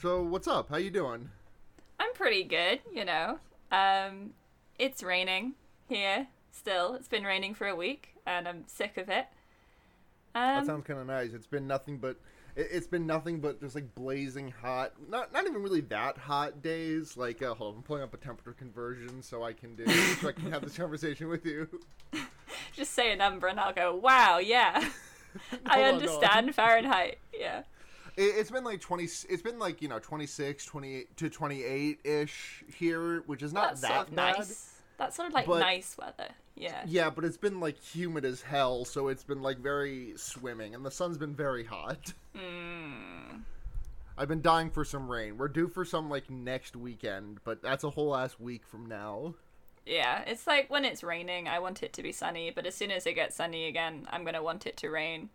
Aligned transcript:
So 0.00 0.22
what's 0.22 0.48
up? 0.48 0.70
How 0.70 0.78
you 0.78 0.90
doing? 0.90 1.28
I'm 1.98 2.12
pretty 2.14 2.42
good, 2.44 2.80
you 2.92 3.04
know. 3.04 3.38
Um, 3.70 4.30
it's 4.78 5.02
raining 5.02 5.54
here 5.88 6.28
still. 6.50 6.94
It's 6.94 7.08
been 7.08 7.24
raining 7.24 7.54
for 7.54 7.66
a 7.66 7.76
week, 7.76 8.14
and 8.26 8.48
I'm 8.48 8.64
sick 8.66 8.96
of 8.96 9.08
it. 9.10 9.26
that 10.34 10.58
Um, 10.58 10.66
sounds 10.66 10.86
kind 10.86 11.00
of 11.00 11.06
nice. 11.06 11.32
It's 11.32 11.46
been 11.46 11.66
nothing 11.66 11.98
but 11.98 12.16
it, 12.56 12.68
it's 12.70 12.86
been 12.86 13.06
nothing 13.06 13.40
but 13.40 13.60
just 13.60 13.74
like 13.74 13.94
blazing 13.94 14.50
hot. 14.62 14.92
Not 15.08 15.32
not 15.32 15.46
even 15.46 15.62
really 15.62 15.82
that 15.82 16.16
hot 16.16 16.62
days. 16.62 17.16
Like 17.16 17.42
uh, 17.42 17.54
hold 17.54 17.74
on, 17.74 17.78
I'm 17.78 17.82
pulling 17.82 18.02
up 18.02 18.14
a 18.14 18.16
temperature 18.16 18.52
conversion 18.52 19.22
so 19.22 19.42
I 19.42 19.52
can 19.52 19.74
do 19.74 19.86
so 19.86 20.28
I 20.28 20.32
can 20.32 20.50
have 20.50 20.62
this 20.62 20.76
conversation 20.76 21.28
with 21.28 21.44
you. 21.44 21.68
just 22.72 22.92
say 22.92 23.12
a 23.12 23.16
number, 23.16 23.48
and 23.48 23.60
I'll 23.60 23.74
go, 23.74 23.94
"Wow, 23.94 24.38
yeah, 24.38 24.82
I 25.66 25.82
on, 25.82 25.94
understand 25.94 26.54
Fahrenheit." 26.54 27.18
Yeah. 27.38 27.62
It, 28.20 28.34
it's 28.36 28.50
been 28.50 28.64
like 28.64 28.80
20 28.80 29.04
it's 29.04 29.42
been 29.42 29.58
like, 29.58 29.80
you 29.80 29.88
know, 29.88 29.98
26, 29.98 30.64
28 30.66 31.16
to 31.16 31.30
28 31.30 32.00
ish 32.04 32.64
here, 32.76 33.22
which 33.26 33.42
is 33.42 33.52
not 33.52 33.68
That's 33.70 33.80
that 33.80 33.88
sort 33.94 34.08
of 34.08 34.14
bad. 34.16 34.36
nice. 34.38 34.74
That's 34.98 35.16
sort 35.16 35.28
of 35.28 35.34
like 35.34 35.46
But- 35.46 35.60
nice 35.60 35.96
weather. 35.96 36.28
Yeah. 36.54 36.82
Yeah, 36.86 37.08
but 37.08 37.24
it's 37.24 37.38
been 37.38 37.58
like 37.58 37.80
humid 37.82 38.26
as 38.26 38.42
hell, 38.42 38.84
so 38.84 39.08
it's 39.08 39.24
been 39.24 39.40
like 39.40 39.58
very 39.58 40.12
swimming, 40.16 40.74
and 40.74 40.84
the 40.84 40.90
sun's 40.90 41.16
been 41.16 41.34
very 41.34 41.64
hot. 41.64 42.12
Mm. 42.36 43.42
I've 44.18 44.28
been 44.28 44.42
dying 44.42 44.70
for 44.70 44.84
some 44.84 45.10
rain. 45.10 45.38
We're 45.38 45.48
due 45.48 45.68
for 45.68 45.86
some 45.86 46.10
like 46.10 46.28
next 46.28 46.76
weekend, 46.76 47.40
but 47.44 47.62
that's 47.62 47.84
a 47.84 47.90
whole 47.90 48.14
ass 48.14 48.38
week 48.38 48.66
from 48.66 48.84
now. 48.84 49.34
Yeah, 49.86 50.22
it's 50.26 50.46
like 50.46 50.68
when 50.68 50.84
it's 50.84 51.02
raining, 51.02 51.48
I 51.48 51.58
want 51.60 51.82
it 51.82 51.94
to 51.94 52.02
be 52.02 52.12
sunny, 52.12 52.50
but 52.54 52.66
as 52.66 52.74
soon 52.74 52.90
as 52.90 53.06
it 53.06 53.14
gets 53.14 53.36
sunny 53.36 53.66
again, 53.66 54.06
I'm 54.10 54.24
gonna 54.24 54.42
want 54.42 54.66
it 54.66 54.76
to 54.78 54.90
rain. 54.90 55.30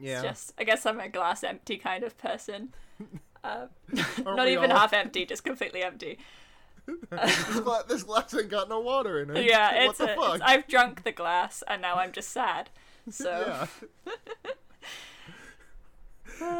Yeah, 0.00 0.14
It's 0.14 0.22
just, 0.22 0.52
I 0.58 0.64
guess 0.64 0.86
I'm 0.86 1.00
a 1.00 1.08
glass 1.08 1.42
empty 1.44 1.76
kind 1.78 2.04
of 2.04 2.16
person. 2.18 2.74
Uh, 3.44 3.68
Aren't 4.26 4.48
even 4.48 4.72
all? 4.72 4.78
half 4.78 4.92
empty, 4.92 5.24
just 5.24 5.44
completely 5.44 5.84
empty. 5.84 6.18
this, 7.10 7.60
gla- 7.60 7.84
this 7.88 8.02
glass 8.02 8.34
ain't 8.34 8.48
got 8.50 8.68
no 8.68 8.80
water 8.80 9.22
in 9.22 9.30
it. 9.34 9.44
Yeah, 9.44 9.72
what 9.86 9.90
it's, 9.90 9.98
the 9.98 10.12
a, 10.12 10.16
fuck? 10.16 10.34
it's 10.34 10.44
I've 10.44 10.66
drunk 10.66 11.04
the 11.04 11.12
glass 11.12 11.62
and 11.68 11.80
now 11.80 11.94
I'm 11.94 12.10
just 12.10 12.30
sad. 12.30 12.68
So 13.08 13.30
Yeah. 13.46 13.66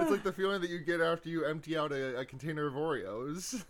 it's 0.00 0.10
like 0.10 0.22
the 0.22 0.32
feeling 0.32 0.60
that 0.60 0.70
you 0.70 0.78
get 0.78 1.00
after 1.00 1.28
you 1.28 1.44
empty 1.44 1.76
out 1.76 1.90
a, 1.90 2.18
a 2.20 2.24
container 2.24 2.66
of 2.68 2.74
Oreos. 2.74 3.64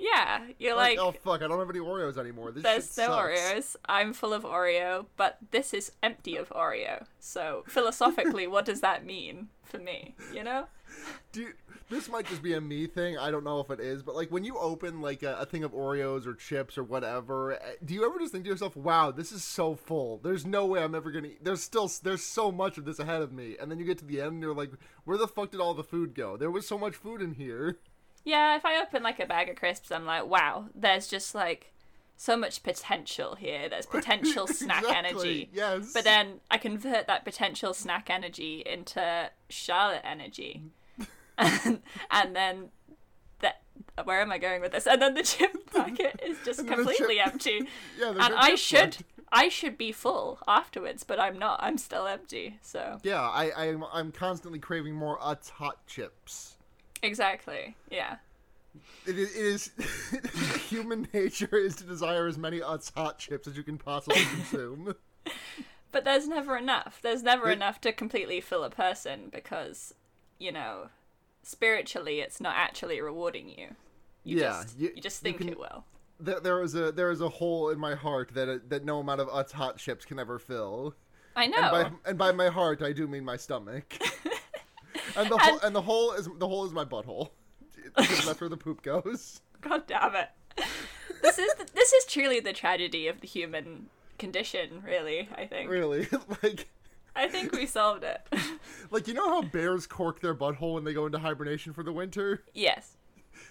Yeah, 0.00 0.46
you're 0.58 0.74
Like, 0.74 0.96
like, 0.96 1.06
oh 1.06 1.12
fuck, 1.12 1.42
I 1.42 1.48
don't 1.48 1.58
have 1.58 1.68
any 1.70 1.78
Oreos 1.78 2.16
anymore. 2.16 2.52
This 2.52 2.62
there's 2.62 2.96
no 2.96 3.08
sucks. 3.08 3.16
Oreos. 3.16 3.76
I'm 3.86 4.12
full 4.14 4.32
of 4.32 4.44
Oreo, 4.44 5.06
but 5.16 5.38
this 5.50 5.74
is 5.74 5.92
empty 6.02 6.36
of 6.36 6.48
Oreo. 6.48 7.04
So 7.18 7.64
philosophically, 7.68 8.46
what 8.46 8.64
does 8.64 8.80
that 8.80 9.04
mean 9.04 9.48
for 9.62 9.78
me? 9.78 10.14
You 10.32 10.42
know? 10.42 10.66
Dude, 11.32 11.52
this 11.90 12.08
might 12.08 12.26
just 12.26 12.42
be 12.42 12.54
a 12.54 12.60
me 12.60 12.86
thing. 12.86 13.18
I 13.18 13.30
don't 13.30 13.44
know 13.44 13.60
if 13.60 13.70
it 13.70 13.78
is, 13.78 14.02
but 14.02 14.14
like 14.14 14.30
when 14.30 14.44
you 14.44 14.56
open 14.58 15.02
like 15.02 15.22
a, 15.22 15.34
a 15.34 15.44
thing 15.44 15.64
of 15.64 15.72
Oreos 15.72 16.26
or 16.26 16.34
chips 16.34 16.78
or 16.78 16.84
whatever, 16.84 17.54
eh, 17.54 17.72
do 17.84 17.92
you 17.94 18.06
ever 18.06 18.18
just 18.18 18.32
think 18.32 18.44
to 18.44 18.50
yourself, 18.50 18.76
"Wow, 18.76 19.10
this 19.10 19.32
is 19.32 19.44
so 19.44 19.74
full. 19.74 20.18
There's 20.18 20.46
no 20.46 20.64
way 20.66 20.82
I'm 20.82 20.94
ever 20.94 21.10
gonna. 21.10 21.28
Eat. 21.28 21.44
There's 21.44 21.62
still 21.62 21.90
there's 22.02 22.22
so 22.22 22.50
much 22.50 22.78
of 22.78 22.84
this 22.84 22.98
ahead 22.98 23.22
of 23.22 23.32
me." 23.32 23.56
And 23.60 23.70
then 23.70 23.78
you 23.78 23.84
get 23.84 23.98
to 23.98 24.04
the 24.06 24.20
end, 24.20 24.32
and 24.32 24.42
you're 24.42 24.54
like, 24.54 24.70
"Where 25.04 25.18
the 25.18 25.28
fuck 25.28 25.50
did 25.50 25.60
all 25.60 25.74
the 25.74 25.84
food 25.84 26.14
go? 26.14 26.36
There 26.36 26.50
was 26.50 26.66
so 26.66 26.78
much 26.78 26.94
food 26.96 27.20
in 27.20 27.34
here." 27.34 27.78
Yeah, 28.24 28.56
if 28.56 28.64
I 28.66 28.80
open 28.80 29.02
like 29.02 29.18
a 29.20 29.26
bag 29.26 29.48
of 29.48 29.56
crisps, 29.56 29.90
I'm 29.90 30.04
like, 30.04 30.26
wow, 30.26 30.66
there's 30.74 31.08
just 31.08 31.34
like 31.34 31.72
so 32.16 32.36
much 32.36 32.62
potential 32.62 33.34
here. 33.34 33.68
There's 33.68 33.86
potential 33.98 34.46
snack 34.46 34.82
Exactly, 34.82 35.10
energy. 35.10 35.50
Yes. 35.52 35.92
But 35.92 36.04
then 36.04 36.40
I 36.50 36.58
convert 36.58 37.06
that 37.06 37.24
potential 37.24 37.72
snack 37.72 38.10
energy 38.10 38.62
into 38.66 39.30
Charlotte 39.48 40.02
energy. 40.04 40.62
and, 41.38 41.80
and 42.10 42.36
then 42.36 42.68
that 43.40 43.62
where 44.04 44.20
am 44.20 44.30
I 44.30 44.38
going 44.38 44.60
with 44.60 44.72
this? 44.72 44.86
And 44.86 45.00
then 45.00 45.14
the 45.14 45.22
chip 45.22 45.70
packet 45.72 46.20
is 46.24 46.36
just 46.44 46.60
And 46.60 46.68
then 46.68 46.76
the 46.78 46.84
completely 46.84 47.16
chip- 47.16 47.26
empty. 47.26 47.68
yeah, 47.98 48.10
And 48.10 48.34
I 48.34 48.54
should 48.54 48.78
left. 48.78 49.02
I 49.32 49.48
should 49.48 49.78
be 49.78 49.92
full 49.92 50.40
afterwards, 50.48 51.04
but 51.04 51.18
I'm 51.20 51.38
not. 51.38 51.60
I'm 51.62 51.78
still 51.78 52.06
empty. 52.06 52.58
So 52.62 52.98
Yeah, 53.02 53.20
I 53.22 53.50
I'm 53.56 53.84
I'm 53.92 54.12
constantly 54.12 54.58
craving 54.58 54.94
more 54.94 55.18
Utz 55.20 55.50
hot 55.50 55.86
chips. 55.86 56.56
Exactly. 57.02 57.76
Yeah. 57.90 58.16
It 59.06 59.18
is, 59.18 59.34
it 59.36 60.24
is 60.34 60.56
human 60.68 61.08
nature 61.12 61.56
is 61.56 61.74
to 61.76 61.84
desire 61.84 62.26
as 62.26 62.38
many 62.38 62.60
Utz 62.60 62.92
hot 62.94 63.18
chips 63.18 63.48
as 63.48 63.56
you 63.56 63.62
can 63.62 63.78
possibly 63.78 64.22
consume. 64.24 64.94
But 65.92 66.04
there's 66.04 66.28
never 66.28 66.56
enough. 66.56 67.00
There's 67.02 67.24
never 67.24 67.46
There- 67.46 67.52
enough 67.52 67.80
to 67.80 67.92
completely 67.92 68.40
fill 68.40 68.62
a 68.62 68.70
person 68.70 69.28
because, 69.32 69.92
you 70.38 70.52
know, 70.52 70.88
spiritually 71.42 72.20
it's 72.20 72.40
not 72.40 72.54
actually 72.56 73.00
rewarding 73.00 73.48
you. 73.48 73.74
You 74.22 74.38
Yeah, 74.38 74.62
just, 74.62 74.78
you- 74.78 74.92
you, 74.94 75.02
just 75.02 75.20
you 75.20 75.24
think 75.32 75.38
can- 75.38 75.48
it 75.48 75.58
will. 75.58 75.84
there, 76.20 76.38
there 76.38 76.62
is 76.62 76.76
a 76.76 76.92
there 76.92 77.10
is 77.10 77.20
a 77.20 77.28
hole 77.28 77.70
in 77.70 77.78
my 77.80 77.96
heart 77.96 78.30
that 78.34 78.48
uh, 78.48 78.58
that 78.68 78.84
no 78.84 79.00
amount 79.00 79.20
of 79.20 79.28
Utz 79.30 79.50
hot 79.50 79.78
chips 79.78 80.04
can 80.04 80.20
ever 80.20 80.38
fill. 80.38 80.94
I 81.34 81.48
know. 81.48 81.56
And 81.58 81.70
by 81.72 82.10
and 82.10 82.18
by 82.18 82.32
my 82.32 82.48
heart, 82.50 82.82
I 82.82 82.92
do 82.92 83.08
mean 83.08 83.24
my 83.24 83.36
stomach. 83.36 83.98
And 85.16 85.30
the 85.30 85.38
hole 85.42 85.58
and 85.62 85.74
the 85.74 85.82
hole 85.82 86.12
is 86.12 86.28
the 86.38 86.48
hole 86.48 86.64
is 86.64 86.72
my 86.72 86.84
butthole. 86.84 87.30
That's 87.96 88.40
where 88.40 88.50
the 88.50 88.56
poop 88.56 88.82
goes. 88.82 89.40
God 89.60 89.86
damn 89.86 90.14
it. 90.14 90.28
this 91.22 91.38
is 91.38 91.52
this 91.74 91.92
is 91.92 92.04
truly 92.06 92.40
the 92.40 92.52
tragedy 92.52 93.08
of 93.08 93.20
the 93.20 93.26
human 93.26 93.86
condition, 94.18 94.82
really, 94.84 95.28
I 95.36 95.46
think. 95.46 95.70
Really, 95.70 96.06
like 96.42 96.68
I 97.14 97.28
think 97.28 97.52
we 97.52 97.66
solved 97.66 98.04
it. 98.04 98.20
like 98.90 99.08
you 99.08 99.14
know 99.14 99.28
how 99.28 99.42
bears 99.42 99.86
cork 99.86 100.20
their 100.20 100.34
butthole 100.34 100.74
when 100.74 100.84
they 100.84 100.94
go 100.94 101.06
into 101.06 101.18
hibernation 101.18 101.72
for 101.72 101.82
the 101.82 101.92
winter, 101.92 102.44
yes. 102.54 102.96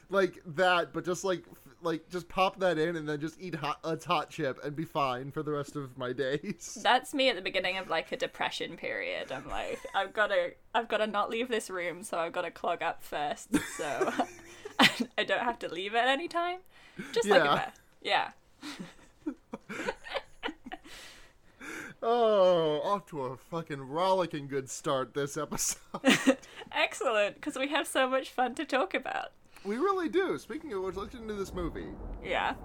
like 0.10 0.42
that, 0.46 0.94
but 0.94 1.06
just 1.06 1.24
like 1.24 1.44
like 1.82 2.10
just 2.10 2.28
pop 2.30 2.60
that 2.60 2.78
in 2.78 2.96
and 2.96 3.08
then 3.08 3.20
just 3.20 3.40
eat 3.40 3.56
hot 3.56 3.82
Utz 3.84 4.06
hot 4.06 4.30
chip 4.30 4.60
and 4.64 4.76
be 4.76 4.86
fine 4.86 5.32
for 5.32 5.44
the 5.44 5.52
rest 5.52 5.76
of 5.76 5.98
my 5.98 6.14
days. 6.14 6.78
That's 6.84 7.14
me 7.14 7.30
at 7.30 7.36
the 7.36 7.42
beginning 7.42 7.78
of 7.78 7.90
like 7.90 8.12
a 8.12 8.18
depression 8.18 8.78
period. 8.78 9.32
I'm 9.32 9.48
like, 9.48 9.80
I've 9.96 10.14
got 10.14 10.28
to, 10.28 10.52
I've 10.74 10.88
got 10.88 10.98
to 10.98 11.08
not 11.08 11.30
leave 11.30 11.48
this 11.50 11.70
room, 11.70 12.04
so 12.04 12.20
I've 12.20 12.34
got 12.34 12.42
to 12.44 12.52
clog 12.52 12.82
up 12.82 13.04
first, 13.04 13.50
so 13.78 14.14
I 15.18 15.24
don't 15.24 15.44
have 15.44 15.60
to 15.60 15.70
leave 15.70 15.96
at 15.96 16.08
any 16.08 16.28
time. 16.28 16.60
Just 17.14 17.28
like 17.28 17.42
a 17.42 17.56
bear. 17.56 17.74
Yeah. 18.02 18.32
Oh, 22.02 22.80
off 22.86 23.08
to 23.08 23.24
a 23.24 23.36
fucking 23.36 23.82
rollicking 23.82 24.48
good 24.48 24.70
start 24.70 25.14
this 25.14 25.36
episode. 25.36 26.38
Excellent, 26.72 27.36
because 27.36 27.58
we 27.58 27.68
have 27.68 27.88
so 27.88 28.08
much 28.10 28.30
fun 28.30 28.56
to 28.56 28.64
talk 28.64 28.94
about. 28.94 29.32
We 29.64 29.78
really 29.78 30.10
do. 30.10 30.38
Speaking 30.38 30.74
of 30.74 30.84
which, 30.84 30.96
let's 30.96 31.12
get 31.12 31.22
into 31.22 31.34
this 31.34 31.54
movie. 31.54 31.88
Yeah. 32.24 32.56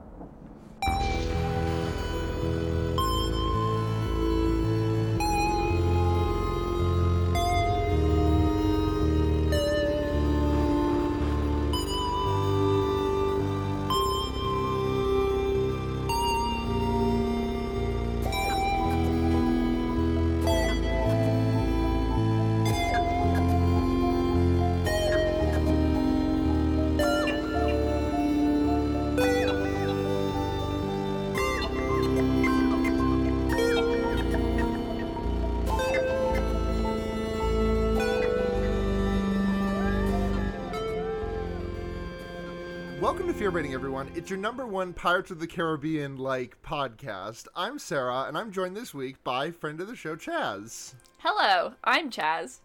Fear 43.44 43.50
Baiting, 43.50 43.74
everyone. 43.74 44.10
It's 44.14 44.30
your 44.30 44.38
number 44.38 44.66
one 44.66 44.94
Pirates 44.94 45.30
of 45.30 45.38
the 45.38 45.46
Caribbean 45.46 46.16
like 46.16 46.56
podcast. 46.62 47.46
I'm 47.54 47.78
Sarah, 47.78 48.22
and 48.26 48.38
I'm 48.38 48.50
joined 48.50 48.74
this 48.74 48.94
week 48.94 49.22
by 49.22 49.50
friend 49.50 49.78
of 49.82 49.86
the 49.86 49.94
show, 49.94 50.16
Chaz. 50.16 50.94
Hello, 51.18 51.74
I'm 51.84 52.08
Chaz. 52.10 52.60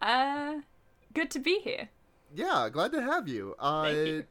Uh, 0.00 0.60
good 1.12 1.28
to 1.32 1.40
be 1.40 1.58
here. 1.58 1.88
Yeah, 2.32 2.68
glad 2.70 2.92
to 2.92 3.02
have 3.02 3.26
you. 3.26 3.56
Uh, 3.58 3.82
Thank 3.82 4.06
you. 4.06 4.24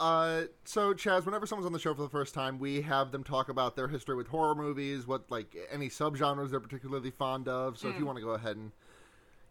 Uh, 0.00 0.42
so 0.64 0.92
Chaz, 0.92 1.24
whenever 1.24 1.46
someone's 1.46 1.66
on 1.66 1.72
the 1.72 1.78
show 1.78 1.94
for 1.94 2.02
the 2.02 2.08
first 2.08 2.34
time, 2.34 2.58
we 2.58 2.80
have 2.80 3.12
them 3.12 3.22
talk 3.22 3.48
about 3.48 3.76
their 3.76 3.86
history 3.86 4.16
with 4.16 4.26
horror 4.26 4.56
movies, 4.56 5.06
what 5.06 5.30
like 5.30 5.54
any 5.70 5.88
subgenres 5.88 6.50
they're 6.50 6.58
particularly 6.58 7.12
fond 7.12 7.46
of. 7.46 7.78
So 7.78 7.86
if 7.86 7.94
Hmm. 7.94 8.00
you 8.00 8.06
want 8.06 8.18
to 8.18 8.24
go 8.24 8.30
ahead 8.30 8.56
and 8.56 8.72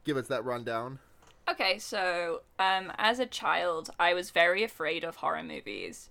give 0.03 0.17
us 0.17 0.27
that 0.27 0.43
rundown. 0.43 0.99
Okay, 1.49 1.77
so 1.77 2.41
um, 2.57 2.91
as 2.97 3.19
a 3.19 3.25
child, 3.25 3.89
I 3.99 4.13
was 4.13 4.31
very 4.31 4.63
afraid 4.63 5.03
of 5.03 5.17
horror 5.17 5.43
movies. 5.43 6.09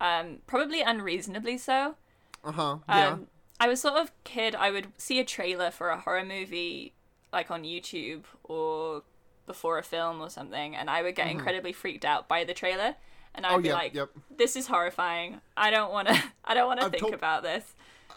Um, 0.00 0.38
probably 0.46 0.80
unreasonably 0.80 1.58
so. 1.58 1.96
Uh 2.42 2.52
huh. 2.52 2.76
Yeah. 2.88 3.08
Um, 3.08 3.26
I 3.60 3.68
was 3.68 3.80
sort 3.80 3.94
of 4.00 4.10
kid. 4.24 4.54
I 4.54 4.70
would 4.70 4.88
see 4.98 5.20
a 5.20 5.24
trailer 5.24 5.70
for 5.70 5.90
a 5.90 5.98
horror 6.00 6.24
movie, 6.24 6.94
like 7.32 7.50
on 7.50 7.62
YouTube 7.62 8.22
or 8.42 9.02
before 9.46 9.78
a 9.78 9.82
film 9.82 10.20
or 10.20 10.30
something, 10.30 10.74
and 10.74 10.88
I 10.90 11.02
would 11.02 11.14
get 11.14 11.28
incredibly 11.28 11.72
freaked 11.72 12.04
out 12.04 12.26
by 12.28 12.44
the 12.44 12.54
trailer, 12.54 12.96
and 13.34 13.44
I'd 13.46 13.50
Mm-hmm. 13.50 13.58
Oh, 13.58 13.62
be 13.62 13.68
yep, 13.68 13.76
like, 13.76 13.94
yep. 13.94 14.08
"This 14.36 14.56
is 14.56 14.66
horrifying. 14.66 15.40
I 15.56 15.70
don't 15.70 15.92
want 15.92 16.08
to. 16.08 16.22
I 16.44 16.54
don't 16.54 16.66
want 16.66 16.80
to 16.80 16.88
think 16.88 17.00
told- 17.02 17.14
about 17.14 17.42
this." 17.42 17.74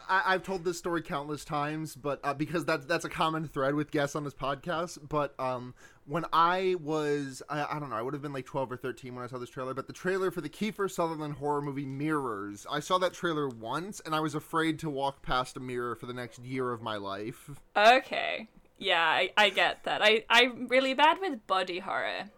I, 0.09 0.21
I've 0.33 0.43
told 0.43 0.63
this 0.63 0.77
story 0.77 1.01
countless 1.01 1.43
times, 1.43 1.93
but 1.95 2.21
uh, 2.23 2.33
because 2.33 2.63
that's 2.65 2.85
that's 2.85 3.03
a 3.05 3.09
common 3.09 3.45
thread 3.47 3.75
with 3.75 3.91
guests 3.91 4.15
on 4.15 4.23
this 4.23 4.33
podcast. 4.33 4.99
But 5.07 5.33
um, 5.39 5.73
when 6.07 6.25
I 6.33 6.75
was, 6.81 7.43
I, 7.49 7.65
I 7.65 7.79
don't 7.79 7.89
know, 7.89 7.95
I 7.95 8.01
would 8.01 8.13
have 8.13 8.21
been 8.21 8.33
like 8.33 8.45
twelve 8.45 8.71
or 8.71 8.77
thirteen 8.77 9.13
when 9.13 9.23
I 9.23 9.27
saw 9.27 9.37
this 9.37 9.49
trailer. 9.49 9.73
But 9.73 9.87
the 9.87 9.93
trailer 9.93 10.31
for 10.31 10.41
the 10.41 10.49
Kiefer 10.49 10.89
Sutherland 10.89 11.35
horror 11.35 11.61
movie 11.61 11.85
Mirrors, 11.85 12.65
I 12.71 12.79
saw 12.79 12.97
that 12.99 13.13
trailer 13.13 13.47
once, 13.47 13.99
and 13.99 14.15
I 14.15 14.19
was 14.21 14.33
afraid 14.33 14.79
to 14.79 14.89
walk 14.89 15.21
past 15.21 15.57
a 15.57 15.59
mirror 15.59 15.95
for 15.95 16.05
the 16.05 16.13
next 16.13 16.39
year 16.39 16.71
of 16.71 16.81
my 16.81 16.95
life. 16.95 17.49
Okay. 17.75 18.47
Yeah, 18.79 19.01
I, 19.01 19.31
I 19.35 19.49
get 19.49 19.83
that. 19.85 20.01
I, 20.03 20.23
I'm 20.29 20.67
really 20.67 20.93
bad 20.93 21.19
with 21.19 21.45
body 21.47 21.79
horror. 21.79 22.29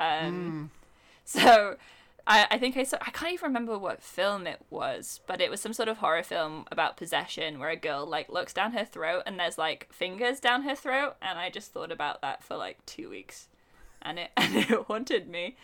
Um, 0.00 0.70
So 1.24 1.76
I, 2.30 2.46
I 2.50 2.58
think 2.58 2.76
I 2.76 2.82
saw, 2.82 2.98
I 3.00 3.10
can't 3.10 3.32
even 3.32 3.46
remember 3.46 3.78
what 3.78 4.02
film 4.02 4.46
it 4.46 4.60
was, 4.68 5.20
but 5.26 5.40
it 5.40 5.50
was 5.50 5.62
some 5.62 5.72
sort 5.72 5.88
of 5.88 5.96
horror 5.98 6.22
film 6.22 6.66
about 6.70 6.98
possession 6.98 7.58
where 7.58 7.70
a 7.70 7.76
girl 7.76 8.06
like 8.06 8.28
looks 8.28 8.52
down 8.52 8.72
her 8.72 8.84
throat 8.84 9.22
and 9.24 9.40
there's 9.40 9.56
like 9.56 9.88
fingers 9.90 10.38
down 10.38 10.62
her 10.62 10.76
throat. 10.76 11.16
And 11.22 11.38
I 11.38 11.48
just 11.48 11.72
thought 11.72 11.90
about 11.90 12.20
that 12.20 12.44
for 12.44 12.56
like 12.56 12.84
two 12.84 13.08
weeks 13.08 13.48
and 14.02 14.18
it, 14.18 14.30
and 14.36 14.54
it 14.56 14.68
haunted 14.68 15.28
me. 15.28 15.56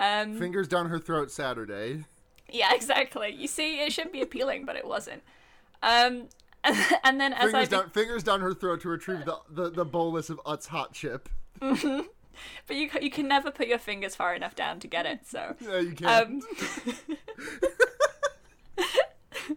Um, 0.00 0.38
Fingers 0.38 0.66
down 0.66 0.88
her 0.88 0.98
throat 0.98 1.30
Saturday. 1.30 2.04
yeah, 2.50 2.74
exactly. 2.74 3.30
You 3.30 3.46
see, 3.46 3.80
it 3.80 3.92
should 3.92 4.12
be 4.12 4.22
appealing, 4.22 4.64
but 4.64 4.76
it 4.76 4.86
wasn't. 4.86 5.22
Um, 5.82 6.28
and, 6.64 6.76
and 7.04 7.20
then 7.20 7.34
as 7.34 7.52
I 7.54 7.64
Fingers 7.64 7.68
be- 7.68 7.76
down, 7.76 7.90
fingers 7.90 8.22
down 8.22 8.40
her 8.40 8.54
throat 8.54 8.80
to 8.80 8.88
retrieve 8.88 9.26
the, 9.26 9.36
the, 9.50 9.70
the 9.70 9.84
bolus 9.84 10.30
of 10.30 10.40
Utz 10.44 10.68
hot 10.68 10.94
chip. 10.94 11.28
But 12.66 12.76
you 12.76 12.90
you 13.00 13.10
can 13.10 13.28
never 13.28 13.50
put 13.50 13.66
your 13.68 13.78
fingers 13.78 14.14
far 14.16 14.34
enough 14.34 14.54
down 14.54 14.80
to 14.80 14.86
get 14.88 15.06
it. 15.06 15.20
So 15.26 15.54
Yeah, 15.60 15.78
you 15.80 15.92
can. 15.92 16.06
um, 16.08 16.40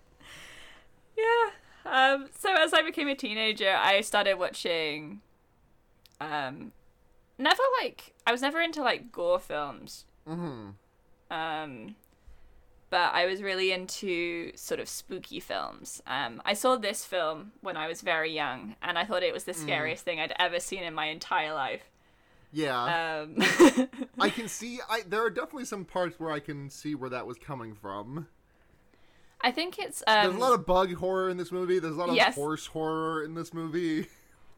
yeah. 1.17 1.49
Um, 1.85 2.29
so 2.37 2.53
as 2.55 2.73
I 2.73 2.81
became 2.81 3.07
a 3.07 3.15
teenager, 3.15 3.75
I 3.75 4.01
started 4.01 4.35
watching. 4.35 5.21
Um, 6.21 6.71
never 7.37 7.61
like 7.81 8.13
I 8.27 8.31
was 8.31 8.41
never 8.41 8.59
into 8.61 8.81
like 8.81 9.11
gore 9.11 9.39
films. 9.39 10.05
hmm 10.27 10.69
Um, 11.31 11.95
but 12.89 13.13
I 13.13 13.25
was 13.25 13.41
really 13.41 13.71
into 13.71 14.51
sort 14.55 14.79
of 14.79 14.89
spooky 14.89 15.39
films. 15.39 16.01
Um, 16.07 16.41
I 16.43 16.53
saw 16.53 16.75
this 16.75 17.05
film 17.05 17.51
when 17.61 17.77
I 17.77 17.87
was 17.87 18.01
very 18.01 18.33
young, 18.33 18.75
and 18.81 18.97
I 18.97 19.05
thought 19.05 19.23
it 19.23 19.33
was 19.33 19.43
the 19.45 19.53
scariest 19.53 20.03
thing 20.03 20.19
I'd 20.19 20.33
ever 20.39 20.59
seen 20.59 20.83
in 20.83 20.93
my 20.93 21.05
entire 21.05 21.53
life. 21.53 21.83
Yeah. 22.51 23.21
Um, 23.27 23.37
I 24.19 24.29
can 24.29 24.47
see. 24.59 24.79
I 24.89 25.01
there 25.07 25.23
are 25.23 25.29
definitely 25.29 25.65
some 25.65 25.85
parts 25.85 26.19
where 26.19 26.31
I 26.31 26.39
can 26.39 26.69
see 26.69 26.95
where 26.95 27.09
that 27.09 27.25
was 27.27 27.37
coming 27.37 27.75
from. 27.75 28.27
I 29.41 29.51
think 29.51 29.79
it's 29.79 30.03
There's 30.05 30.27
um, 30.27 30.35
a 30.35 30.39
lot 30.39 30.53
of 30.53 30.65
bug 30.65 30.93
horror 30.95 31.29
in 31.29 31.37
this 31.37 31.51
movie. 31.51 31.79
There's 31.79 31.95
a 31.95 31.97
lot 31.97 32.09
of 32.09 32.15
Yes. 32.15 32.35
horse 32.35 32.65
horror 32.67 33.23
in 33.23 33.35
this 33.35 33.53
movie. 33.53 34.07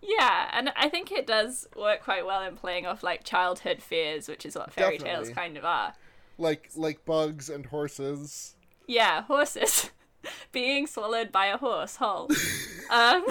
yeah, 0.01 0.49
and 0.53 0.71
I 0.75 0.89
think 0.89 1.11
it 1.11 1.27
does 1.27 1.67
work 1.75 2.01
quite 2.03 2.25
well 2.25 2.41
in 2.41 2.55
playing 2.55 2.87
off 2.87 3.03
like 3.03 3.23
childhood 3.23 3.81
fears, 3.81 4.27
which 4.27 4.45
is 4.45 4.55
what 4.55 4.71
fairy 4.73 4.97
tales 4.97 5.29
kind 5.29 5.57
of 5.57 5.65
are. 5.65 5.93
Like 6.37 6.69
like 6.75 7.05
bugs 7.05 7.49
and 7.49 7.65
horses. 7.67 8.55
Yeah, 8.87 9.21
horses 9.23 9.91
being 10.51 10.87
swallowed 10.87 11.31
by 11.31 11.47
a 11.47 11.57
horse 11.57 11.97
whole. 11.97 12.29
um, 12.89 13.25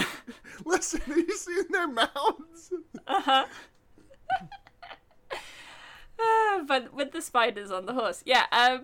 Listen, 0.65 1.01
have 1.01 1.17
you 1.17 1.37
seen 1.37 1.65
their 1.71 1.89
mouths? 1.89 2.73
uh-huh. 3.09 3.47
But 6.67 6.93
with 6.93 7.13
the 7.13 7.23
spiders 7.23 7.71
on 7.71 7.87
the 7.87 7.95
horse, 7.95 8.23
yeah. 8.27 8.45
Um, 8.53 8.83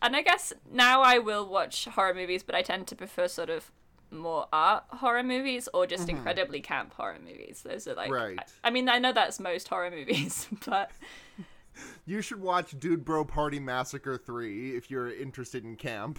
and 0.00 0.16
I 0.16 0.22
guess 0.22 0.52
now 0.70 1.02
I 1.02 1.18
will 1.18 1.46
watch 1.46 1.84
horror 1.84 2.14
movies, 2.14 2.42
but 2.42 2.54
I 2.54 2.62
tend 2.62 2.86
to 2.88 2.96
prefer 2.96 3.28
sort 3.28 3.50
of 3.50 3.70
more 4.10 4.46
art 4.52 4.84
horror 4.88 5.22
movies 5.22 5.68
or 5.72 5.86
just 5.86 6.08
incredibly 6.08 6.60
camp 6.60 6.94
horror 6.94 7.18
movies. 7.24 7.62
Those 7.64 7.86
are 7.86 7.94
like, 7.94 8.10
Right. 8.10 8.38
I, 8.38 8.68
I 8.68 8.70
mean, 8.70 8.88
I 8.88 8.98
know 8.98 9.12
that's 9.12 9.38
most 9.38 9.68
horror 9.68 9.90
movies, 9.90 10.48
but 10.66 10.90
You 12.06 12.20
should 12.22 12.40
watch 12.40 12.78
Dude 12.78 13.04
Bro 13.04 13.26
Party 13.26 13.60
Massacre 13.60 14.16
3 14.16 14.76
if 14.76 14.90
you're 14.90 15.10
interested 15.10 15.64
in 15.64 15.76
camp. 15.76 16.18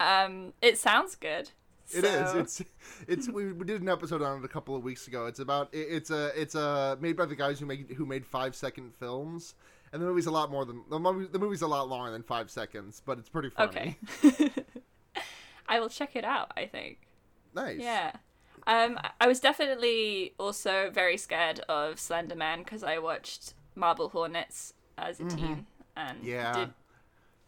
um, 0.00 0.52
it 0.62 0.78
sounds 0.78 1.14
good. 1.16 1.50
It 1.94 2.04
is. 2.04 2.30
So- 2.30 2.38
It's 2.38 2.62
it's 3.06 3.28
we, 3.28 3.52
we 3.52 3.64
did 3.64 3.80
an 3.82 3.88
episode 3.88 4.22
on 4.22 4.38
it 4.40 4.44
a 4.44 4.48
couple 4.48 4.76
of 4.76 4.82
weeks 4.84 5.06
ago. 5.08 5.26
It's 5.26 5.38
about 5.40 5.68
it, 5.72 5.86
it's 5.90 6.10
a 6.10 6.30
it's 6.40 6.54
a 6.54 6.96
made 7.00 7.16
by 7.16 7.26
the 7.26 7.36
guys 7.36 7.58
who 7.60 7.66
made 7.66 7.90
who 7.96 8.04
made 8.06 8.24
5 8.26 8.54
second 8.54 8.94
films. 8.94 9.54
And 9.90 10.02
the 10.02 10.06
movie's 10.06 10.26
a 10.26 10.30
lot 10.30 10.50
more 10.50 10.66
than 10.66 10.82
the 10.90 10.98
movie, 10.98 11.26
the 11.32 11.38
movie's 11.38 11.62
a 11.62 11.66
lot 11.66 11.88
longer 11.88 12.10
than 12.10 12.22
5 12.22 12.50
seconds, 12.50 13.00
but 13.06 13.18
it's 13.18 13.30
pretty 13.30 13.48
funny. 13.48 13.96
okay. 14.22 14.50
I 15.68 15.80
will 15.80 15.88
check 15.88 16.16
it 16.16 16.24
out. 16.24 16.52
I 16.56 16.66
think. 16.66 16.98
Nice. 17.54 17.80
Yeah. 17.80 18.12
Um, 18.66 18.98
I 19.20 19.26
was 19.26 19.40
definitely 19.40 20.34
also 20.38 20.90
very 20.90 21.16
scared 21.16 21.60
of 21.70 21.98
Slender 21.98 22.34
Man 22.36 22.58
because 22.62 22.82
I 22.82 22.98
watched 22.98 23.54
Marble 23.74 24.10
Hornets 24.10 24.74
as 24.98 25.20
a 25.20 25.24
teen 25.24 25.66
and 25.96 26.18
Mm-hmm. 26.18 26.26
Yeah. 26.28 26.66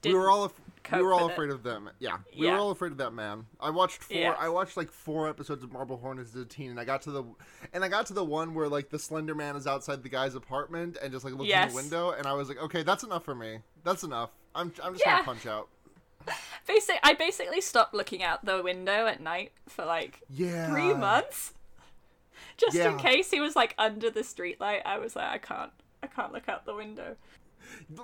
did, 0.00 0.12
we 0.12 0.18
were 0.18 0.30
all 0.30 0.44
af- 0.44 0.60
we 0.92 1.02
were 1.02 1.12
all 1.12 1.28
it. 1.28 1.32
afraid 1.32 1.50
of 1.50 1.62
them. 1.62 1.90
Yeah, 1.98 2.18
we 2.38 2.46
Yeah. 2.46 2.52
were 2.54 2.58
all 2.58 2.70
afraid 2.70 2.92
of 2.92 2.98
that 2.98 3.12
man. 3.12 3.46
I 3.60 3.70
watched 3.70 4.02
four. 4.02 4.16
Yeah. 4.16 4.34
I 4.38 4.48
watched 4.48 4.76
like 4.76 4.90
four 4.90 5.28
episodes 5.28 5.62
of 5.64 5.72
Marble 5.72 5.96
Hornets 5.98 6.34
as 6.34 6.42
a 6.42 6.44
teen, 6.44 6.70
and 6.70 6.80
I 6.80 6.84
got 6.84 7.02
to 7.02 7.10
the 7.10 7.24
and 7.72 7.84
I 7.84 7.88
got 7.88 8.06
to 8.06 8.12
the 8.12 8.24
one 8.24 8.54
where 8.54 8.68
like 8.68 8.90
the 8.90 8.98
Slender 8.98 9.34
Man 9.34 9.56
is 9.56 9.66
outside 9.66 10.02
the 10.02 10.08
guy's 10.08 10.34
apartment 10.34 10.96
and 11.02 11.12
just 11.12 11.24
like 11.24 11.34
looks 11.34 11.50
in 11.50 11.68
the 11.68 11.74
window, 11.74 12.10
and 12.10 12.26
I 12.26 12.32
was 12.34 12.48
like, 12.48 12.58
okay, 12.62 12.82
that's 12.82 13.02
enough 13.04 13.24
for 13.24 13.34
me. 13.34 13.58
That's 13.84 14.02
enough. 14.02 14.30
I'm 14.54 14.72
I'm 14.82 14.94
just 14.94 15.04
Yeah. 15.06 15.12
gonna 15.16 15.24
punch 15.24 15.46
out. 15.46 15.68
Basic, 16.66 16.96
I 17.02 17.14
basically 17.14 17.60
stopped 17.60 17.94
looking 17.94 18.22
out 18.22 18.44
the 18.44 18.62
window 18.62 19.06
at 19.06 19.20
night 19.20 19.52
for 19.68 19.84
like 19.84 20.20
Yeah. 20.28 20.68
three 20.70 20.92
months, 20.94 21.54
just 22.58 22.76
in 22.76 22.98
case 22.98 23.30
he 23.30 23.40
was 23.40 23.56
like 23.56 23.74
under 23.78 24.10
the 24.10 24.20
streetlight. 24.20 24.82
I 24.84 24.98
was 24.98 25.16
like, 25.16 25.28
I 25.30 25.38
can't, 25.38 25.72
I 26.02 26.06
can't 26.08 26.32
look 26.32 26.48
out 26.48 26.66
the 26.66 26.74
window. 26.74 27.16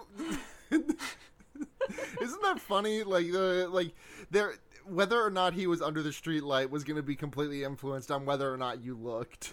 Isn't 2.22 2.42
that 2.42 2.60
funny? 2.60 3.02
Like 3.02 3.30
the 3.30 3.68
like 3.70 3.94
there 4.30 4.54
whether 4.84 5.20
or 5.20 5.30
not 5.30 5.54
he 5.54 5.66
was 5.66 5.82
under 5.82 6.02
the 6.02 6.12
street 6.12 6.44
light 6.44 6.70
was 6.70 6.84
going 6.84 6.96
to 6.96 7.02
be 7.02 7.16
completely 7.16 7.64
influenced 7.64 8.10
on 8.10 8.24
whether 8.24 8.52
or 8.52 8.56
not 8.56 8.82
you 8.82 8.96
looked. 8.96 9.52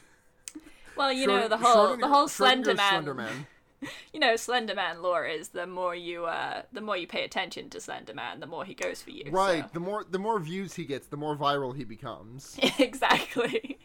Well, 0.96 1.12
you 1.12 1.28
know 1.28 1.48
the 1.48 1.58
whole 1.58 1.98
the 1.98 2.08
whole 2.08 2.28
Slender 2.28 2.74
Man, 2.76 2.90
Slender 2.90 3.14
Man. 3.14 3.48
you 4.14 4.20
know 4.20 4.36
Slender 4.36 4.76
Man 4.76 5.02
lore 5.02 5.26
is 5.26 5.50
the 5.50 5.66
more 5.66 5.96
you 5.96 6.26
uh 6.26 6.64
the 6.72 6.82
more 6.82 6.98
you 6.98 7.08
pay 7.08 7.24
attention 7.24 7.70
to 7.72 7.82
Slender 7.82 8.14
Man, 8.14 8.40
the 8.40 8.48
more 8.48 8.66
he 8.66 8.74
goes 8.74 9.02
for 9.02 9.10
you. 9.10 9.26
Right. 9.32 9.64
so. 9.64 9.70
The 9.74 9.80
more 9.80 10.06
the 10.10 10.20
more 10.20 10.40
views 10.40 10.76
he 10.76 10.86
gets, 10.86 11.08
the 11.08 11.18
more 11.18 11.36
viral 11.36 11.76
he 11.76 11.84
becomes. 11.84 12.58
exactly. 12.80 13.80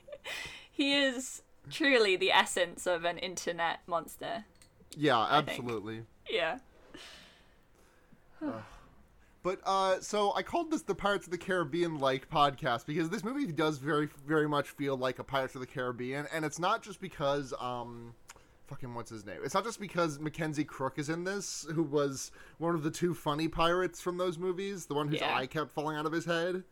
he 0.70 0.94
is 0.94 1.42
truly 1.70 2.16
the 2.16 2.30
essence 2.30 2.87
of 2.87 3.04
an 3.04 3.18
internet 3.18 3.80
monster. 3.87 4.44
Yeah, 4.96 5.20
absolutely. 5.30 6.02
Yeah. 6.28 6.58
But 9.42 9.61
uh, 9.64 10.00
so 10.00 10.35
I 10.35 10.42
called 10.42 10.71
this 10.71 10.83
the 10.83 10.95
Pirates 10.95 11.26
of 11.26 11.30
the 11.30 11.38
Caribbean 11.38 11.99
like 11.99 12.28
podcast 12.28 12.87
because 12.87 13.09
this 13.09 13.23
movie 13.25 13.47
does 13.52 13.78
very, 13.78 14.09
very 14.26 14.49
much 14.49 14.71
feel 14.71 14.97
like 14.97 15.18
a 15.18 15.25
Pirates 15.25 15.54
of 15.54 15.61
the 15.61 15.66
Caribbean, 15.66 16.26
and 16.33 16.45
it's 16.45 16.59
not 16.59 16.83
just 16.83 17.00
because 17.00 17.54
um, 17.61 18.14
fucking 18.66 18.92
what's 18.95 19.11
his 19.11 19.25
name? 19.25 19.38
It's 19.45 19.54
not 19.54 19.64
just 19.64 19.80
because 19.80 20.18
Mackenzie 20.18 20.64
Crook 20.64 20.99
is 20.99 21.09
in 21.09 21.25
this, 21.25 21.66
who 21.73 21.83
was 21.85 22.33
one 22.59 22.75
of 22.75 22.83
the 22.83 22.90
two 22.90 23.14
funny 23.14 23.49
pirates 23.49 24.00
from 24.00 24.18
those 24.18 24.38
movies, 24.38 24.87
the 24.87 24.95
one 24.95 25.09
whose 25.09 25.21
Yeah. 25.21 25.37
eye 25.37 25.47
kept 25.47 25.71
falling 25.73 25.97
out 25.97 26.04
of 26.04 26.12
his 26.12 26.25
head. 26.25 26.64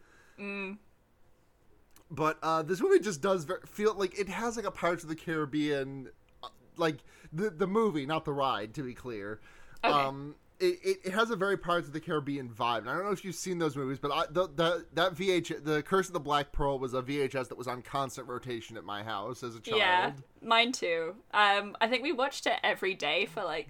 But 2.11 2.38
uh, 2.42 2.62
this 2.62 2.80
movie 2.80 3.00
just 3.00 3.20
does 3.20 3.44
ver- 3.44 3.62
feel 3.66 3.94
like 3.94 4.18
it 4.18 4.28
has 4.28 4.56
like 4.56 4.66
a 4.66 4.70
Pirates 4.70 5.02
of 5.02 5.08
the 5.08 5.16
Caribbean, 5.16 6.08
uh, 6.42 6.49
like 6.76 6.99
the 7.32 7.50
the 7.50 7.66
movie, 7.66 8.06
not 8.06 8.25
the 8.25 8.32
ride, 8.32 8.75
to 8.75 8.82
be 8.82 8.94
clear. 8.94 9.40
Okay. 9.85 9.92
Um, 9.92 10.35
it, 10.60 10.78
it, 10.82 10.98
it 11.04 11.12
has 11.12 11.30
a 11.30 11.36
very 11.36 11.56
Pirates 11.56 11.86
of 11.86 11.92
the 11.92 12.00
Caribbean 12.00 12.48
vibe. 12.48 12.78
And 12.78 12.90
I 12.90 12.94
don't 12.94 13.04
know 13.04 13.12
if 13.12 13.25
you've 13.25 13.34
seen 13.34 13.58
those 13.58 13.76
movies, 13.76 13.98
but 13.98 14.10
I, 14.10 14.25
the, 14.30 14.48
the 14.48 14.86
that 14.94 15.14
VH 15.14 15.64
the 15.64 15.82
Curse 15.82 16.08
of 16.08 16.12
the 16.12 16.20
Black 16.20 16.52
Pearl 16.52 16.78
was 16.78 16.94
a 16.94 17.02
VHS 17.02 17.48
that 17.48 17.58
was 17.58 17.66
on 17.66 17.82
constant 17.82 18.28
rotation 18.28 18.76
at 18.76 18.84
my 18.84 19.02
house 19.02 19.42
as 19.42 19.54
a 19.54 19.60
child. 19.60 19.78
Yeah. 19.78 20.12
Mine 20.42 20.72
too. 20.72 21.16
Um, 21.34 21.76
I 21.80 21.88
think 21.88 22.02
we 22.02 22.12
watched 22.12 22.46
it 22.46 22.54
every 22.62 22.94
day 22.94 23.26
for 23.26 23.42
like 23.42 23.68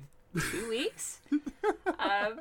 two 0.51 0.69
weeks. 0.69 1.21
um, 1.99 2.41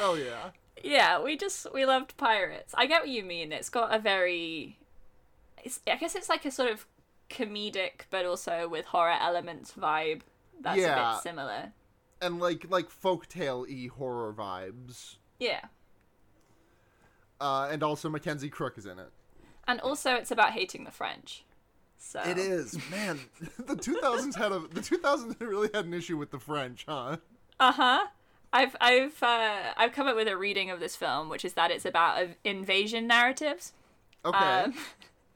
Oh 0.00 0.14
yeah. 0.14 0.50
yeah, 0.82 1.22
we 1.22 1.36
just 1.36 1.66
we 1.72 1.86
loved 1.86 2.16
pirates. 2.16 2.74
I 2.76 2.86
get 2.86 3.02
what 3.02 3.10
you 3.10 3.22
mean. 3.22 3.52
It's 3.52 3.68
got 3.68 3.94
a 3.94 3.98
very, 3.98 4.78
it's 5.62 5.80
I 5.86 5.96
guess 5.96 6.14
it's 6.14 6.28
like 6.28 6.44
a 6.44 6.50
sort 6.50 6.70
of 6.70 6.86
comedic, 7.30 8.02
but 8.10 8.26
also 8.26 8.68
with 8.68 8.86
horror 8.86 9.16
elements 9.20 9.72
vibe. 9.78 10.22
That's 10.60 10.82
a 10.82 11.12
bit 11.14 11.22
similar. 11.22 11.72
And 12.24 12.40
like 12.40 12.66
like 12.70 12.88
folktale 12.90 13.66
y 13.68 13.88
horror 13.94 14.32
vibes. 14.32 15.16
Yeah. 15.38 15.60
Uh, 17.40 17.68
and 17.70 17.82
also 17.82 18.08
Mackenzie 18.08 18.48
Crook 18.48 18.78
is 18.78 18.86
in 18.86 18.98
it. 18.98 19.10
And 19.66 19.80
also, 19.80 20.14
it's 20.14 20.30
about 20.30 20.52
hating 20.52 20.84
the 20.84 20.90
French. 20.90 21.44
So 21.98 22.20
It 22.20 22.38
is, 22.38 22.78
man. 22.90 23.18
The 23.58 23.76
2000s 23.76 24.36
had 24.36 24.52
a 24.52 24.60
the 24.60 24.80
2000s 24.80 25.36
really 25.40 25.70
had 25.72 25.86
an 25.86 25.94
issue 25.94 26.16
with 26.16 26.30
the 26.30 26.38
French, 26.38 26.84
huh? 26.86 27.16
Uh 27.58 27.72
huh. 27.72 28.06
I've 28.52 28.76
I've 28.80 29.22
uh, 29.22 29.72
I've 29.76 29.92
come 29.92 30.06
up 30.06 30.14
with 30.14 30.28
a 30.28 30.36
reading 30.36 30.70
of 30.70 30.80
this 30.80 30.96
film, 30.96 31.28
which 31.28 31.44
is 31.44 31.54
that 31.54 31.70
it's 31.70 31.84
about 31.84 32.28
invasion 32.44 33.06
narratives. 33.06 33.72
Okay. 34.24 34.38
Um, 34.38 34.74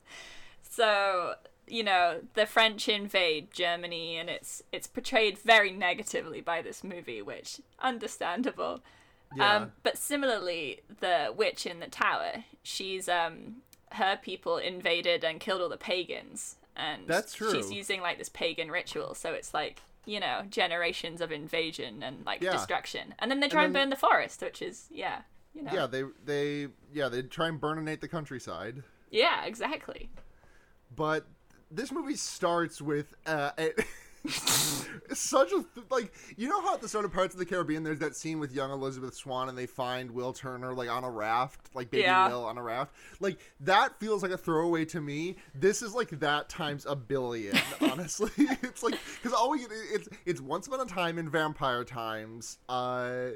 so 0.63 1.35
you 1.71 1.83
know 1.83 2.21
the 2.35 2.47
French 2.47 2.89
invade 2.89 3.51
Germany, 3.53 4.17
and 4.19 4.29
it's 4.31 4.63
it's 4.73 4.87
portrayed 4.87 5.39
very 5.39 5.71
negatively 5.73 6.41
by 6.41 6.63
this 6.63 6.83
movie, 6.85 7.23
which 7.23 7.61
understandable. 7.81 8.81
yeah. 9.37 9.57
Um, 9.57 9.73
but 9.83 9.99
similarly, 9.99 10.81
the 11.01 11.33
witch 11.37 11.67
in 11.67 11.81
the 11.81 11.87
tower, 11.89 12.45
she's 12.63 13.09
um 13.09 13.57
her 13.93 14.19
people 14.23 14.59
invaded 14.59 15.25
and 15.25 15.41
killed 15.41 15.61
all 15.63 15.69
the 15.69 15.77
pagans, 15.77 16.57
and 16.77 17.03
That's 17.07 17.33
true. 17.35 17.53
She's 17.53 17.73
using 17.73 18.01
like 18.01 18.19
this 18.19 18.29
pagan 18.29 18.71
ritual, 18.71 19.15
so 19.15 19.33
it's 19.33 19.53
like 19.55 19.81
you 20.07 20.21
know 20.21 20.43
generations 20.49 21.21
of 21.21 21.31
invasion 21.33 22.03
and 22.03 22.25
like 22.27 22.43
Yeah. 22.43 22.53
destruction, 22.53 23.15
and 23.19 23.31
then 23.31 23.41
they 23.41 23.49
try 23.49 23.65
and, 23.65 23.75
then- 23.75 23.85
burn 23.85 23.91
the 23.91 23.97
forest, 23.97 24.41
which 24.43 24.61
is 24.63 24.87
yeah, 24.91 25.23
you 25.55 25.63
know, 25.63 25.73
yeah, 25.73 25.87
they 25.87 26.05
they 26.25 26.69
yeah, 26.93 27.09
they 27.09 27.23
try 27.23 27.49
and 27.49 27.61
burninate 27.61 28.01
the 28.01 28.09
countryside. 28.09 28.83
yeah, 29.11 29.45
exactly. 29.45 30.11
but 30.95 31.27
this 31.71 31.93
movie 31.93 32.17
starts 32.17 32.81
with 32.81 33.15
uh, 33.27 33.51
a, 33.59 33.73
such 35.15 35.53
a 35.53 35.65
like 35.91 36.13
you 36.37 36.49
know 36.49 36.61
how 36.61 36.75
at 36.75 36.81
the 36.81 36.89
start 36.89 37.05
of 37.05 37.13
Pirates 37.13 37.35
of 37.35 37.39
the 37.39 37.47
Caribbean 37.47 37.83
there's 37.83 38.01
that 38.01 38.17
scene 38.17 38.39
with 38.41 38.53
young 38.53 38.71
Elizabeth 38.71 39.15
Swann 39.15 39.49
and 39.49 39.57
they 39.57 39.67
find 39.67 40.11
Will 40.11 40.33
Turner 40.33 40.75
like 40.75 40.89
on 40.89 41.05
a 41.05 41.11
raft 41.11 41.71
like 41.75 41.91
baby 41.91 42.03
Yeah. 42.03 42.29
Will 42.29 42.45
on 42.45 42.59
a 42.59 42.63
raft? 42.63 42.95
Like 43.21 43.39
that 43.61 43.99
feels 44.01 44.23
like 44.23 44.33
a 44.33 44.37
throwaway 44.39 44.85
to 44.87 45.01
me. 45.01 45.37
This 45.55 45.83
is 45.83 45.95
like 45.95 46.11
that 46.21 46.49
times 46.49 46.85
a 46.87 46.97
billion 46.97 47.57
honestly. 47.81 48.31
It's 48.63 48.83
like 48.83 48.99
because 49.17 49.33
all 49.33 49.51
we 49.51 49.61
it's 49.93 50.09
it's 50.27 50.41
once 50.41 50.67
upon 50.67 50.81
a 50.81 50.87
time 50.87 51.19
in 51.19 51.31
vampire 51.31 51.85
times 51.85 52.59
uh 52.69 53.31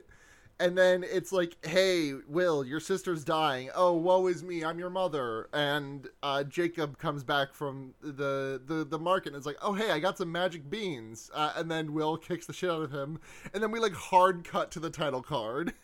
and 0.60 0.76
then 0.76 1.04
it's 1.04 1.32
like, 1.32 1.56
"Hey, 1.64 2.14
Will, 2.28 2.64
your 2.64 2.80
sister's 2.80 3.24
dying. 3.24 3.70
Oh, 3.74 3.92
woe 3.94 4.26
is 4.26 4.42
me. 4.42 4.64
I'm 4.64 4.78
your 4.78 4.90
mother." 4.90 5.48
And 5.52 6.08
uh, 6.22 6.44
Jacob 6.44 6.98
comes 6.98 7.24
back 7.24 7.54
from 7.54 7.94
the, 8.00 8.60
the 8.64 8.84
the 8.88 8.98
market 8.98 9.28
and 9.28 9.36
it's 9.36 9.46
like, 9.46 9.58
"Oh, 9.62 9.72
hey, 9.74 9.90
I 9.90 9.98
got 9.98 10.18
some 10.18 10.30
magic 10.30 10.70
beans." 10.70 11.30
Uh, 11.34 11.52
and 11.56 11.70
then 11.70 11.92
Will 11.92 12.16
kicks 12.16 12.46
the 12.46 12.52
shit 12.52 12.70
out 12.70 12.82
of 12.82 12.92
him, 12.92 13.20
and 13.52 13.62
then 13.62 13.70
we 13.70 13.80
like 13.80 13.94
hard 13.94 14.44
cut 14.44 14.70
to 14.72 14.80
the 14.80 14.90
title 14.90 15.22
card, 15.22 15.74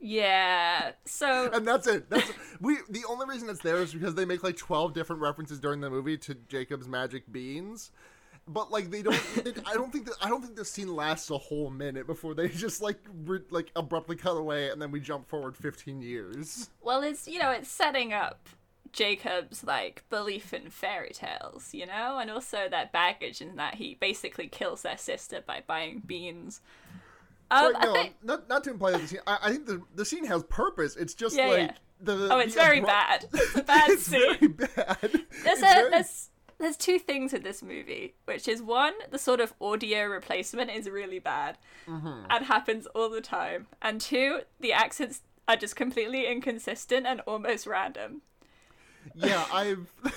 Yeah. 0.00 0.92
So 1.04 1.50
and 1.52 1.66
that's 1.66 1.86
it. 1.86 2.08
That's 2.10 2.30
we. 2.60 2.78
The 2.88 3.04
only 3.08 3.26
reason 3.26 3.48
it's 3.48 3.60
there 3.60 3.78
is 3.78 3.92
because 3.92 4.14
they 4.14 4.24
make 4.24 4.42
like 4.42 4.56
twelve 4.56 4.94
different 4.94 5.22
references 5.22 5.58
during 5.58 5.80
the 5.80 5.90
movie 5.90 6.16
to 6.18 6.34
Jacob's 6.34 6.88
magic 6.88 7.30
beans. 7.30 7.90
But 8.50 8.70
like 8.70 8.90
they 8.90 9.02
don't, 9.02 9.20
they, 9.44 9.52
I 9.66 9.74
don't 9.74 9.92
think 9.92 10.06
that 10.06 10.14
I 10.22 10.28
don't 10.28 10.42
think 10.42 10.56
this 10.56 10.70
scene 10.70 10.94
lasts 10.96 11.30
a 11.30 11.36
whole 11.38 11.70
minute 11.70 12.06
before 12.06 12.34
they 12.34 12.48
just 12.66 12.80
like 12.80 12.98
re, 13.24 13.40
like 13.50 13.70
abruptly 13.76 14.16
cut 14.16 14.36
away 14.36 14.70
and 14.70 14.80
then 14.80 14.90
we 14.90 15.00
jump 15.00 15.28
forward 15.28 15.56
fifteen 15.56 16.00
years. 16.00 16.70
well, 16.80 17.02
it's 17.02 17.28
you 17.28 17.38
know 17.38 17.50
it's 17.50 17.70
setting 17.70 18.12
up 18.12 18.48
Jacob's 18.92 19.64
like 19.64 20.02
belief 20.10 20.54
in 20.54 20.70
fairy 20.70 21.10
tales, 21.12 21.74
you 21.74 21.84
know, 21.86 22.18
and 22.18 22.30
also 22.30 22.68
that 22.70 22.90
baggage 22.90 23.40
in 23.42 23.56
that 23.56 23.74
he 23.74 23.96
basically 24.00 24.48
kills 24.48 24.80
their 24.82 24.96
sister 24.96 25.42
by 25.46 25.62
buying 25.66 26.02
beans. 26.06 26.60
Um, 27.50 27.72
Right, 27.74 27.82
no, 27.82 27.90
I 27.90 28.02
think, 28.02 28.14
not 28.22 28.48
not 28.48 28.64
to 28.64 28.70
imply 28.70 28.92
that 28.92 29.00
the 29.02 29.08
scene. 29.08 29.20
I, 29.26 29.38
I 29.42 29.50
think 29.50 29.66
the 29.66 29.82
the 29.94 30.04
scene 30.04 30.24
has 30.24 30.42
purpose. 30.44 30.96
It's 30.96 31.14
just 31.14 31.36
Yeah, 31.36 31.46
like 31.48 31.58
yeah. 31.60 31.72
the. 32.00 32.28
oh, 32.32 32.38
it's 32.38 32.54
the 32.54 32.60
very 32.60 32.78
abrupt- 32.78 32.90
bad. 32.92 33.24
It's 33.34 33.56
a 33.56 33.62
bad 33.62 33.90
it's 33.90 34.02
scene. 34.04 34.20
very 34.20 34.48
bad. 34.48 34.98
There's 35.02 35.22
It's 35.44 35.58
a 35.62 35.64
very- 35.64 35.90
there's 35.90 36.30
there's 36.58 36.76
two 36.76 36.98
things 36.98 37.32
with 37.32 37.42
this 37.44 37.62
movie, 37.62 38.14
which 38.24 38.48
is 38.48 38.60
one, 38.62 38.94
the 39.10 39.18
sort 39.18 39.40
of 39.40 39.52
audio 39.60 40.04
replacement 40.06 40.70
is 40.70 40.88
really 40.88 41.18
bad 41.18 41.56
Mm-hmm. 41.86 42.24
and 42.30 42.44
happens 42.46 42.86
all 42.94 43.08
the 43.08 43.20
time, 43.22 43.66
and 43.80 44.00
two, 44.00 44.40
the 44.60 44.72
accents 44.74 45.22
are 45.46 45.56
just 45.56 45.74
completely 45.76 46.26
inconsistent 46.26 47.06
and 47.06 47.20
almost 47.22 47.66
random. 47.66 48.20
yeah, 49.14 49.44
I've. 49.52 49.90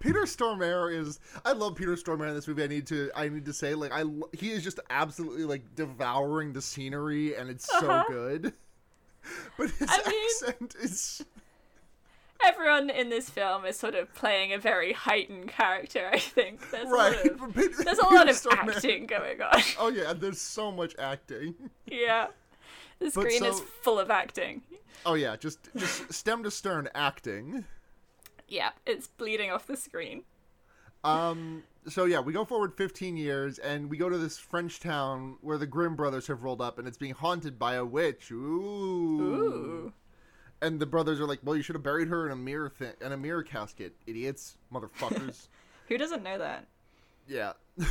Peter 0.00 0.22
Stormare 0.22 0.92
is. 0.92 1.20
I 1.44 1.52
love 1.52 1.76
Peter 1.76 1.94
Stormare 1.96 2.28
in 2.30 2.34
this 2.34 2.48
movie. 2.48 2.64
I 2.64 2.66
need 2.66 2.86
to. 2.88 3.10
I 3.14 3.28
need 3.28 3.44
to 3.44 3.52
say, 3.52 3.74
like, 3.74 3.92
I. 3.92 4.04
He 4.32 4.50
is 4.50 4.64
just 4.64 4.80
absolutely 4.90 5.44
like 5.44 5.62
devouring 5.76 6.52
the 6.54 6.62
scenery, 6.62 7.36
and 7.36 7.50
it's 7.50 7.68
so 7.78 7.88
Uh-huh. 7.90 8.04
good. 8.08 8.52
But 9.58 9.70
his 9.70 9.88
I 9.90 10.08
mean- 10.08 10.28
accent 10.44 10.74
is. 10.82 11.24
Everyone 12.44 12.90
in 12.90 13.08
this 13.08 13.28
film 13.30 13.64
is 13.64 13.78
sort 13.78 13.94
of 13.94 14.12
playing 14.14 14.52
a 14.52 14.58
very 14.58 14.92
heightened 14.92 15.48
character. 15.48 16.08
I 16.12 16.18
think 16.18 16.70
there's 16.70 16.88
Right. 16.88 17.14
a 17.24 17.32
lot 17.32 17.48
of, 17.48 17.54
there's 17.84 17.98
a 17.98 18.04
lot 18.04 18.28
of 18.28 18.46
acting 18.68 19.06
going 19.06 19.40
on. 19.42 19.60
Oh 19.78 19.88
yeah, 19.88 20.12
there's 20.12 20.40
so 20.40 20.70
much 20.70 20.94
acting. 20.98 21.54
yeah, 21.86 22.28
the 22.98 23.10
screen 23.10 23.44
is 23.44 23.60
full 23.82 23.98
of 23.98 24.10
acting. 24.10 24.62
Oh 25.04 25.14
yeah, 25.14 25.36
just 25.36 25.68
just 25.76 26.12
stem 26.12 26.42
to 26.44 26.50
stern 26.50 26.88
acting. 26.94 27.64
Yeah, 28.48 28.70
it's 28.86 29.06
bleeding 29.08 29.50
off 29.50 29.66
the 29.66 29.76
screen. 29.76 30.22
Um. 31.04 31.62
So 31.88 32.04
yeah, 32.04 32.18
we 32.20 32.32
go 32.32 32.44
forward 32.44 32.74
15 32.76 33.16
years, 33.16 33.58
and 33.60 33.88
we 33.88 33.96
go 33.96 34.08
to 34.08 34.18
this 34.18 34.38
French 34.38 34.80
town 34.80 35.36
where 35.40 35.56
the 35.58 35.66
Grimm 35.66 35.94
brothers 35.94 36.26
have 36.26 36.42
rolled 36.42 36.60
up, 36.60 36.78
and 36.80 36.88
it's 36.88 36.96
being 36.98 37.14
haunted 37.14 37.58
by 37.60 37.74
a 37.74 37.84
witch. 37.84 38.30
Ooh. 38.32 38.34
Ooh. 39.20 39.92
And 40.62 40.80
the 40.80 40.86
brothers 40.86 41.20
are 41.20 41.26
like, 41.26 41.40
"Well, 41.44 41.54
you 41.56 41.62
should 41.62 41.74
have 41.76 41.82
buried 41.82 42.08
her 42.08 42.26
in 42.26 42.32
a 42.32 42.36
mirror 42.36 42.70
thing, 42.70 42.92
in 43.00 43.12
a 43.12 43.16
mirror 43.16 43.42
casket, 43.42 43.94
idiots, 44.06 44.56
motherfuckers." 44.72 45.48
Who 45.88 45.98
doesn't 45.98 46.22
know 46.22 46.38
that? 46.38 46.66
yeah. 47.28 47.52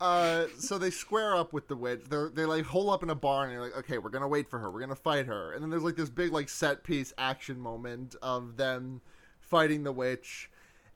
uh, 0.00 0.46
so 0.58 0.78
they 0.78 0.90
square 0.90 1.34
up 1.36 1.52
with 1.52 1.68
the 1.68 1.76
witch. 1.76 2.02
They're 2.08 2.28
they 2.28 2.44
like 2.44 2.64
hole 2.64 2.90
up 2.90 3.02
in 3.02 3.10
a 3.10 3.14
barn, 3.14 3.50
and 3.50 3.56
they're 3.58 3.64
like, 3.66 3.76
"Okay, 3.78 3.98
we're 3.98 4.10
gonna 4.10 4.28
wait 4.28 4.48
for 4.50 4.58
her. 4.58 4.70
We're 4.70 4.80
gonna 4.80 4.94
fight 4.94 5.26
her." 5.26 5.52
And 5.52 5.62
then 5.62 5.70
there's 5.70 5.82
like 5.82 5.96
this 5.96 6.10
big 6.10 6.32
like 6.32 6.48
set 6.48 6.82
piece 6.84 7.12
action 7.18 7.58
moment 7.60 8.14
of 8.22 8.56
them 8.56 9.00
fighting 9.40 9.82
the 9.84 9.92
witch, 9.92 10.50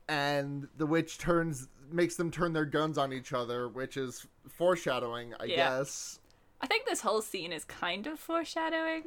and 0.08 0.68
the 0.76 0.86
witch 0.86 1.18
turns 1.18 1.68
makes 1.90 2.16
them 2.16 2.30
turn 2.30 2.52
their 2.52 2.64
guns 2.66 2.98
on 2.98 3.12
each 3.12 3.32
other, 3.32 3.68
which 3.68 3.96
is 3.96 4.26
foreshadowing, 4.48 5.32
I 5.40 5.44
Yeah. 5.44 5.56
guess. 5.78 6.18
I 6.60 6.66
think 6.66 6.86
this 6.86 7.00
whole 7.00 7.22
scene 7.22 7.52
is 7.52 7.64
kind 7.64 8.06
of 8.06 8.18
foreshadowing. 8.18 9.04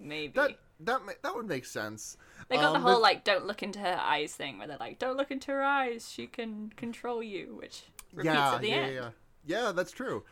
Maybe. 0.00 0.32
That 0.34 0.58
that 0.80 1.00
that 1.22 1.34
would 1.34 1.46
make 1.46 1.64
sense. 1.64 2.16
They 2.48 2.56
got 2.56 2.70
the 2.72 2.76
Um, 2.76 2.82
whole 2.82 2.94
but- 2.94 3.02
like 3.02 3.24
"don't 3.24 3.46
look 3.46 3.62
into 3.62 3.78
her 3.80 3.98
eyes" 4.00 4.34
thing, 4.34 4.58
where 4.58 4.66
they're 4.68 4.76
like, 4.78 4.98
"Don't 4.98 5.16
look 5.16 5.30
into 5.30 5.50
her 5.50 5.62
eyes; 5.62 6.08
she 6.10 6.26
can 6.26 6.70
control 6.76 7.22
you," 7.22 7.56
which 7.60 7.84
repeats 8.12 8.34
yeah, 8.34 8.54
at 8.54 8.60
the 8.60 8.68
yeah, 8.68 8.74
end. 8.76 8.94
yeah, 8.94 9.10
yeah. 9.46 9.72
That's 9.72 9.90
true. 9.92 10.24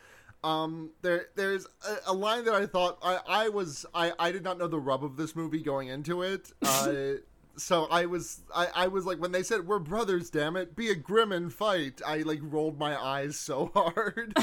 Um, 0.44 0.90
there, 1.02 1.28
there's 1.34 1.66
a, 1.88 2.10
a 2.10 2.12
line 2.12 2.44
that 2.44 2.54
I 2.54 2.66
thought 2.66 2.98
I, 3.02 3.18
I 3.26 3.48
was, 3.48 3.84
I, 3.92 4.12
I 4.18 4.30
did 4.30 4.44
not 4.44 4.58
know 4.58 4.68
the 4.68 4.78
rub 4.78 5.02
of 5.02 5.16
this 5.16 5.34
movie 5.34 5.60
going 5.62 5.88
into 5.88 6.22
it. 6.22 6.52
Uh, 6.62 7.14
so 7.56 7.86
I 7.90 8.06
was, 8.06 8.42
I, 8.54 8.68
I 8.74 8.88
was 8.88 9.06
like, 9.06 9.18
when 9.18 9.32
they 9.32 9.42
said 9.42 9.66
we're 9.66 9.78
brothers, 9.78 10.30
damn 10.30 10.56
it, 10.56 10.76
be 10.76 10.90
a 10.90 10.94
grim 10.94 11.32
and 11.32 11.52
fight. 11.52 12.00
I 12.06 12.18
like 12.18 12.40
rolled 12.42 12.78
my 12.78 13.00
eyes 13.00 13.38
so 13.38 13.70
hard. 13.74 14.36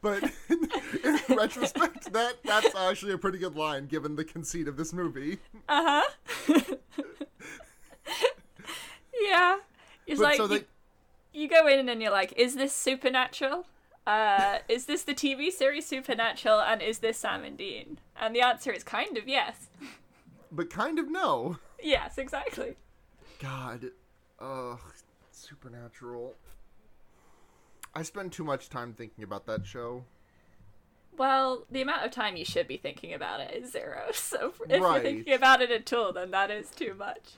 but 0.00 0.22
in 0.48 1.18
retrospect, 1.36 2.12
that 2.12 2.36
that's 2.44 2.74
actually 2.74 3.12
a 3.12 3.18
pretty 3.18 3.38
good 3.38 3.56
line 3.56 3.86
given 3.86 4.16
the 4.16 4.24
conceit 4.24 4.68
of 4.68 4.76
this 4.76 4.92
movie. 4.92 5.38
Uh 5.68 6.02
huh. 6.46 6.54
yeah. 9.20 9.58
It's 10.06 10.20
But 10.20 10.24
like 10.24 10.36
so 10.36 10.52
you, 10.52 10.64
you 11.32 11.48
go 11.48 11.66
in 11.66 11.88
and 11.88 12.00
you're 12.00 12.12
like, 12.12 12.32
"Is 12.36 12.54
this 12.54 12.72
supernatural? 12.72 13.66
Uh, 14.06 14.58
is 14.68 14.86
this 14.86 15.02
the 15.02 15.14
TV 15.14 15.50
series 15.50 15.84
Supernatural? 15.86 16.60
And 16.60 16.80
is 16.80 17.00
this 17.00 17.18
Sam 17.18 17.42
and 17.44 17.56
Dean?" 17.58 17.98
And 18.18 18.34
the 18.34 18.40
answer 18.40 18.70
is 18.70 18.84
kind 18.84 19.16
of 19.18 19.26
yes. 19.26 19.66
But 20.50 20.70
kind 20.70 20.98
of 20.98 21.10
no. 21.10 21.58
Yes, 21.82 22.16
exactly. 22.18 22.74
God, 23.38 23.90
ugh, 24.40 24.80
supernatural. 25.30 26.34
I 27.94 28.02
spend 28.02 28.32
too 28.32 28.44
much 28.44 28.70
time 28.70 28.94
thinking 28.94 29.22
about 29.24 29.46
that 29.46 29.66
show. 29.66 30.04
Well, 31.16 31.64
the 31.70 31.82
amount 31.82 32.04
of 32.04 32.10
time 32.10 32.36
you 32.36 32.44
should 32.44 32.66
be 32.66 32.76
thinking 32.78 33.12
about 33.14 33.40
it 33.40 33.52
is 33.54 33.72
zero. 33.72 34.06
So 34.14 34.52
if 34.68 34.80
Right. 34.80 34.94
you're 34.94 35.00
thinking 35.12 35.34
about 35.34 35.60
it 35.62 35.70
at 35.70 35.92
all, 35.92 36.12
then 36.12 36.30
that 36.32 36.50
is 36.50 36.70
too 36.70 36.94
much. 36.94 37.32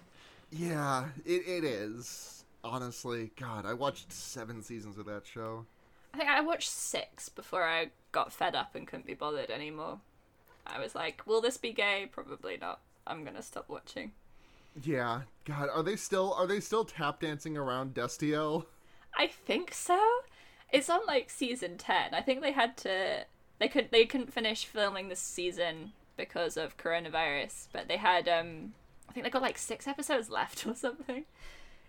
Yeah, 0.51 1.09
it, 1.27 1.47
it 1.47 1.65
is. 1.65 2.45
Honestly, 2.65 3.33
God, 3.37 3.67
I 3.67 3.75
watched 3.75 4.13
seven 4.13 4.63
seasons 4.63 4.99
of 4.99 5.07
that 5.07 5.27
show. 5.27 5.67
I 6.15 6.17
think 6.19 6.31
I 6.31 6.41
watched 6.41 6.71
six 6.71 7.29
before 7.29 7.65
I 7.65 7.91
got 8.13 8.33
fed 8.33 8.55
up 8.55 8.75
and 8.75 8.87
couldn't 8.87 9.07
be 9.07 9.15
bothered 9.15 9.51
anymore. 9.51 10.01
I 10.67 10.81
was 10.81 10.95
like, 10.95 11.27
will 11.27 11.41
this 11.41 11.57
be 11.57 11.73
gay? 11.73 12.09
Probably 12.11 12.57
not. 12.57 12.81
I'm 13.09 13.25
gonna 13.25 13.43
stop 13.43 13.69
watching. 13.69 14.13
Yeah, 14.83 15.23
God, 15.45 15.69
are 15.75 15.83
they 15.83 15.97
still 15.97 16.35
are 16.35 16.47
they 16.47 16.61
still 16.61 16.85
tap 16.85 17.21
dancing 17.21 17.57
around 17.57 17.95
Destiel? 17.95 18.67
I 19.17 19.27
think 19.27 19.73
so. 19.75 19.99
It's 20.71 20.89
on 20.91 21.01
like 21.07 21.31
season 21.31 21.79
ten. 21.79 22.15
I 22.15 22.21
think 22.21 22.43
they 22.43 22.53
had 22.53 22.77
to. 22.79 23.25
They 23.59 23.69
could. 23.69 23.91
They 23.91 24.05
couldn't 24.07 24.33
finish 24.33 24.65
filming 24.67 25.09
this 25.09 25.19
season 25.21 25.93
because 26.17 26.57
of 26.57 26.77
coronavirus, 26.77 27.69
but 27.73 27.89
they 27.89 27.97
had. 27.97 28.29
um 28.29 28.75
I 29.09 29.13
think 29.13 29.25
they 29.25 29.31
got 29.31 29.43
like 29.43 29.59
six 29.59 29.89
episodes 29.89 30.29
left 30.39 30.67
or 30.67 30.75
something. 30.75 31.25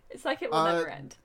It's 0.09 0.25
like 0.25 0.41
it 0.41 0.49
will 0.49 0.57
Uh, 0.57 0.73
never 0.73 0.89
end. 0.89 1.17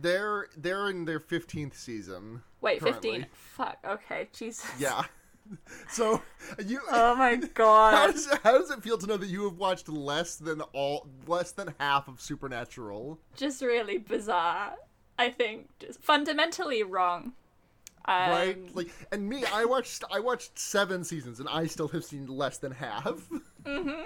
They're 0.00 0.48
they're 0.56 0.90
in 0.90 1.04
their 1.04 1.20
fifteenth 1.20 1.76
season. 1.78 2.42
Wait. 2.60 2.82
15. 2.82 3.26
Fuck. 3.32 3.78
Okay, 3.86 4.28
Jesus. 4.32 4.68
Yeah. 4.78 5.04
So 5.90 6.22
you. 6.64 6.80
Oh 6.90 7.14
my 7.16 7.34
How 7.36 7.40
god. 7.54 8.12
does, 8.12 8.26
how 8.42 8.58
does 8.58 8.70
it 8.70 8.82
feel 8.82 8.98
to 8.98 9.06
know 9.06 9.16
that 9.16 9.28
you 9.28 9.44
have 9.44 9.56
watched 9.58 9.88
less 9.88 10.36
than 10.36 10.60
all 10.72 11.06
less 11.26 11.52
than 11.52 11.74
half 11.78 12.08
of 12.08 12.20
Supernatural? 12.20 13.18
just 13.36 13.62
really 13.62 13.98
bizarre. 13.98 14.74
I 15.18 15.30
think 15.30 15.68
just 15.78 16.02
fundamentally 16.02 16.82
wrong. 16.82 17.32
Um, 18.08 18.30
right? 18.30 18.76
Like, 18.76 18.90
and 19.10 19.28
me, 19.28 19.44
I 19.52 19.64
watched 19.64 20.04
I 20.12 20.20
watched 20.20 20.58
seven 20.58 21.02
seasons, 21.04 21.40
and 21.40 21.48
I 21.48 21.66
still 21.66 21.88
have 21.88 22.04
seen 22.04 22.26
less 22.26 22.58
than 22.58 22.72
half. 22.72 23.20
Mhm. 23.64 24.04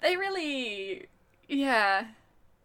They 0.00 0.16
really, 0.16 1.06
yeah. 1.48 2.08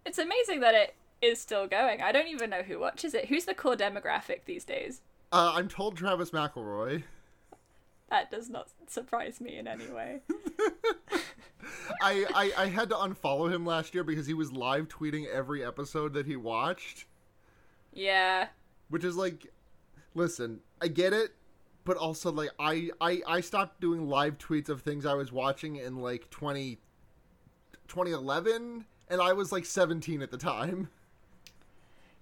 It's 0.06 0.20
amazing 0.20 0.60
that 0.60 0.76
it 0.76 0.96
is 1.22 1.40
still 1.40 1.68
going. 1.68 2.02
I 2.02 2.12
don't 2.12 2.28
even 2.28 2.50
know 2.50 2.62
who 2.64 2.80
watches 2.80 3.14
it. 3.14 3.28
Who's 3.28 3.46
the 3.46 3.54
core 3.54 3.76
demographic 3.78 4.42
these 4.46 4.66
days? 4.66 5.02
Uh, 5.34 5.54
I'm 5.56 5.68
told 5.68 5.98
Travis 5.98 6.30
McElroy. 6.30 7.02
That 8.12 8.30
does 8.30 8.52
not 8.52 8.68
surprise 8.88 9.42
me 9.42 9.58
in 9.58 9.68
any 9.68 9.88
way. 9.88 10.20
I, 12.02 12.26
I 12.36 12.52
I 12.56 12.66
had 12.68 12.90
to 12.90 12.96
unfollow 12.96 13.52
him 13.52 13.66
last 13.66 13.96
year 13.96 14.04
because 14.04 14.28
he 14.28 14.36
was 14.36 14.52
live 14.52 14.88
tweeting 14.88 15.28
every 15.28 15.66
episode 15.66 16.14
that 16.14 16.28
he 16.28 16.36
watched, 16.36 17.06
Yeah. 17.92 18.50
which 18.90 19.04
is 19.04 19.16
like, 19.16 19.48
listen, 20.14 20.60
I 20.80 20.88
get 20.90 21.14
it, 21.14 21.32
but 21.84 21.98
also 21.98 22.32
like 22.32 22.52
I 22.60 22.92
I 23.02 23.24
I 23.28 23.42
stopped 23.42 23.82
doing 23.82 24.08
live 24.08 24.38
tweets 24.38 24.70
of 24.70 24.82
things 24.84 25.04
I 25.04 25.16
was 25.16 25.32
watching 25.32 25.78
in 25.78 25.96
like 25.98 26.30
20 26.30 26.78
2011 27.88 28.86
and 29.10 29.22
I 29.22 29.34
was 29.34 29.52
like 29.52 29.66
17 29.66 30.22
at 30.22 30.30
the 30.30 30.38
time. 30.38 30.90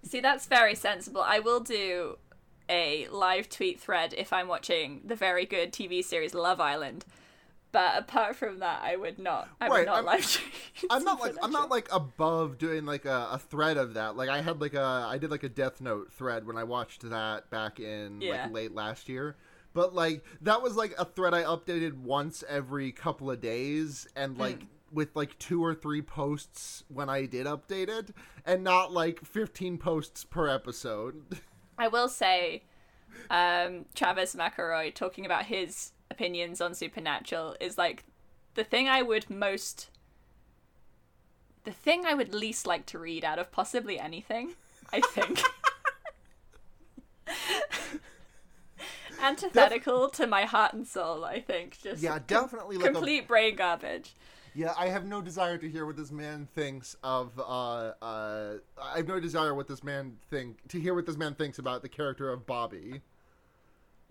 See, 0.04 0.22
that's 0.22 0.46
very 0.46 0.76
sensible. 0.76 1.22
I 1.22 1.40
will 1.40 1.60
do 1.60 2.18
a 2.70 3.08
live 3.10 3.50
tweet 3.50 3.80
thread 3.80 4.14
if 4.18 4.32
I'm 4.34 4.48
watching 4.48 5.02
the 5.06 5.16
very 5.16 5.46
good 5.46 5.72
TV 5.72 6.04
series 6.04 6.34
Love 6.34 6.60
Island. 6.60 7.06
But 7.74 7.98
apart 7.98 8.36
from 8.36 8.60
that, 8.60 8.82
I 8.84 8.98
would 8.98 9.18
not. 9.18 9.48
I 9.62 9.70
would 9.70 9.86
not 9.86 9.96
I'm- 9.96 10.06
live 10.06 10.30
tweet. 10.30 10.92
I'm 10.92 11.04
not 11.06 11.20
like 11.22 11.36
I'm 11.42 11.52
not 11.52 11.70
like 11.70 11.88
above 11.92 12.58
doing 12.58 12.86
like 12.86 13.06
a, 13.06 13.30
a 13.32 13.38
thread 13.40 13.78
of 13.78 13.94
that. 13.94 14.16
Like 14.18 14.30
I 14.30 14.42
had 14.42 14.60
like 14.60 14.74
a 14.74 14.82
I 15.10 15.18
did 15.18 15.32
like 15.32 15.44
a 15.44 15.50
Death 15.50 15.80
Note 15.80 16.12
thread 16.12 16.46
when 16.46 16.58
I 16.58 16.64
watched 16.66 17.10
that 17.10 17.50
back 17.50 17.80
in 17.80 18.20
Yeah. 18.22 18.44
like 18.44 18.54
late 18.54 18.76
last 18.76 19.08
year. 19.08 19.38
But 19.74 19.96
like 19.96 20.26
that 20.42 20.62
was 20.62 20.76
like 20.76 20.94
a 21.00 21.06
thread 21.06 21.34
I 21.34 21.44
updated 21.44 21.94
once 21.94 22.44
every 22.50 22.92
couple 22.92 23.32
of 23.32 23.40
days 23.40 24.06
and 24.18 24.36
Hmm. 24.36 24.42
like 24.42 24.60
with 24.92 25.16
like 25.16 25.40
two 25.40 25.64
or 25.64 25.74
three 25.74 26.02
posts 26.02 26.84
when 26.90 27.08
I 27.08 27.26
did 27.26 27.46
update 27.46 27.88
it 27.88 28.14
and 28.46 28.62
not 28.66 28.92
like 28.92 29.24
15 29.24 29.78
posts 29.78 30.26
per 30.26 30.50
episode. 30.50 31.40
I 31.82 31.88
will 31.88 32.10
say, 32.10 32.62
um, 33.32 33.86
Travis 33.96 34.36
McElroy 34.36 34.94
talking 34.94 35.26
about 35.26 35.46
his 35.46 35.94
opinions 36.12 36.62
on 36.62 36.76
Supernatural 36.76 37.56
is 37.60 37.76
like 37.76 38.04
the 38.54 38.64
thing 38.64 38.88
I 38.88 39.02
would 39.02 39.32
most, 39.32 39.90
the 41.64 41.72
thing 41.72 42.06
I 42.06 42.14
would 42.14 42.36
least 42.36 42.68
like 42.68 42.86
to 42.88 43.00
read 43.00 43.26
out 43.26 43.40
of 43.40 43.52
possibly 43.52 44.00
anything. 44.00 44.52
I 44.94 45.00
think. 45.00 45.42
Antithetical 49.24 50.10
to 50.10 50.28
my 50.28 50.44
heart 50.44 50.74
and 50.74 50.88
soul, 50.88 51.26
I 51.26 51.40
think. 51.40 51.80
Just 51.82 52.04
yeah, 52.04 52.20
definitely 52.28 52.78
like 52.78 52.92
a 52.92 52.94
complete 52.94 53.28
brain 53.28 53.56
garbage. 53.56 54.14
Yeah, 54.54 54.74
I 54.78 54.88
have 54.90 55.06
no 55.06 55.22
desire 55.22 55.58
to 55.58 55.70
hear 55.70 55.86
what 55.86 55.96
this 55.96 56.12
man 56.12 56.48
thinks 56.54 56.96
of. 57.04 57.32
Uh, 57.40 57.94
uh, 58.02 58.54
I 58.82 58.98
have 58.98 59.08
no 59.08 59.20
desire 59.20 59.56
what 59.56 59.68
this 59.68 59.84
man 59.84 60.18
think 60.30 60.68
to 60.70 60.80
hear 60.80 60.94
what 60.94 61.06
this 61.06 61.16
man 61.18 61.36
thinks 61.36 61.58
about 61.58 61.82
the 61.82 61.90
character 61.90 62.30
of 62.30 62.46
Bobby. 62.46 63.02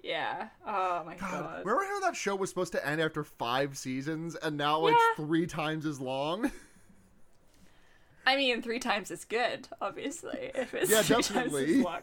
Yeah. 0.02 0.49
Oh 0.66 1.02
my 1.04 1.14
God, 1.16 1.30
god. 1.30 1.59
remember 1.66 1.85
how 1.85 2.00
that 2.00 2.17
show 2.17 2.34
was 2.34 2.49
supposed 2.49 2.73
to 2.73 2.86
end 2.86 3.02
after 3.02 3.23
five 3.23 3.76
seasons, 3.76 4.34
and 4.34 4.56
now 4.56 4.86
Yeah. 4.86 4.95
it's 4.95 5.17
three 5.17 5.47
times 5.47 5.84
as 5.84 6.00
long? 6.00 6.50
I 8.26 8.36
mean, 8.36 8.62
three 8.62 8.78
times 8.78 9.10
is 9.10 9.25
good, 9.25 9.69
obviously. 9.80 10.52
If 10.54 10.73
it's 10.75 10.91
Yeah, 10.91 11.02
three 11.02 11.17
definitely. 11.17 11.67
times 11.67 11.76
as 11.78 11.84
long. 11.84 12.00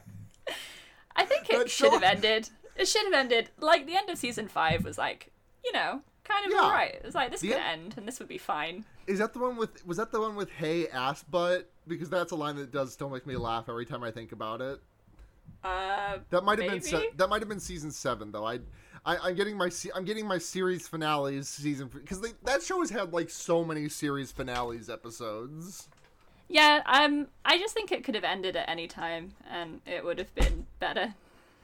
I 1.15 1.25
think 1.25 1.49
it 1.49 1.69
should 1.71 1.93
have 1.93 2.03
ended. 2.03 2.49
It 2.75 2.88
should 2.88 3.05
have 3.05 3.13
ended 3.13 3.49
like 3.59 3.88
the 3.88 3.95
end 3.95 4.09
of 4.12 4.17
season 4.19 4.47
five 4.47 4.83
was 4.85 4.97
like, 4.99 5.31
you 5.65 5.71
know, 5.73 6.01
kind 6.27 6.45
of 6.45 6.51
Yeah. 6.51 6.61
alright. 6.61 6.95
It 6.95 7.03
was 7.05 7.15
like 7.15 7.31
this 7.31 7.41
The 7.41 7.49
could 7.49 7.57
en- 7.57 7.79
end 7.79 7.93
and 7.97 8.07
this 8.07 8.19
would 8.19 8.27
be 8.27 8.37
fine. 8.37 8.85
Is 9.07 9.19
that 9.19 9.33
the 9.33 9.39
one 9.39 9.55
with? 9.55 9.85
Was 9.85 9.97
that 9.97 10.11
the 10.11 10.19
one 10.19 10.35
with 10.35 10.49
"Hey 10.51 10.87
ass 10.89 11.23
butt"? 11.23 11.69
Because 11.87 12.09
that's 12.09 12.31
a 12.31 12.35
line 12.35 12.55
that 12.57 12.71
does 12.71 12.91
still 12.93 13.09
make 13.09 13.25
me 13.25 13.37
laugh 13.37 13.69
every 13.69 13.85
time 13.85 14.03
I 14.03 14.11
think 14.11 14.31
about 14.33 14.61
it. 14.61 14.79
Uh, 15.63 16.19
That 16.29 16.43
might 16.43 16.59
have 16.59 16.69
been 16.69 16.81
se- 16.81 17.11
that 17.15 17.29
might 17.29 17.41
have 17.41 17.49
been 17.49 17.59
season 17.59 17.91
seven 17.91 18.31
though. 18.31 18.45
I, 18.45 18.59
I 19.05 19.17
I'm 19.17 19.35
getting 19.35 19.57
my 19.57 19.69
se- 19.69 19.91
I'm 19.95 20.05
getting 20.05 20.27
my 20.27 20.37
series 20.37 20.87
finales 20.87 21.47
season 21.49 21.87
because 21.87 22.21
that 22.43 22.61
show 22.63 22.79
has 22.81 22.89
had 22.89 23.13
like 23.13 23.29
so 23.29 23.63
many 23.63 23.89
series 23.89 24.31
finales 24.31 24.89
episodes. 24.89 25.87
yeah. 26.49 26.81
Um, 26.85 27.27
I 27.45 27.57
just 27.57 27.73
think 27.73 27.91
it 27.91 28.03
could 28.03 28.15
have 28.15 28.23
ended 28.23 28.55
at 28.55 28.69
any 28.69 28.87
time 28.87 29.31
and 29.49 29.81
it 29.85 30.03
would 30.03 30.19
have 30.19 30.33
been 30.35 30.67
better. 30.79 31.13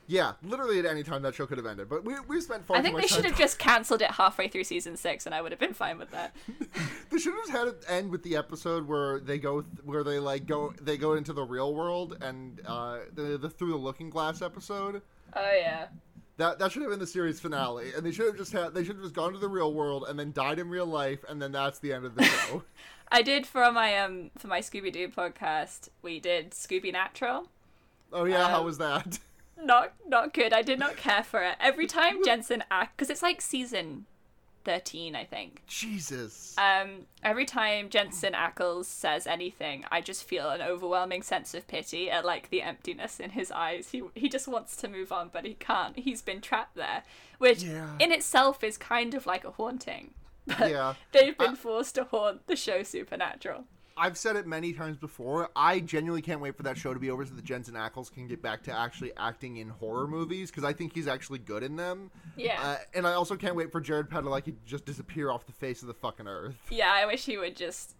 Yeah, 0.05 0.33
literally 0.43 0.79
at 0.79 0.85
any 0.85 1.01
time 1.03 1.21
that 1.21 1.33
show 1.33 1.45
could 1.45 1.57
have 1.57 1.65
ended. 1.65 1.87
But 1.89 2.03
we 2.03 2.15
we 2.27 2.41
spent 2.41 2.65
far 2.65 2.75
I 2.77 2.81
think 2.81 2.99
they 2.99 3.07
should 3.07 3.23
have 3.25 3.37
just 3.37 3.57
cancelled 3.57 4.01
it 4.01 4.11
halfway 4.11 4.47
through 4.49 4.65
season 4.65 4.97
six, 4.97 5.25
and 5.25 5.33
I 5.33 5.41
would 5.41 5.51
have 5.53 5.59
been 5.59 5.73
fine 5.73 5.97
with 5.97 6.11
that. 6.11 6.35
They 7.09 7.19
should 7.19 7.33
have 7.45 7.49
had 7.49 7.67
it 7.67 7.85
end 7.87 8.09
with 8.09 8.23
the 8.23 8.35
episode 8.35 8.87
where 8.87 9.19
they 9.19 9.37
go 9.37 9.61
where 9.83 10.03
they 10.03 10.17
like 10.17 10.47
go 10.47 10.73
they 10.81 10.97
go 10.97 11.13
into 11.13 11.31
the 11.31 11.43
real 11.43 11.75
world 11.75 12.17
and 12.21 12.59
uh 12.65 12.99
the 13.13 13.37
the 13.37 13.49
through 13.51 13.69
the 13.71 13.77
looking 13.77 14.09
glass 14.09 14.41
episode. 14.41 15.01
Oh 15.35 15.51
yeah. 15.55 15.87
That 16.37 16.57
that 16.57 16.71
should 16.71 16.81
have 16.81 16.89
been 16.89 16.99
the 16.99 17.05
series 17.05 17.39
finale, 17.39 17.93
and 17.95 18.03
they 18.03 18.11
should 18.11 18.25
have 18.25 18.35
just 18.37 18.51
had 18.51 18.73
they 18.73 18.83
should 18.83 18.95
have 18.95 19.03
just 19.03 19.13
gone 19.13 19.31
to 19.33 19.37
the 19.39 19.47
real 19.47 19.73
world 19.73 20.05
and 20.09 20.17
then 20.17 20.31
died 20.31 20.57
in 20.57 20.69
real 20.69 20.87
life, 20.87 21.23
and 21.29 21.39
then 21.39 21.51
that's 21.51 21.77
the 21.79 21.93
end 21.93 22.03
of 22.05 22.15
the 22.15 22.23
show. 22.23 22.63
I 23.11 23.21
did 23.21 23.45
for 23.45 23.71
my 23.71 23.95
um 23.99 24.31
for 24.39 24.47
my 24.47 24.59
Scooby 24.59 24.91
Doo 24.91 25.07
podcast. 25.09 25.89
We 26.01 26.19
did 26.19 26.51
Scooby 26.51 26.91
Natural. 26.91 27.47
oh 28.11 28.25
yeah, 28.25 28.49
how 28.49 28.59
Um, 28.61 28.65
was 28.65 28.79
that? 28.79 29.19
Not 29.61 29.93
not 30.07 30.33
good. 30.33 30.51
I 30.53 30.61
did 30.61 30.79
not 30.79 30.97
care 30.97 31.23
for 31.23 31.41
it. 31.43 31.55
Every 31.59 31.87
time 31.87 32.23
Jensen 32.25 32.63
act 32.71 32.97
because 32.97 33.09
it's 33.09 33.23
like 33.23 33.41
season 33.41 34.05
thirteen, 34.65 35.15
I 35.15 35.25
think. 35.25 35.61
Jesus. 35.67 36.55
Um, 36.57 37.05
every 37.21 37.45
time 37.45 37.89
Jensen 37.89 38.33
Ackles 38.33 38.85
says 38.85 39.27
anything, 39.27 39.85
I 39.91 40.01
just 40.01 40.23
feel 40.23 40.49
an 40.49 40.61
overwhelming 40.61 41.21
sense 41.21 41.53
of 41.53 41.67
pity 41.67 42.09
at 42.09 42.25
like 42.25 42.49
the 42.49 42.61
emptiness 42.61 43.19
in 43.19 43.31
his 43.31 43.51
eyes. 43.51 43.89
He 43.91 44.03
he 44.15 44.29
just 44.29 44.47
wants 44.47 44.75
to 44.77 44.87
move 44.87 45.11
on, 45.11 45.29
but 45.31 45.45
he 45.45 45.53
can't. 45.55 45.97
He's 45.97 46.21
been 46.21 46.41
trapped 46.41 46.75
there, 46.75 47.03
which 47.37 47.63
Yeah. 47.63 47.95
in 47.99 48.11
itself 48.11 48.63
is 48.63 48.77
kind 48.77 49.13
of 49.13 49.25
like 49.25 49.43
a 49.45 49.51
haunting. 49.51 50.13
But 50.45 50.71
Yeah. 50.71 50.95
they've 51.13 51.37
been 51.37 51.51
I- 51.51 51.55
forced 51.55 51.95
to 51.95 52.03
haunt 52.05 52.47
the 52.47 52.55
show 52.57 52.83
Supernatural. 52.83 53.63
I've 53.95 54.17
said 54.17 54.35
it 54.35 54.47
many 54.47 54.73
times 54.73 54.97
before. 54.97 55.49
I 55.55 55.79
genuinely 55.79 56.21
can't 56.21 56.41
wait 56.41 56.57
for 56.57 56.63
that 56.63 56.77
show 56.77 56.93
to 56.93 56.99
be 56.99 57.11
over 57.11 57.25
so 57.25 57.33
that 57.35 57.45
Jensen 57.45 57.75
Ackles 57.75 58.11
can 58.11 58.27
get 58.27 58.41
back 58.41 58.63
to 58.63 58.71
actually 58.71 59.11
acting 59.17 59.57
in 59.57 59.69
horror 59.69 60.07
movies 60.07 60.49
because 60.49 60.63
I 60.63 60.73
think 60.73 60.93
he's 60.93 61.07
actually 61.07 61.39
good 61.39 61.63
in 61.63 61.75
them. 61.75 62.09
Yeah. 62.35 62.59
Uh, 62.61 62.77
and 62.95 63.07
I 63.07 63.13
also 63.13 63.35
can't 63.35 63.55
wait 63.55 63.71
for 63.71 63.79
Jared 63.79 64.09
Padalecki 64.09 64.45
to 64.45 64.55
just 64.65 64.85
disappear 64.85 65.29
off 65.29 65.45
the 65.45 65.51
face 65.51 65.81
of 65.81 65.87
the 65.87 65.93
fucking 65.93 66.27
earth. 66.27 66.55
Yeah, 66.71 66.91
I 66.91 67.05
wish 67.05 67.25
he 67.25 67.37
would 67.37 67.55
just 67.55 67.95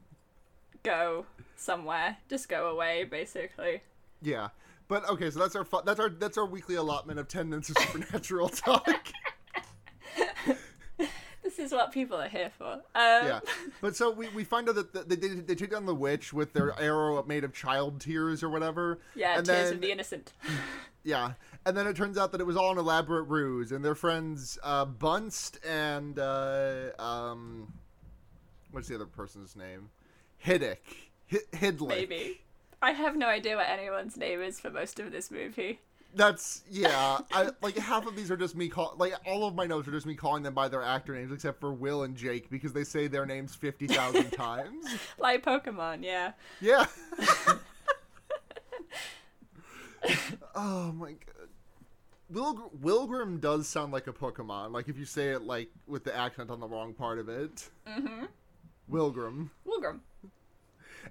go 0.82 1.26
somewhere, 1.56 2.18
just 2.30 2.50
go 2.50 2.70
away, 2.70 3.04
basically. 3.04 3.82
Yeah. 4.22 4.50
But 4.88 5.08
okay, 5.10 5.30
so 5.32 5.40
that's 5.40 5.56
our 5.56 5.64
fu- 5.64 5.82
that's 5.86 6.00
our 6.00 6.10
that's 6.10 6.38
our 6.38 6.46
weekly 6.46 6.76
allotment 6.76 7.20
of 7.20 7.28
ten 7.28 7.50
minutes 7.50 7.70
of 7.70 7.78
supernatural 7.80 8.50
talk. 8.50 9.08
This 11.56 11.68
is 11.68 11.72
what 11.72 11.92
people 11.92 12.18
are 12.20 12.28
here 12.30 12.50
for. 12.58 12.74
Um, 12.74 12.82
yeah. 12.96 13.40
But 13.82 13.96
so 13.96 14.10
we, 14.10 14.28
we 14.30 14.44
find 14.44 14.68
out 14.70 14.76
that 14.76 14.94
the, 14.94 15.04
they, 15.04 15.16
they 15.16 15.28
they 15.36 15.56
take 15.56 15.70
down 15.72 15.86
the 15.86 15.94
witch 15.94 16.34
with 16.34 16.54
their 16.54 16.80
arrow 16.80 17.24
made 17.26 17.44
of 17.44 17.54
child 17.54 18.02
tears 18.02 18.42
or 18.42 18.50
whatever. 18.50 19.00
yeah, 19.16 19.38
and 19.38 19.46
Tears 19.46 19.66
then, 19.66 19.74
of 19.76 19.82
the 19.82 19.92
Innocent. 19.92 20.34
Yeah, 21.06 21.34
and 21.66 21.76
then 21.76 21.86
it 21.86 21.98
turns 21.98 22.18
out 22.18 22.32
that 22.32 22.40
it 22.40 22.46
was 22.46 22.56
all 22.56 22.72
an 22.72 22.78
elaborate 22.78 23.24
ruse, 23.24 23.74
and 23.74 23.84
their 23.84 23.94
friends 23.94 24.58
uh, 24.64 24.86
Bunst 24.86 25.60
and 25.68 26.18
uh, 26.18 26.92
um, 26.98 27.74
what's 28.72 28.88
the 28.88 28.96
other 28.96 29.06
person's 29.06 29.54
name? 29.58 29.90
Hiddick. 30.46 30.78
H- 31.30 31.42
Hidlick. 31.52 31.90
Maybe. 31.90 32.40
I 32.82 32.92
have 32.92 33.18
no 33.18 33.28
idea 33.28 33.58
what 33.58 33.68
anyone's 33.68 34.16
name 34.16 34.42
is 34.42 34.62
for 34.62 34.70
most 34.70 34.98
of 34.98 35.12
this 35.12 35.30
movie. 35.30 35.82
That's 36.16 36.64
yeah. 36.70 37.20
I 37.32 37.50
like 37.62 37.76
half 37.78 38.06
of 38.06 38.16
these 38.16 38.30
are 38.30 38.38
just 38.38 38.56
me 38.56 38.70
call 38.70 38.94
like 38.98 39.14
all 39.26 39.46
of 39.48 39.56
my 39.56 39.66
notes 39.66 39.88
are 39.88 39.92
just 39.92 40.06
me 40.06 40.16
calling 40.16 40.44
them 40.44 40.54
by 40.54 40.68
their 40.68 40.84
actor 40.84 41.14
names 41.16 41.32
except 41.32 41.60
for 41.60 41.74
Will 41.74 42.04
and 42.04 42.16
Jake 42.16 42.50
because 42.50 42.72
they 42.74 42.84
say 42.84 43.08
their 43.08 43.26
names 43.26 43.56
fifty 43.56 43.88
thousand 43.88 44.30
times. 44.34 44.86
Like 45.18 45.44
Pokemon, 45.44 46.04
yeah. 46.04 46.34
Yeah. 46.62 46.86
oh 50.56 50.92
my 50.92 51.12
god. 51.12 51.20
Wilgr- 52.32 52.72
Wilgrim 52.82 53.40
does 53.40 53.68
sound 53.68 53.92
like 53.94 54.08
a 54.08 54.14
Pokemon. 54.14 54.72
Like 54.72 54.88
if 54.90 54.98
you 54.98 55.06
say 55.06 55.30
it 55.30 55.44
like 55.44 55.70
with 55.88 56.04
the 56.04 56.16
accent 56.16 56.50
on 56.50 56.60
the 56.60 56.68
wrong 56.68 56.94
part 56.94 57.20
of 57.20 57.30
it. 57.30 57.70
Mm-hmm. 57.88 58.26
Wilgrim. 58.92 59.50
Wilgrim. 59.68 60.00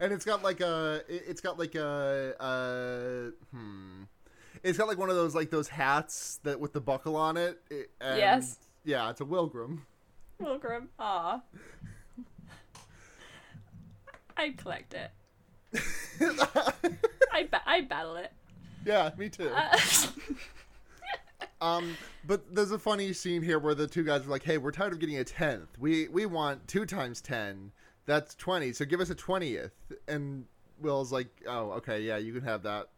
and 0.01 0.13
it's 0.13 0.25
got 0.25 0.43
like 0.43 0.61
a 0.61 1.03
it- 1.09 1.25
it's 1.29 1.41
got 1.41 1.59
like 1.59 1.75
a 1.75 2.35
uh 2.41 3.31
hmm 3.57 4.03
it's 4.63 4.79
got 4.79 4.89
like 4.89 4.99
one 4.99 5.11
of 5.11 5.17
those 5.17 5.35
like 5.35 5.51
those 5.51 5.69
hats 5.69 6.39
that 6.45 6.59
with 6.61 6.73
the 6.73 6.81
buckle 6.81 7.17
on 7.17 7.37
it, 7.37 7.61
it 7.71 7.91
and, 8.01 8.19
Yes. 8.19 8.59
yeah 8.85 9.11
it's 9.11 9.21
a 9.21 9.25
wilgrim 9.25 9.79
Wilgrim. 10.41 10.89
Ah. 10.99 11.41
I'd 14.37 14.57
collect 14.57 14.95
it. 14.95 15.11
I 17.33 17.45
ba- 17.51 17.63
I 17.67 17.81
battle 17.83 18.17
it. 18.17 18.33
yeah 18.85 19.11
me 19.17 19.29
too 19.29 19.49
Uh, 19.55 19.79
um 21.61 21.97
but 22.27 22.55
there's 22.55 22.73
a 22.73 22.79
funny 22.79 23.13
scene 23.13 23.41
here 23.43 23.59
where 23.59 23.75
the 23.75 23.87
two 23.87 24.03
guys 24.05 24.27
are 24.27 24.31
like 24.31 24.43
hey 24.43 24.59
we're 24.59 24.73
tired 24.73 24.93
of 24.93 24.99
getting 24.99 25.17
a 25.19 25.25
tenth 25.25 25.69
we 25.79 26.09
we 26.09 26.27
want 26.27 26.67
two 26.69 26.85
times 26.85 27.21
ten 27.21 27.71
that's 28.05 28.35
20 28.35 28.73
so 28.73 28.85
give 28.85 29.01
us 29.01 29.09
a 29.11 29.15
20th 29.15 29.71
and 30.09 30.45
will's 30.81 31.13
like 31.13 31.29
oh 31.47 31.71
okay 31.73 32.03
yeah 32.03 32.17
you 32.19 32.33
can 32.33 32.43
have 32.43 32.63
that 32.65 32.89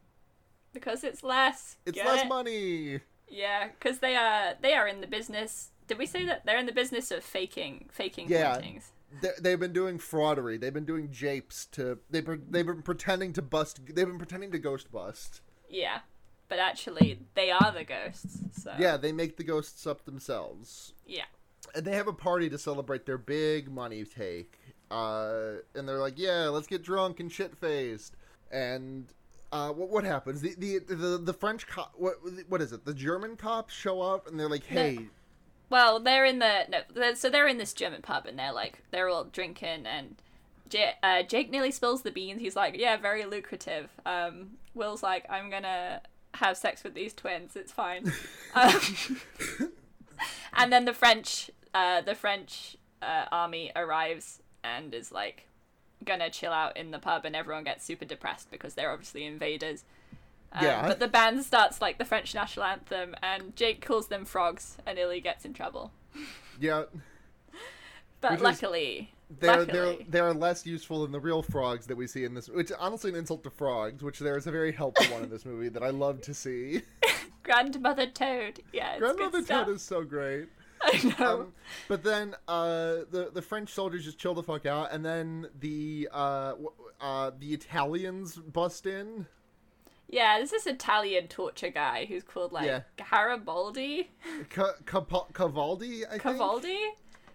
because 0.75 1.05
it's 1.05 1.23
less. 1.23 1.77
it's 1.87 1.95
Get 1.97 2.07
less 2.07 2.25
it? 2.25 2.29
money 2.29 3.01
Yeah, 3.29 3.69
because 3.69 4.01
they 4.01 4.17
are 4.17 4.55
they 4.61 4.75
are 4.75 4.87
in 4.87 5.01
the 5.01 5.07
business. 5.07 5.71
Did 5.87 5.99
we 5.99 6.07
say 6.07 6.25
that 6.27 6.45
they're 6.45 6.59
in 6.59 6.67
the 6.67 6.73
business 6.73 7.11
of 7.11 7.25
faking 7.25 7.89
faking 7.93 8.29
Yeah. 8.29 8.53
hauntings? 8.55 8.91
they, 9.23 9.31
they've 9.41 9.61
been 9.61 9.73
doing 9.73 9.99
fraudery. 9.99 10.59
They've 10.59 10.73
been 10.75 10.85
doing 10.85 11.11
japes 11.13 11.67
to. 11.73 11.99
They've 12.11 12.25
been, 12.27 12.45
they've 12.51 12.67
been 12.67 12.83
pretending 12.83 13.33
to 13.35 13.43
bust. 13.43 13.81
They've 13.87 14.07
been 14.07 14.19
pretending 14.19 14.51
to 14.53 14.59
ghost 14.59 14.91
bust. 14.91 15.41
Yeah, 15.69 16.01
but 16.49 16.59
actually 16.59 17.21
they 17.35 17.51
are 17.51 17.73
the 17.73 17.85
ghosts. 17.85 18.39
So 18.63 18.75
Yeah, 18.79 18.97
they 18.97 19.13
make 19.13 19.37
the 19.37 19.45
ghosts 19.45 19.87
up 19.87 20.05
themselves, 20.05 20.95
yeah. 21.07 21.25
and 21.75 21.85
they 21.85 21.95
have 21.95 22.09
a 22.09 22.13
party 22.13 22.49
to 22.51 22.59
celebrate 22.59 23.07
their 23.07 23.19
big 23.19 23.71
money 23.71 24.05
take. 24.05 24.59
Uh, 24.91 25.55
and 25.75 25.89
they're 25.89 25.99
like, 25.99 26.15
"Yeah, 26.19 26.49
let's 26.49 26.67
get 26.67 26.83
drunk 26.83 27.21
and 27.21 27.31
shit 27.33 27.57
faced." 27.57 28.17
And 28.51 29.07
uh, 29.53 29.71
what 29.71 29.89
what 29.89 30.05
happens? 30.05 30.41
The 30.41 30.55
the 30.59 30.79
the, 30.79 31.19
the 31.19 31.33
French 31.33 31.67
cop. 31.67 31.93
What 31.97 32.15
what 32.49 32.61
is 32.63 32.73
it? 32.73 32.85
The 32.85 32.95
German 32.95 33.37
cops 33.37 33.73
show 33.75 34.01
up, 34.01 34.27
and 34.27 34.39
they're 34.39 34.49
like, 34.49 34.65
"Hey, 34.65 35.07
Well, 35.71 36.01
they're 36.01 36.25
in 36.25 36.39
the 36.41 36.65
no. 36.69 36.81
they're- 36.93 37.15
So 37.17 37.31
they're 37.31 37.49
in 37.49 37.59
this 37.59 37.73
German 37.73 38.03
pub, 38.03 38.27
and 38.27 38.39
they're 38.39 38.53
like 38.53 38.83
they're 38.91 39.09
all 39.09 39.25
drinking, 39.25 39.87
and 39.87 40.17
J- 40.69 40.95
uh, 41.03 41.23
Jake 41.23 41.51
nearly 41.51 41.71
spills 41.71 42.03
the 42.03 42.11
beans. 42.11 42.41
He's 42.41 42.57
like, 42.57 42.77
"Yeah, 42.77 42.97
very 42.97 43.25
lucrative." 43.27 43.91
Um, 44.05 44.53
Will's 44.75 45.03
like, 45.03 45.25
"I'm 45.31 45.51
gonna 45.51 46.01
have 46.35 46.57
sex 46.57 46.83
with 46.83 46.95
these 46.95 47.15
twins. 47.15 47.55
It's 47.55 47.71
fine." 47.73 48.13
um, 48.55 48.81
and 50.53 50.73
then 50.73 50.85
the 50.85 50.93
French, 50.95 51.51
uh, 51.75 52.01
the 52.01 52.15
French 52.15 52.77
uh, 53.03 53.27
army 53.31 53.71
arrives 53.77 54.41
and 54.63 54.95
is 54.95 55.13
like 55.13 55.47
gonna 56.05 56.31
chill 56.31 56.53
out 56.53 56.77
in 56.77 56.91
the 56.91 56.99
pub, 56.99 57.25
and 57.25 57.37
everyone 57.37 57.65
gets 57.65 57.85
super 57.85 58.05
depressed 58.05 58.51
because 58.51 58.75
they're 58.75 58.91
obviously 58.91 59.25
invaders. 59.25 59.85
Um, 60.53 60.65
Yeah. 60.65 60.87
But 60.89 60.99
the 61.01 61.09
band 61.09 61.45
starts 61.45 61.81
like 61.81 61.99
the 61.99 62.05
French 62.05 62.35
national 62.35 62.65
anthem, 62.67 63.15
and 63.23 63.55
Jake 63.57 63.85
calls 63.85 64.09
them 64.09 64.25
frogs, 64.25 64.77
and 64.87 64.99
Illy 64.99 65.21
gets 65.21 65.45
in 65.45 65.53
trouble. 65.55 65.93
yeah." 66.61 66.85
But 68.21 68.31
Which 68.33 68.39
is- 68.39 68.45
luckily, 68.45 69.11
They're 69.39 69.65
they're 69.67 69.87
luckily, 69.87 70.07
they're 70.09 70.33
less 70.33 70.65
useful 70.65 71.03
than 71.03 71.13
the 71.13 71.21
real 71.21 71.43
frogs 71.43 71.87
that 71.89 71.97
we 71.97 72.07
see 72.07 72.25
in 72.25 72.33
this, 72.33 72.49
which 72.49 72.73
honestly 72.79 73.11
an 73.11 73.17
insult 73.17 73.43
to 73.45 73.51
frogs. 73.51 74.03
Which 74.03 74.19
there 74.19 74.37
is 74.39 74.47
a 74.47 74.51
very 74.51 74.73
helpful 74.73 75.13
one 75.13 75.23
in 75.25 75.29
this 75.31 75.45
movie 75.45 75.69
that 75.69 75.83
I 75.83 75.91
love 75.91 76.23
to 76.23 76.33
see. 76.35 76.81
Grandmother 77.43 78.07
Toad. 78.07 78.61
Yeah, 78.73 78.99
Grandmother. 78.99 79.43
Toad 79.43 79.69
is 79.69 79.83
so 79.83 80.05
great. 80.05 80.49
I 80.83 81.15
know. 81.19 81.41
Um, 81.41 81.53
but 81.89 82.03
then 82.05 82.35
uh, 82.49 82.97
the 83.11 83.31
the 83.33 83.43
French 83.43 83.71
soldiers 83.71 84.05
just 84.05 84.19
chill 84.19 84.35
the 84.35 84.43
fuck 84.43 84.67
out, 84.67 84.93
and 84.93 85.05
then 85.05 85.49
the 85.59 86.09
uh, 86.13 86.55
uh, 87.01 87.31
the 87.39 87.53
Italians 87.55 88.37
bust 88.37 88.87
in. 88.87 89.27
yeah, 90.09 90.39
this 90.41 90.53
is 90.53 90.67
Italian 90.67 91.29
torture 91.29 91.71
guy 91.71 92.05
who's 92.07 92.23
called 92.23 92.53
like 92.53 92.67
Yeah. 92.67 92.81
Garibaldi. 92.97 94.11
Ca- 94.51 94.75
Capo- 94.85 95.29
Cavaldi, 95.33 96.05
I 96.07 96.19
think. 96.19 96.23
Cavaldi. 96.23 96.79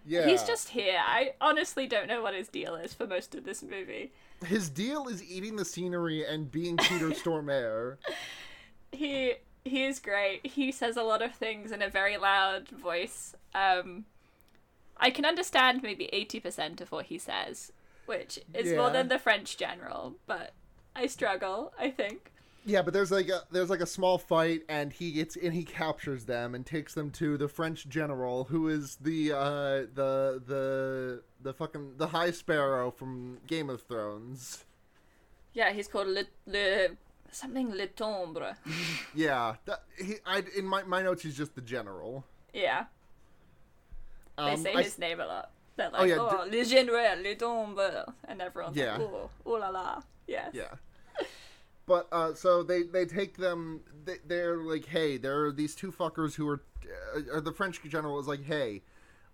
Yeah. 0.06 0.26
He's 0.26 0.42
just 0.44 0.70
here. 0.70 0.98
I 0.98 1.34
honestly 1.40 1.86
don't 1.86 2.08
know 2.08 2.22
what 2.22 2.34
his 2.34 2.48
deal 2.48 2.74
is 2.76 2.94
for 2.94 3.06
most 3.06 3.34
of 3.34 3.44
this 3.44 3.62
movie. 3.62 4.12
his 4.46 4.70
deal 4.70 5.08
is 5.08 5.22
eating 5.22 5.56
the 5.56 5.64
scenery 5.64 6.24
and 6.24 6.50
being 6.50 6.76
Peter 6.78 7.10
Stormare. 7.10 7.96
He 8.92 9.34
he 9.70 9.84
is 9.84 9.98
great. 9.98 10.44
He 10.46 10.70
says 10.72 10.96
a 10.96 11.02
lot 11.02 11.22
of 11.22 11.34
things 11.34 11.72
in 11.72 11.82
a 11.82 11.88
very 11.88 12.16
loud 12.16 12.68
voice. 12.68 13.34
Um, 13.54 14.04
I 14.96 15.10
can 15.10 15.24
understand 15.24 15.82
maybe 15.82 16.10
eighty 16.12 16.40
percent 16.40 16.80
of 16.80 16.92
what 16.92 17.06
he 17.06 17.18
says, 17.18 17.72
which 18.06 18.38
is 18.52 18.76
more 18.76 18.90
than 18.90 19.08
the 19.08 19.18
French 19.18 19.56
general, 19.56 20.14
but 20.26 20.52
I 20.94 21.06
struggle. 21.06 21.72
I 21.78 21.90
think. 21.90 22.30
Yeah, 22.66 22.82
but 22.82 22.92
there's 22.92 23.10
like 23.10 23.28
a 23.28 23.42
there's 23.50 23.70
like 23.70 23.80
a 23.80 23.86
small 23.86 24.18
fight, 24.18 24.62
and 24.68 24.92
he 24.92 25.12
gets 25.12 25.36
and 25.36 25.54
he 25.54 25.64
captures 25.64 26.26
them 26.26 26.54
and 26.54 26.66
takes 26.66 26.92
them 26.92 27.10
to 27.12 27.38
the 27.38 27.48
French 27.48 27.88
general, 27.88 28.44
who 28.44 28.68
is 28.68 28.96
the 29.00 29.32
uh 29.32 29.86
the 29.94 30.42
the 30.46 31.22
the 31.42 31.54
fucking 31.54 31.94
the 31.96 32.08
High 32.08 32.32
Sparrow 32.32 32.90
from 32.90 33.38
Game 33.46 33.70
of 33.70 33.82
Thrones. 33.82 34.66
Yeah, 35.54 35.72
he's 35.72 35.88
called 35.88 36.08
Le, 36.08 36.24
Le 36.46 36.88
something 37.32 37.70
Le 37.72 37.86
Tombre. 37.88 38.54
Yeah, 39.14 39.56
that, 39.66 39.82
he 39.98 40.16
I 40.26 40.42
in 40.56 40.64
my 40.66 40.82
my 40.84 41.02
notes 41.02 41.22
he's 41.22 41.36
just 41.36 41.54
the 41.54 41.60
general. 41.60 42.24
Yeah, 42.52 42.84
they 44.36 44.42
Um, 44.44 44.62
say 44.62 44.74
I- 44.74 44.82
his 44.82 44.98
name 44.98 45.20
a 45.20 45.26
lot. 45.26 45.50
They're 45.76 45.90
Oh, 45.94 45.98
like, 46.00 46.08
yeah, 46.10 46.16
oh, 46.18 46.44
Le 46.44 46.64
Général, 46.64 47.22
Le 47.22 47.34
Tombre, 47.36 48.12
and 48.28 48.42
everyone's 48.42 48.76
Yeah. 48.76 48.92
like, 48.98 49.00
oh, 49.02 49.30
oh 49.46 49.52
la 49.52 49.68
la. 49.70 50.02
Yes. 50.26 50.50
Yeah. 50.52 50.74
But 51.86 52.06
uh, 52.12 52.34
so 52.34 52.62
they 52.62 52.82
they 52.82 53.04
take 53.06 53.36
them. 53.36 53.80
They, 54.04 54.16
they're 54.26 54.58
like, 54.58 54.86
hey, 54.86 55.16
there 55.16 55.44
are 55.46 55.52
these 55.52 55.74
two 55.74 55.90
fuckers 55.90 56.34
who 56.34 56.48
are. 56.48 56.62
Uh, 57.16 57.20
or 57.36 57.40
the 57.40 57.52
French 57.52 57.80
general 57.82 58.18
is 58.20 58.26
like, 58.26 58.44
hey, 58.44 58.82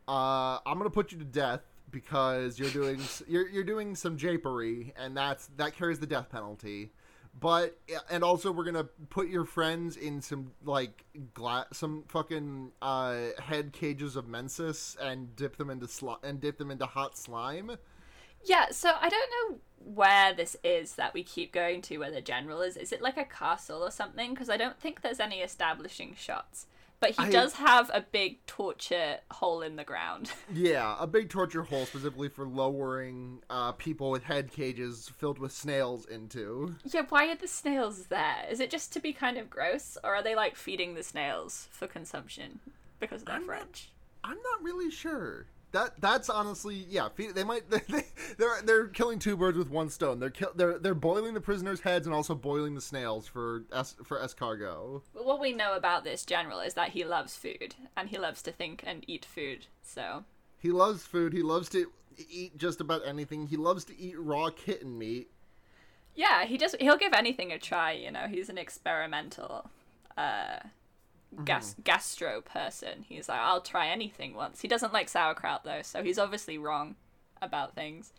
uh, 0.09 0.59
I'm 0.67 0.79
gonna 0.79 0.91
put 0.91 1.13
you 1.13 1.19
to 1.19 1.25
death 1.25 1.63
because 1.91 2.59
you're 2.59 2.71
doing 2.71 3.01
you're 3.29 3.49
you're 3.49 3.65
doing 3.65 3.95
some 3.95 4.17
japery, 4.17 4.93
and 4.97 5.17
that's 5.17 5.49
that 5.57 5.75
carries 5.75 5.99
the 5.99 6.07
death 6.07 6.29
penalty. 6.31 6.93
But 7.38 7.77
and 8.11 8.25
also 8.25 8.51
we're 8.51 8.64
gonna 8.64 8.88
put 9.11 9.29
your 9.29 9.44
friends 9.44 9.96
in 9.96 10.22
some 10.22 10.53
like 10.64 11.05
gla- 11.35 11.66
some 11.72 12.05
fucking 12.09 12.72
uh, 12.81 13.16
head 13.38 13.72
cages 13.72 14.16
of 14.16 14.27
mensis 14.27 14.96
and 15.01 15.37
dip 15.37 15.57
them 15.57 15.68
into 15.68 15.87
sli- 15.87 16.22
and 16.22 16.40
dip 16.40 16.57
them 16.57 16.70
into 16.70 16.87
hot 16.87 17.18
slime. 17.18 17.72
Yeah, 18.44 18.70
so 18.70 18.92
I 19.01 19.09
don't 19.09 19.31
know 19.31 19.59
where 19.85 20.33
this 20.33 20.57
is 20.64 20.94
that 20.94 21.12
we 21.14 21.22
keep 21.22 21.53
going 21.53 21.83
to 21.83 21.99
where 21.99 22.11
the 22.11 22.20
general 22.20 22.62
is. 22.62 22.77
Is 22.77 22.92
it 22.92 23.03
like 23.03 23.16
a 23.16 23.25
castle 23.25 23.83
or 23.83 23.90
something? 23.90 24.31
Because 24.31 24.49
I 24.49 24.57
don't 24.57 24.81
think 24.81 25.03
there's 25.03 25.20
any 25.20 25.40
establishing 25.40 26.14
shots. 26.16 26.66
But 26.99 27.11
he 27.11 27.25
I- 27.25 27.31
does 27.31 27.53
have 27.55 27.91
a 27.93 28.01
big 28.01 28.45
torture 28.47 29.19
hole 29.31 29.61
in 29.63 29.77
the 29.77 29.85
ground. 29.85 30.33
Yeah, 30.53 30.97
a 30.99 31.07
big 31.07 31.29
torture 31.29 31.63
hole 31.63 31.85
specifically 31.87 32.29
for 32.29 32.47
lowering 32.47 33.43
uh, 33.51 33.73
people 33.73 34.11
with 34.11 34.23
head 34.25 34.51
cages 34.51 35.11
filled 35.17 35.39
with 35.39 35.53
snails 35.53 36.07
into. 36.07 36.75
yeah, 36.85 37.03
why 37.09 37.29
are 37.31 37.35
the 37.37 37.49
snails 37.49 38.07
there? 38.07 38.47
Is 38.51 38.61
it 38.61 38.71
just 38.71 38.93
to 38.95 39.01
be 39.01 39.13
kind 39.13 39.37
of 39.37 39.51
gross? 39.51 39.99
Or 40.03 40.15
are 40.17 40.23
they 40.23 40.35
like 40.35 40.57
feeding 40.57 40.95
the 40.95 41.03
snails 41.03 41.69
for 41.71 41.87
consumption 41.87 42.61
because 43.01 43.25
they're 43.25 43.35
I'm 43.37 43.47
not- 43.47 43.57
French? 43.59 43.91
I'm 44.25 44.37
not 44.39 44.63
really 44.63 44.91
sure. 44.91 45.47
That 45.72 46.00
that's 46.00 46.31
honestly 46.31 46.87
yeah. 46.88 47.09
They 47.16 47.44
might 47.44 47.68
they, 47.70 47.81
they're 48.38 48.62
they're 48.64 48.87
killing 48.88 49.18
two 49.18 49.37
birds 49.37 49.59
with 49.59 49.68
one 49.68 49.90
stone. 49.90 50.20
They're 50.20 50.31
kill, 50.31 50.52
they're 50.55 50.79
they're 50.79 50.94
boiling 50.94 51.35
the 51.35 51.40
prisoners' 51.40 51.81
heads 51.81 52.07
and 52.07 52.14
also 52.14 52.35
boiling 52.35 52.74
the 52.74 52.81
snails 52.81 53.26
for 53.26 53.64
es, 53.72 53.96
for 54.05 54.18
escargot. 54.18 55.02
What 55.12 55.40
we 55.40 55.52
know 55.52 55.74
about 55.76 56.05
this 56.05 56.24
general 56.24 56.61
is 56.61 56.74
that 56.74 56.90
he 56.90 57.05
loves 57.05 57.37
food 57.37 57.74
and 57.96 58.09
he 58.09 58.18
loves 58.18 58.42
to 58.42 58.52
think 58.52 58.85
and 58.87 59.05
eat 59.07 59.24
food. 59.24 59.66
So 59.83 60.24
He 60.59 60.70
loves 60.70 61.05
food. 61.05 61.33
He 61.33 61.42
loves 61.42 61.68
to 61.70 61.90
eat 62.31 62.57
just 62.57 62.81
about 62.81 63.02
anything. 63.07 63.48
He 63.48 63.57
loves 63.57 63.85
to 63.87 63.98
eat 64.00 64.18
raw 64.18 64.48
kitten 64.50 64.96
meat. 64.98 65.29
yeah, 66.14 66.44
he 66.46 66.57
just 66.57 66.76
He'll 66.81 66.96
give 66.96 67.12
anything 67.12 67.52
a 67.52 67.59
try. 67.59 67.92
You 67.92 68.11
know, 68.11 68.26
he's 68.29 68.48
an 68.48 68.57
experimental, 68.57 69.68
uh, 70.16 70.61
gas 71.45 71.75
gastro 71.85 72.41
person. 72.41 73.05
He's 73.09 73.29
like, 73.29 73.41
I'll 73.41 73.61
try 73.61 73.89
anything 73.89 74.35
once. 74.35 74.61
He 74.62 74.69
doesn't 74.69 74.93
like 74.93 75.09
sauerkraut 75.09 75.65
though, 75.65 75.83
so 75.83 76.03
he's 76.03 76.19
obviously 76.19 76.59
wrong 76.59 76.97
about 77.43 77.75
things. 77.75 78.12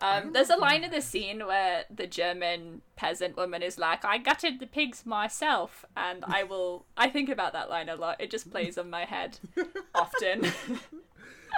Um, 0.00 0.32
there's 0.32 0.50
a 0.50 0.56
line 0.56 0.82
in 0.82 0.90
the 0.90 1.00
scene 1.00 1.46
where 1.46 1.84
the 1.88 2.08
German 2.08 2.82
peasant 2.96 3.36
woman 3.36 3.62
is 3.62 3.78
like, 3.78 4.04
"I 4.04 4.18
gutted 4.18 4.58
the 4.58 4.66
pigs 4.66 5.06
myself," 5.06 5.84
and 5.96 6.24
I 6.26 6.42
will. 6.50 6.86
I 6.96 7.08
think 7.08 7.28
about 7.28 7.52
that 7.52 7.70
line 7.70 7.88
a 7.88 7.94
lot. 7.94 8.20
It 8.20 8.30
just 8.30 8.50
plays 8.50 8.76
on 8.78 8.90
my 8.90 9.04
head 9.04 9.38
often. 9.94 10.52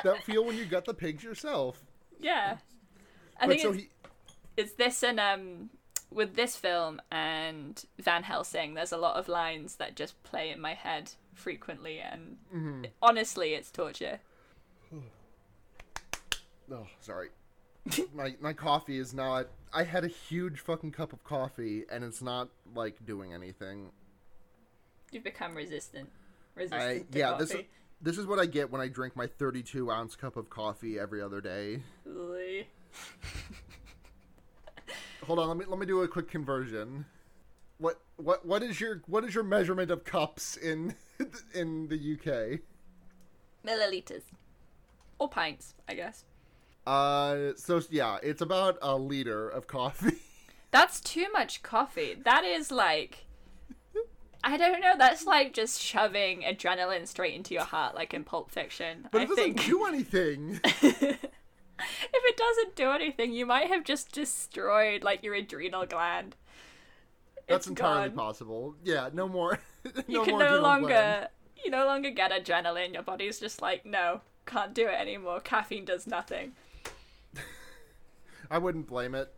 That 0.03 0.23
feel 0.25 0.45
when 0.45 0.57
you 0.57 0.67
gut 0.67 0.85
the 0.85 0.95
pigs 0.95 1.23
yourself. 1.25 1.85
yeah, 2.21 2.59
I 3.41 3.47
But 3.47 3.49
think 3.49 3.63
so 3.63 3.73
it's, 3.73 3.79
he 3.79 3.89
it's 4.57 4.73
this 4.75 5.03
and 5.03 5.19
um 5.21 5.71
with 6.11 6.35
this 6.37 6.57
film 6.57 7.01
and 7.11 7.85
Van 7.99 8.23
Helsing, 8.23 8.75
there's 8.75 8.93
a 8.93 8.97
lot 8.97 9.17
of 9.17 9.29
lines 9.29 9.77
that 9.77 9.97
just 9.97 10.23
play 10.23 10.51
in 10.51 10.61
my 10.61 10.75
head 10.75 11.13
frequently, 11.35 11.99
and 12.01 12.37
Mm-hmm. 12.55 12.85
honestly, 13.03 13.55
it's 13.55 13.71
torture. 13.71 14.21
oh 16.71 16.87
sorry. 17.01 17.29
my 18.15 18.35
my 18.41 18.53
coffee 18.53 18.99
is 18.99 19.13
not. 19.13 19.49
I 19.73 19.83
had 19.85 20.05
a 20.05 20.09
huge 20.09 20.61
fucking 20.61 20.93
cup 20.93 21.13
of 21.13 21.23
coffee, 21.25 21.85
and 21.91 22.03
it's 22.05 22.23
not 22.23 22.49
like 22.75 23.05
doing 23.05 23.33
anything. 23.35 23.91
You've 25.11 25.25
become 25.25 25.55
resistant. 25.55 26.09
Resistant 26.55 26.83
I 26.83 26.99
to 27.01 27.19
yeah. 27.19 27.31
coffee. 27.33 27.45
This 27.45 27.53
is 27.55 27.61
this 28.01 28.19
is 28.19 28.27
what 28.27 28.39
I 28.39 28.47
get 28.47 28.71
when 28.71 28.81
I 28.81 28.89
drink 28.89 29.17
my 29.17 29.27
32 29.27 29.91
ounce 29.91 30.17
cup 30.17 30.37
of 30.37 30.49
coffee 30.49 30.99
every 30.99 31.21
other 31.21 31.41
day. 31.41 31.83
Hold 35.25 35.39
on, 35.39 35.49
let 35.49 35.57
me 35.57 35.65
let 35.67 35.79
me 35.79 35.87
do 35.87 36.03
a 36.03 36.09
quick 36.09 36.29
conversion. 36.29 37.07
What 37.79 38.01
what 38.17 38.45
what 38.45 38.63
is 38.63 38.81
your 38.81 39.03
what 39.07 39.25
is 39.25 39.35
your 39.35 39.45
measurement 39.45 39.91
of 39.91 40.05
cups 40.05 40.57
in 40.57 40.95
in 41.55 41.89
the 41.89 41.97
UK? 41.97 42.61
Milliliters. 43.67 44.23
Or 45.19 45.29
pints, 45.29 45.75
I 45.89 45.95
guess. 45.95 46.25
Uh, 46.87 47.53
so 47.57 47.81
yeah, 47.91 48.19
it's 48.23 48.43
about 48.43 48.79
a 48.83 48.97
liter 48.97 49.49
of 49.49 49.67
coffee. 49.67 50.19
That's 50.71 51.01
too 51.01 51.27
much 51.33 51.63
coffee. 51.63 52.17
That 52.23 52.45
is 52.45 52.71
like. 52.71 53.25
I 54.47 54.59
don't 54.59 54.83
know. 54.83 54.93
That's 54.99 55.25
like 55.25 55.55
just 55.55 55.81
shoving 55.81 56.43
adrenaline 56.43 57.09
straight 57.09 57.35
into 57.35 57.55
your 57.55 57.65
heart, 57.65 57.95
like 57.95 58.13
in 58.13 58.25
Pulp 58.25 58.51
Fiction. 58.51 59.09
But 59.11 59.23
I 59.23 59.25
it 59.25 59.29
doesn't 59.29 59.45
think 59.45 59.65
do 59.65 59.87
anything. 59.87 60.61
if 61.79 62.23
it 62.25 62.37
doesn't 62.37 62.77
do 62.77 62.91
anything, 62.91 63.33
you 63.33 63.47
might 63.47 63.69
have 63.69 63.85
just 63.85 64.13
destroyed 64.13 65.03
like 65.03 65.23
your 65.23 65.35
adrenal 65.35 65.87
gland. 65.87 66.37
That's 67.49 67.67
It's 67.67 67.67
entirely 67.69 68.09
gone. 68.09 68.17
possible. 68.17 68.75
Yeah, 68.85 69.11
no 69.13 69.29
more. 69.29 69.59
no 69.85 70.03
You 70.07 70.23
can 70.25 70.39
no 70.39 70.61
longer. 70.61 70.89
gland. 70.89 71.29
You 71.65 71.71
no 71.71 71.87
longer 71.87 72.11
get 72.11 72.31
adrenaline. 72.31 72.93
Your 72.95 73.03
body's 73.03 73.41
just 73.41 73.61
like, 73.63 73.85
no, 73.87 74.21
can't 74.47 74.75
do 74.75 74.87
it 74.87 74.99
anymore. 75.01 75.41
Caffeine 75.41 75.85
does 75.85 76.07
nothing. 76.07 76.53
I 78.51 78.59
wouldn't 78.59 78.87
blame 78.87 79.15
it. 79.15 79.33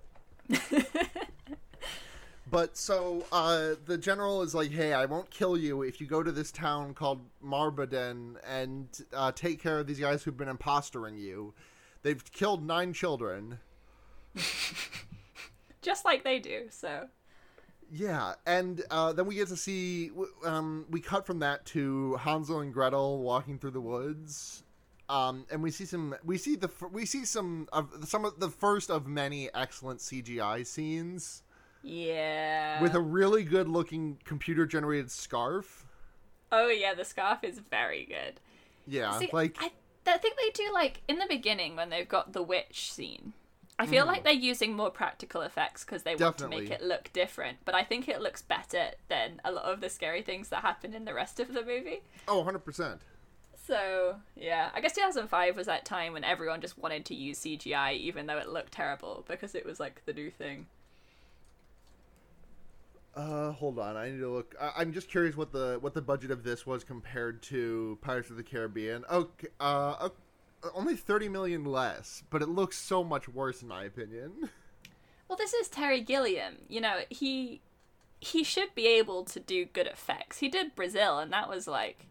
but 2.50 2.76
so 2.76 3.24
uh, 3.32 3.70
the 3.86 3.98
general 3.98 4.42
is 4.42 4.54
like, 4.54 4.70
"Hey, 4.70 4.92
I 4.92 5.04
won't 5.06 5.30
kill 5.30 5.56
you 5.56 5.82
if 5.82 6.00
you 6.00 6.06
go 6.06 6.22
to 6.22 6.30
this 6.32 6.50
town 6.52 6.94
called 6.94 7.20
Marbaden 7.44 8.36
and 8.46 8.88
uh, 9.12 9.32
take 9.32 9.60
care 9.62 9.78
of 9.78 9.86
these 9.86 9.98
guys 10.00 10.22
who've 10.22 10.36
been 10.36 10.48
impostering 10.48 11.18
you. 11.18 11.54
They've 12.06 12.22
killed 12.30 12.64
nine 12.64 12.92
children." 12.92 13.58
Just 15.82 16.04
like 16.04 16.22
they 16.22 16.38
do. 16.38 16.66
So 16.70 17.08
Yeah, 17.90 18.34
and 18.46 18.80
uh, 18.92 19.12
then 19.12 19.26
we 19.26 19.34
get 19.34 19.48
to 19.48 19.56
see. 19.56 20.12
Um, 20.44 20.86
we 20.88 21.00
cut 21.00 21.26
from 21.26 21.40
that 21.40 21.66
to 21.66 22.14
Hansel 22.14 22.60
and 22.60 22.72
Gretel 22.72 23.18
walking 23.18 23.58
through 23.58 23.72
the 23.72 23.80
woods, 23.80 24.62
um, 25.08 25.46
and 25.50 25.60
we 25.60 25.72
see 25.72 25.84
some. 25.84 26.14
We 26.24 26.38
see 26.38 26.54
the. 26.54 26.70
We 26.92 27.06
see 27.06 27.24
some 27.24 27.68
of 27.72 27.90
some 28.06 28.24
of 28.24 28.38
the 28.38 28.50
first 28.50 28.88
of 28.88 29.08
many 29.08 29.50
excellent 29.52 29.98
CGI 29.98 30.64
scenes 30.64 31.42
yeah. 31.82 32.80
with 32.80 32.94
a 32.94 33.00
really 33.00 33.42
good 33.42 33.66
looking 33.66 34.18
computer 34.24 34.64
generated 34.64 35.10
scarf. 35.10 35.84
oh 36.52 36.68
yeah, 36.68 36.94
the 36.94 37.04
scarf 37.04 37.42
is 37.42 37.58
very 37.68 38.04
good. 38.04 38.38
Yeah, 38.86 39.18
See, 39.18 39.28
like 39.32 39.56
I, 39.58 39.72
I 40.14 40.18
think 40.18 40.36
they 40.36 40.50
do 40.50 40.70
like 40.72 41.02
in 41.08 41.18
the 41.18 41.26
beginning 41.28 41.76
when 41.76 41.90
they've 41.90 42.08
got 42.08 42.32
the 42.32 42.42
witch 42.42 42.92
scene. 42.92 43.32
I 43.78 43.86
feel 43.86 44.06
like 44.06 44.24
they're 44.24 44.32
using 44.32 44.74
more 44.74 44.90
practical 44.90 45.42
effects 45.42 45.84
because 45.84 46.02
they 46.02 46.16
want 46.16 46.38
to 46.38 46.48
make 46.48 46.70
Mm. 46.70 46.72
It 46.72 46.82
look 46.82 47.12
different. 47.12 47.58
But 47.66 47.74
I 47.74 47.84
think 47.84 48.08
it 48.08 48.22
looks 48.22 48.40
better 48.40 48.92
than 49.08 49.40
a 49.44 49.52
lot 49.52 49.66
of 49.66 49.82
the 49.82 49.90
scary 49.90 50.22
things 50.22 50.48
that 50.48 50.62
happen 50.62 50.94
in 50.94 51.04
the 51.04 51.12
rest 51.12 51.40
of 51.40 51.52
the 51.52 51.62
movie. 51.62 52.00
oh, 52.26 52.38
100 52.38 52.60
percent. 52.60 53.00
So 53.66 54.16
yeah, 54.34 54.70
I 54.74 54.80
guess 54.80 54.94
2005 54.94 55.56
was 55.56 55.66
that 55.66 55.84
time 55.84 56.12
when 56.14 56.24
everyone 56.24 56.60
just 56.60 56.78
wanted 56.78 57.04
to 57.06 57.14
use 57.14 57.40
CGI, 57.40 57.94
even 57.98 58.26
though 58.26 58.38
it 58.38 58.48
looked 58.48 58.72
terrible 58.72 59.24
because 59.28 59.54
it 59.54 59.66
was 59.66 59.78
like 59.80 60.02
the 60.06 60.12
new 60.12 60.30
thing. 60.30 60.66
Uh, 63.16 63.50
hold 63.52 63.78
on. 63.78 63.96
I 63.96 64.10
need 64.10 64.20
to 64.20 64.28
look. 64.28 64.54
I, 64.60 64.72
I'm 64.76 64.92
just 64.92 65.08
curious 65.08 65.36
what 65.36 65.50
the 65.50 65.78
what 65.80 65.94
the 65.94 66.02
budget 66.02 66.30
of 66.30 66.44
this 66.44 66.66
was 66.66 66.84
compared 66.84 67.42
to 67.44 67.98
Pirates 68.02 68.28
of 68.28 68.36
the 68.36 68.42
Caribbean. 68.42 69.04
Okay, 69.10 69.48
uh, 69.58 69.94
uh, 70.00 70.08
only 70.74 70.96
30 70.96 71.30
million 71.30 71.64
less, 71.64 72.22
but 72.28 72.42
it 72.42 72.48
looks 72.48 72.76
so 72.76 73.02
much 73.02 73.26
worse 73.28 73.62
in 73.62 73.68
my 73.68 73.84
opinion. 73.84 74.50
Well, 75.28 75.36
this 75.36 75.54
is 75.54 75.68
Terry 75.68 76.02
Gilliam. 76.02 76.58
You 76.68 76.80
know, 76.82 77.00
he 77.08 77.62
he 78.20 78.44
should 78.44 78.74
be 78.74 78.86
able 78.86 79.24
to 79.24 79.40
do 79.40 79.64
good 79.64 79.86
effects. 79.86 80.38
He 80.38 80.48
did 80.48 80.76
Brazil, 80.76 81.18
and 81.18 81.32
that 81.32 81.48
was 81.48 81.66
like, 81.66 82.06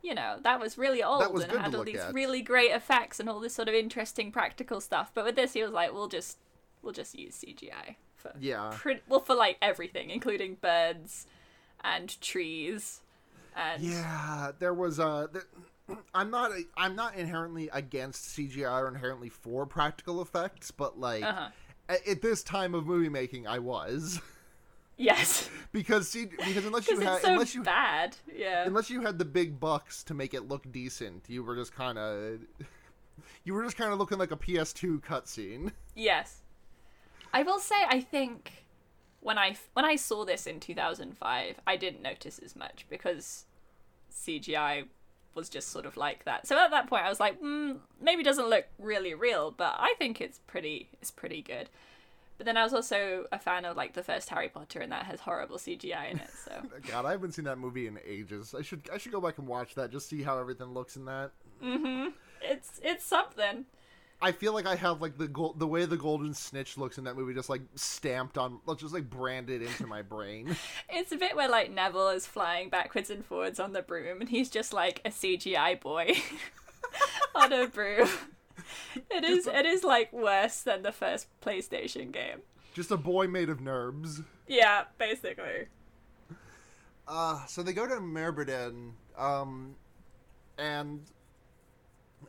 you 0.00 0.14
know, 0.14 0.38
that 0.42 0.60
was 0.60 0.78
really 0.78 1.02
old 1.02 1.34
was 1.34 1.42
and 1.42 1.52
had 1.52 1.74
all 1.74 1.84
these 1.84 1.98
at. 1.98 2.14
really 2.14 2.40
great 2.40 2.70
effects 2.70 3.18
and 3.18 3.28
all 3.28 3.40
this 3.40 3.54
sort 3.54 3.68
of 3.68 3.74
interesting 3.74 4.30
practical 4.30 4.80
stuff. 4.80 5.10
But 5.12 5.24
with 5.24 5.36
this, 5.36 5.54
he 5.54 5.62
was 5.62 5.72
like, 5.72 5.92
we'll 5.92 6.08
just 6.08 6.38
we'll 6.82 6.92
just 6.92 7.18
use 7.18 7.44
CGI 7.44 7.96
for 8.32 8.38
Yeah. 8.40 8.72
pretty, 8.74 9.00
well 9.08 9.20
for 9.20 9.34
like 9.34 9.58
everything, 9.62 10.10
including 10.10 10.56
birds 10.60 11.26
and 11.82 12.20
trees. 12.20 13.00
And 13.56 13.82
Yeah, 13.82 14.52
there 14.58 14.74
was 14.74 14.98
uh 14.98 15.26
there, 15.32 15.44
I'm 16.14 16.30
not 16.30 16.50
I'm 16.76 16.96
not 16.96 17.14
inherently 17.14 17.68
against 17.72 18.36
CGI 18.36 18.80
or 18.82 18.88
inherently 18.88 19.28
for 19.28 19.66
practical 19.66 20.20
effects, 20.22 20.70
but 20.70 20.98
like 20.98 21.22
Uh-huh. 21.22 21.48
a- 21.88 22.10
at 22.10 22.22
this 22.22 22.42
time 22.42 22.74
of 22.74 22.86
movie 22.86 23.08
making, 23.10 23.46
I 23.46 23.58
was 23.58 24.20
yes, 24.96 25.48
because 25.72 26.08
C, 26.08 26.26
because 26.26 26.64
unless 26.64 26.88
you 26.88 27.00
had 27.00 27.20
so 27.20 27.32
unless 27.32 27.54
you 27.54 27.62
bad. 27.62 28.16
Yeah. 28.34 28.64
unless 28.66 28.90
you 28.90 29.02
had 29.02 29.18
the 29.18 29.24
big 29.24 29.60
bucks 29.60 30.02
to 30.04 30.14
make 30.14 30.34
it 30.34 30.48
look 30.48 30.70
decent, 30.72 31.24
you 31.28 31.42
were 31.44 31.54
just 31.54 31.74
kind 31.74 31.98
of 31.98 32.40
you 33.44 33.54
were 33.54 33.62
just 33.62 33.76
kind 33.76 33.92
of 33.92 33.98
looking 33.98 34.18
like 34.18 34.30
a 34.32 34.36
PS2 34.36 35.00
cutscene. 35.02 35.70
Yes. 35.94 36.40
I 37.34 37.42
will 37.42 37.58
say 37.58 37.74
I 37.88 38.00
think 38.00 38.64
when 39.20 39.38
I 39.38 39.56
when 39.72 39.84
I 39.84 39.96
saw 39.96 40.24
this 40.24 40.46
in 40.46 40.60
2005, 40.60 41.60
I 41.66 41.76
didn't 41.76 42.02
notice 42.02 42.38
as 42.38 42.54
much 42.54 42.86
because 42.88 43.44
CGI 44.10 44.84
was 45.34 45.48
just 45.48 45.68
sort 45.70 45.84
of 45.84 45.96
like 45.96 46.24
that. 46.24 46.46
So 46.46 46.56
at 46.56 46.70
that 46.70 46.86
point 46.86 47.04
I 47.04 47.08
was 47.08 47.18
like, 47.18 47.42
mm, 47.42 47.78
maybe 48.00 48.20
it 48.22 48.24
doesn't 48.24 48.48
look 48.48 48.66
really 48.78 49.14
real, 49.14 49.50
but 49.50 49.74
I 49.78 49.94
think 49.98 50.20
it's 50.20 50.38
pretty 50.46 50.88
it's 51.02 51.10
pretty 51.10 51.42
good. 51.42 51.68
But 52.36 52.46
then 52.46 52.56
I 52.56 52.62
was 52.62 52.72
also 52.72 53.26
a 53.32 53.38
fan 53.38 53.64
of 53.64 53.76
like 53.76 53.94
the 53.94 54.02
first 54.02 54.28
Harry 54.28 54.48
Potter 54.48 54.80
and 54.80 54.92
that 54.92 55.06
has 55.06 55.20
horrible 55.20 55.56
CGI 55.56 56.12
in 56.12 56.18
it, 56.18 56.30
so 56.44 56.52
God, 56.88 57.04
I 57.04 57.12
haven't 57.12 57.32
seen 57.32 57.46
that 57.46 57.58
movie 57.58 57.88
in 57.88 57.98
ages. 58.06 58.54
I 58.56 58.62
should 58.62 58.88
I 58.92 58.98
should 58.98 59.12
go 59.12 59.20
back 59.20 59.38
and 59.38 59.48
watch 59.48 59.74
that 59.74 59.90
just 59.90 60.08
see 60.08 60.22
how 60.22 60.38
everything 60.38 60.72
looks 60.72 60.94
in 60.96 61.04
that. 61.06 61.32
Mhm, 61.60 62.12
it's 62.42 62.80
it's 62.84 63.04
something. 63.04 63.64
I 64.24 64.32
feel 64.32 64.54
like 64.54 64.64
I 64.64 64.74
have 64.74 65.02
like 65.02 65.18
the 65.18 65.28
gold, 65.28 65.58
the 65.58 65.66
way 65.66 65.84
the 65.84 65.98
golden 65.98 66.32
snitch 66.32 66.78
looks 66.78 66.96
in 66.96 67.04
that 67.04 67.14
movie, 67.14 67.34
just 67.34 67.50
like 67.50 67.60
stamped 67.74 68.38
on, 68.38 68.58
just 68.78 68.94
like 68.94 69.10
branded 69.10 69.60
into 69.60 69.86
my 69.86 70.00
brain. 70.00 70.56
It's 70.88 71.12
a 71.12 71.16
bit 71.16 71.36
where 71.36 71.48
like 71.48 71.70
Neville 71.70 72.08
is 72.08 72.26
flying 72.26 72.70
backwards 72.70 73.10
and 73.10 73.22
forwards 73.22 73.60
on 73.60 73.74
the 73.74 73.82
broom, 73.82 74.22
and 74.22 74.30
he's 74.30 74.48
just 74.48 74.72
like 74.72 75.02
a 75.04 75.10
CGI 75.10 75.78
boy 75.78 76.14
on 77.34 77.52
a 77.52 77.66
broom. 77.66 78.08
It 79.10 79.24
is 79.24 79.46
it 79.46 79.66
is 79.66 79.84
like 79.84 80.10
worse 80.10 80.62
than 80.62 80.82
the 80.82 80.92
first 80.92 81.26
PlayStation 81.42 82.10
game. 82.10 82.40
just 82.72 82.90
a 82.90 82.96
boy 82.96 83.26
made 83.26 83.50
of 83.50 83.58
nerds. 83.58 84.24
Yeah, 84.48 84.84
basically. 84.96 85.66
Uh, 87.06 87.44
so 87.44 87.62
they 87.62 87.74
go 87.74 87.86
to 87.86 87.96
Marbaden, 87.96 88.92
um, 89.18 89.74
and 90.56 91.02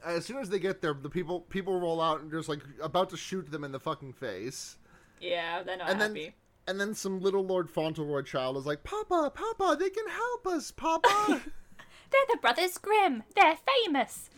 as 0.03 0.25
soon 0.25 0.37
as 0.37 0.49
they 0.49 0.59
get 0.59 0.81
there, 0.81 0.93
the 0.93 1.09
people 1.09 1.41
people 1.41 1.79
roll 1.79 2.01
out 2.01 2.21
and 2.21 2.31
just 2.31 2.49
like 2.49 2.61
about 2.81 3.09
to 3.11 3.17
shoot 3.17 3.51
them 3.51 3.63
in 3.63 3.71
the 3.71 3.79
fucking 3.79 4.13
face. 4.13 4.77
Yeah, 5.21 5.63
they're 5.63 5.77
not 5.77 5.89
And 5.89 6.01
then 6.01 6.09
happy. 6.15 6.33
and 6.67 6.79
then 6.79 6.93
some 6.93 7.19
little 7.21 7.43
Lord 7.45 7.69
Fauntleroy 7.69 8.23
child 8.23 8.57
is 8.57 8.65
like, 8.65 8.83
"Papa, 8.83 9.31
Papa, 9.33 9.77
they 9.79 9.89
can 9.89 10.07
help 10.09 10.47
us, 10.47 10.71
Papa." 10.71 11.41
They're 12.11 12.21
the 12.29 12.37
Brothers 12.39 12.77
Grimm. 12.77 13.23
They're 13.35 13.57
famous. 13.83 14.29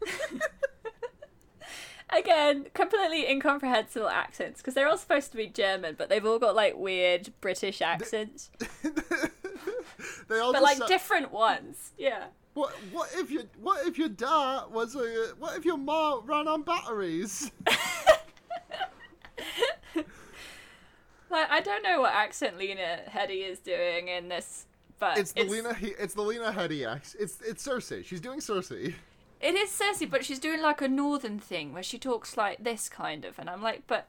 Again, 2.10 2.66
completely 2.72 3.28
incomprehensible 3.28 4.08
accents 4.08 4.60
because 4.60 4.74
they're 4.74 4.88
all 4.88 4.96
supposed 4.96 5.32
to 5.32 5.36
be 5.36 5.48
German, 5.48 5.96
but 5.98 6.08
they've 6.08 6.24
all 6.24 6.38
got 6.38 6.54
like 6.54 6.76
weird 6.76 7.32
British 7.40 7.82
accents, 7.82 8.50
they 10.28 10.38
all 10.38 10.52
but 10.52 10.62
like 10.62 10.76
sa- 10.78 10.86
different 10.86 11.32
ones. 11.32 11.90
Yeah. 11.98 12.26
What 12.56 12.72
what 12.90 13.10
if 13.14 13.30
your 13.30 13.42
what 13.60 13.86
if 13.86 13.98
your 13.98 14.08
dad 14.08 14.62
was 14.70 14.94
a 14.96 15.34
what 15.38 15.58
if 15.58 15.66
your 15.66 15.76
mom 15.76 16.24
ran 16.24 16.48
on 16.48 16.62
batteries? 16.62 17.50
Like 21.28 21.50
I 21.50 21.60
don't 21.60 21.82
know 21.82 22.00
what 22.02 22.12
accent 22.14 22.56
Lena 22.56 23.00
Headey 23.08 23.46
is 23.50 23.58
doing 23.58 24.06
in 24.08 24.28
this, 24.28 24.66
but 25.00 25.18
It's 25.18 25.32
the 25.32 25.42
Lena 25.44 25.74
He- 25.74 25.88
it's 25.98 26.14
the 26.14 26.22
Lena 26.22 26.52
Headey 26.52 26.86
act. 26.88 27.16
It's 27.18 27.40
it's 27.44 27.66
Cersei. 27.66 28.04
She's 28.04 28.20
doing 28.20 28.38
Cersei. 28.38 28.94
It 29.40 29.54
is 29.56 29.70
Cersei, 29.70 30.08
but 30.08 30.24
she's 30.24 30.38
doing 30.38 30.62
like 30.62 30.80
a 30.80 30.88
northern 30.88 31.38
thing 31.40 31.72
where 31.72 31.82
she 31.82 31.98
talks 31.98 32.36
like 32.36 32.62
this 32.62 32.88
kind 32.88 33.24
of, 33.24 33.38
and 33.40 33.50
I'm 33.50 33.60
like, 33.60 33.82
but 33.88 34.06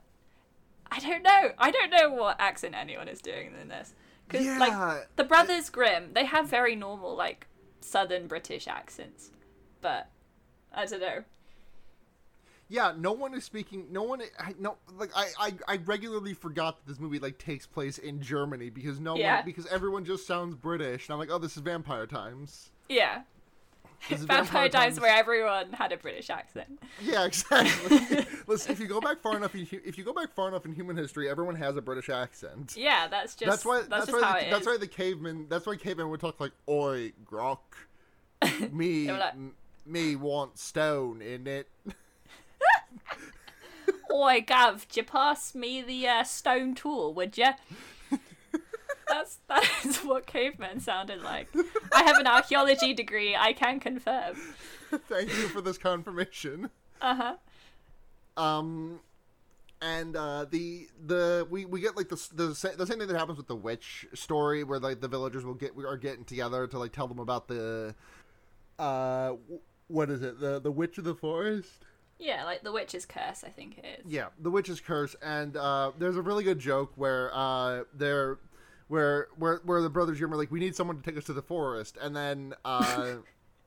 I 0.92 1.00
don't 1.00 1.22
know. 1.24 1.50
I 1.58 1.70
don't 1.72 1.90
know 1.90 2.08
what 2.10 2.40
accent 2.40 2.74
anyone 2.76 3.08
is 3.08 3.20
doing 3.20 3.52
in 3.60 3.68
this 3.68 3.94
because 4.28 4.46
Yeah. 4.46 4.58
like 4.58 5.08
the 5.16 5.24
Brothers 5.24 5.68
Grimm, 5.70 6.12
they 6.14 6.24
have 6.24 6.48
very 6.48 6.76
normal 6.76 7.16
like 7.16 7.46
southern 7.80 8.26
British 8.26 8.66
accents, 8.68 9.30
but 9.80 10.08
I 10.74 10.84
don't 10.86 11.00
know. 11.00 11.24
yeah, 12.68 12.92
no 12.98 13.12
one 13.12 13.32
is 13.34 13.44
speaking. 13.44 13.86
No 13.90 14.02
one, 14.02 14.20
I, 14.38 14.54
no, 14.58 14.76
like 14.98 15.10
I, 15.16 15.28
I, 15.40 15.52
I 15.66 15.76
regularly 15.86 16.34
forgot 16.34 16.76
that 16.78 16.90
this 16.90 17.00
movie 17.00 17.18
like 17.18 17.38
takes 17.38 17.66
place 17.66 17.96
in 17.98 18.20
Germany 18.20 18.68
because 18.70 19.00
no 19.00 19.16
Yeah. 19.16 19.36
one, 19.36 19.44
because 19.46 19.66
everyone 19.66 20.04
just 20.04 20.26
sounds 20.26 20.54
British, 20.54 21.08
and 21.08 21.14
I'm 21.14 21.18
like, 21.18 21.30
oh, 21.30 21.38
this 21.38 21.56
is 21.56 21.62
Vampire 21.62 22.06
Times. 22.06 22.70
Yeah. 22.88 23.22
Vampire 24.10 24.68
Times 24.68 25.00
where 25.00 25.14
everyone 25.14 25.72
had 25.72 25.92
a 25.92 25.96
British 25.96 26.30
accent. 26.30 26.80
Yeah, 27.02 27.24
exactly. 27.24 28.26
Listen, 28.46 28.72
if 28.72 28.80
you 28.80 28.86
go 28.86 29.00
back 29.00 29.20
far 29.20 29.36
enough, 29.36 29.54
in, 29.54 29.66
if 29.84 29.98
you 29.98 30.04
go 30.04 30.12
back 30.12 30.34
far 30.34 30.48
enough 30.48 30.64
in 30.64 30.72
human 30.72 30.96
history, 30.96 31.28
everyone 31.28 31.56
has 31.56 31.76
a 31.76 31.82
British 31.82 32.08
accent. 32.08 32.74
Yeah, 32.76 33.08
that's 33.08 33.34
just 33.34 33.50
that's 33.50 33.64
why. 33.64 33.82
that's, 33.88 34.06
That's, 34.06 34.12
why. 34.12 34.44
The, 34.44 34.50
that's 34.50 34.66
why 34.66 34.76
the 34.78 34.86
cavemen. 34.86 35.46
That's 35.48 35.66
why 35.66 35.76
cavemen 35.76 36.10
would 36.10 36.20
talk 36.20 36.40
like, 36.40 36.52
"Oi, 36.68 37.12
grok, 37.24 37.58
me, 38.72 39.10
like- 39.10 39.34
m- 39.34 39.54
me 39.84 40.16
want 40.16 40.58
stone 40.58 41.20
in 41.22 41.46
it." 41.46 41.68
Oi, 44.12 44.40
Gav, 44.40 44.88
do 44.88 45.00
you 45.00 45.04
pass 45.04 45.54
me 45.54 45.82
the 45.82 46.08
uh, 46.08 46.24
stone 46.24 46.74
tool, 46.74 47.12
would 47.14 47.36
you? 47.36 47.50
That's 49.08 49.38
that 49.48 49.68
is 49.84 49.98
what 49.98 50.26
cavemen 50.26 50.80
sounded 50.80 51.22
like. 51.22 51.48
I 51.94 52.02
have 52.02 52.16
an 52.18 52.26
archaeology 52.26 52.94
degree. 52.94 53.34
I 53.36 53.52
can 53.52 53.80
confirm. 53.80 54.36
Thank 55.08 55.28
you 55.28 55.48
for 55.48 55.60
this 55.60 55.78
confirmation. 55.78 56.70
Uh 57.00 57.36
huh. 58.36 58.42
Um, 58.42 59.00
and 59.80 60.16
uh, 60.16 60.46
the 60.50 60.88
the 61.06 61.46
we, 61.50 61.64
we 61.64 61.80
get 61.80 61.96
like 61.96 62.08
the 62.08 62.16
the 62.34 62.46
the 62.76 62.86
same 62.86 62.98
thing 62.98 63.08
that 63.08 63.16
happens 63.16 63.38
with 63.38 63.48
the 63.48 63.56
witch 63.56 64.06
story, 64.14 64.64
where 64.64 64.78
like 64.78 65.00
the 65.00 65.08
villagers 65.08 65.44
will 65.44 65.54
get 65.54 65.72
are 65.76 65.96
getting 65.96 66.24
together 66.24 66.66
to 66.66 66.78
like 66.78 66.92
tell 66.92 67.08
them 67.08 67.18
about 67.18 67.48
the 67.48 67.94
uh 68.78 69.32
what 69.88 70.08
is 70.08 70.22
it 70.22 70.38
the 70.40 70.60
the 70.60 70.70
witch 70.70 70.98
of 70.98 71.04
the 71.04 71.14
forest. 71.14 71.84
Yeah, 72.18 72.44
like 72.44 72.64
the 72.64 72.72
witch's 72.72 73.06
curse. 73.06 73.44
I 73.44 73.48
think 73.48 73.78
it 73.78 74.00
is. 74.00 74.12
Yeah, 74.12 74.26
the 74.40 74.50
witch's 74.50 74.80
curse, 74.80 75.14
and 75.22 75.56
uh, 75.56 75.92
there's 75.98 76.16
a 76.16 76.22
really 76.22 76.42
good 76.42 76.58
joke 76.58 76.92
where 76.96 77.30
uh, 77.32 77.84
they're 77.94 78.38
where 78.88 79.28
where 79.36 79.60
where 79.64 79.80
the 79.82 79.90
brothers 79.90 80.18
Grimm 80.18 80.32
are 80.32 80.36
like, 80.36 80.50
we 80.50 80.60
need 80.60 80.74
someone 80.76 80.96
to 80.96 81.02
take 81.02 81.16
us 81.16 81.24
to 81.24 81.32
the 81.32 81.42
forest, 81.42 81.96
and 82.00 82.14
then 82.16 82.54
uh, 82.64 83.16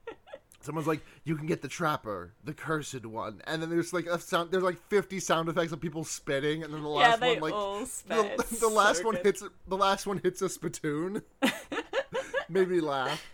someone's 0.62 0.88
like, 0.88 1.02
you 1.24 1.36
can 1.36 1.48
get 1.48 1.62
the 1.62 1.68
trapper, 1.68 2.34
the 2.44 2.54
cursed 2.54 3.06
one, 3.06 3.42
and 3.48 3.62
then 3.62 3.70
there's 3.70 3.94
like 3.94 4.06
a 4.06 4.20
sound, 4.20 4.52
there's 4.52 4.64
like 4.64 4.78
50 4.90 5.20
sound 5.20 5.50
effects 5.50 5.72
of 5.72 5.80
people 5.82 6.04
spitting, 6.04 6.64
and 6.64 6.74
then 6.74 6.84
the 6.84 6.90
yeah, 6.90 6.96
last 7.10 7.20
they 7.20 7.40
one 7.40 7.52
like 7.52 7.88
the, 8.08 8.44
the 8.60 8.68
It's 8.68 8.70
last 8.70 8.98
so 9.00 9.06
one 9.06 9.16
good. 9.16 9.26
hits 9.26 9.44
the 9.68 9.78
last 9.78 10.06
one 10.08 10.20
hits 10.24 10.42
a 10.42 10.50
spittoon. 10.50 11.22
Made 12.50 12.70
me 12.70 12.82
laugh. 12.82 13.26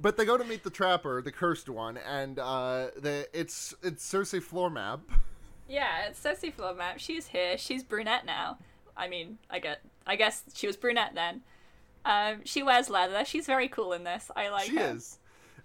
but 0.00 0.16
they 0.16 0.24
go 0.24 0.36
to 0.36 0.44
meet 0.44 0.64
the 0.64 0.70
trapper, 0.70 1.22
the 1.22 1.30
cursed 1.30 1.68
one, 1.68 1.96
and 1.98 2.38
uh, 2.38 2.88
the 2.96 3.28
it's 3.32 3.74
it's 3.82 4.04
Cersei 4.10 4.42
floor 4.42 4.68
map. 4.70 5.00
Yeah, 5.68 6.06
it's 6.08 6.20
Cersei 6.22 6.52
floor 6.52 6.74
map. 6.74 6.98
She's 6.98 7.28
here. 7.28 7.56
She's 7.56 7.84
brunette 7.84 8.26
now. 8.26 8.58
I 8.96 9.08
mean, 9.08 9.38
I 9.50 9.58
get. 9.60 9.80
I 10.06 10.16
guess 10.16 10.42
she 10.54 10.66
was 10.66 10.76
brunette 10.76 11.12
then. 11.14 11.42
Um, 12.04 12.42
she 12.44 12.62
wears 12.62 12.88
leather. 12.88 13.24
She's 13.24 13.46
very 13.46 13.68
cool 13.68 13.92
in 13.92 14.04
this. 14.04 14.30
I 14.36 14.48
like 14.48 14.66
she 14.66 14.76
her. 14.76 14.94
is. 14.94 15.18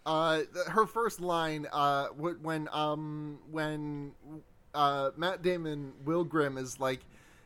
Uh, 0.05 0.41
her 0.67 0.87
first 0.87 1.21
line, 1.21 1.67
uh, 1.71 2.07
when 2.07 2.67
um 2.71 3.37
when 3.51 4.11
uh 4.73 5.11
Matt 5.15 5.43
Damon 5.43 5.93
Will 6.05 6.23
Grimm 6.23 6.57
is 6.57 6.79
like, 6.79 7.01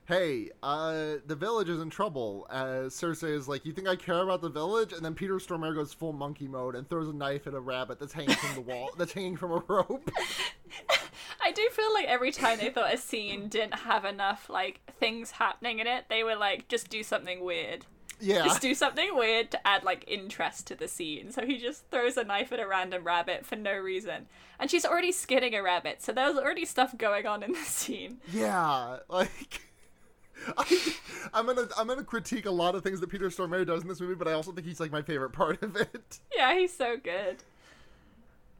"Hey, 0.05 0.51
uh, 0.63 1.15
the 1.25 1.35
village 1.35 1.69
is 1.69 1.81
in 1.81 1.89
trouble." 1.89 2.47
Uh, 2.49 2.87
Cersei 2.89 3.31
is 3.31 3.47
like, 3.47 3.65
"You 3.65 3.73
think 3.73 3.87
I 3.87 3.95
care 3.95 4.21
about 4.21 4.41
the 4.41 4.49
village?" 4.49 4.93
And 4.93 5.03
then 5.03 5.13
Peter 5.15 5.35
Stormare 5.35 5.73
goes 5.75 5.93
full 5.93 6.13
monkey 6.13 6.47
mode 6.47 6.75
and 6.75 6.89
throws 6.89 7.07
a 7.09 7.13
knife 7.13 7.47
at 7.47 7.53
a 7.53 7.59
rabbit 7.59 7.99
that's 7.99 8.13
hanging 8.13 8.35
from 8.35 8.55
the 8.55 8.61
wall. 8.61 8.91
That's 8.97 9.13
hanging 9.13 9.37
from 9.37 9.51
a 9.51 9.63
rope. 9.67 10.09
I 11.41 11.51
do 11.51 11.67
feel 11.71 11.93
like 11.93 12.07
every 12.07 12.31
time 12.31 12.57
they 12.59 12.69
thought 12.69 12.93
a 12.93 12.97
scene 12.97 13.49
didn't 13.49 13.75
have 13.79 14.03
enough 14.05 14.49
like 14.49 14.79
things 14.99 15.31
happening 15.31 15.79
in 15.79 15.87
it, 15.87 16.05
they 16.09 16.23
were 16.23 16.35
like, 16.35 16.67
just 16.67 16.89
do 16.89 17.03
something 17.03 17.43
weird. 17.43 17.85
yeah, 18.19 18.45
Just 18.45 18.61
do 18.61 18.73
something 18.73 19.15
weird 19.15 19.51
to 19.51 19.67
add 19.67 19.83
like 19.83 20.03
interest 20.07 20.65
to 20.67 20.75
the 20.75 20.87
scene. 20.87 21.31
So 21.31 21.45
he 21.45 21.57
just 21.57 21.89
throws 21.91 22.17
a 22.17 22.23
knife 22.23 22.51
at 22.51 22.59
a 22.59 22.67
random 22.67 23.03
rabbit 23.03 23.45
for 23.45 23.55
no 23.57 23.73
reason. 23.77 24.25
And 24.59 24.71
she's 24.71 24.85
already 24.85 25.11
skinning 25.11 25.53
a 25.53 25.61
rabbit, 25.61 26.01
so 26.01 26.11
there's 26.13 26.35
already 26.37 26.65
stuff 26.65 26.97
going 26.97 27.25
on 27.27 27.43
in 27.43 27.51
the 27.51 27.59
scene. 27.65 28.17
yeah, 28.31 28.97
like. 29.09 29.61
I, 30.57 30.93
I'm 31.33 31.45
gonna 31.45 31.67
I'm 31.77 31.87
gonna 31.87 32.03
critique 32.03 32.45
a 32.45 32.51
lot 32.51 32.75
of 32.75 32.83
things 32.83 32.99
that 32.99 33.09
Peter 33.09 33.29
Stormare 33.29 33.65
does 33.65 33.81
in 33.81 33.87
this 33.87 33.99
movie, 34.01 34.15
but 34.15 34.27
I 34.27 34.33
also 34.33 34.51
think 34.51 34.67
he's 34.67 34.79
like 34.79 34.91
my 34.91 35.01
favorite 35.01 35.31
part 35.31 35.61
of 35.63 35.75
it. 35.75 36.19
Yeah, 36.35 36.53
he's 36.57 36.75
so 36.75 36.97
good. 36.97 37.37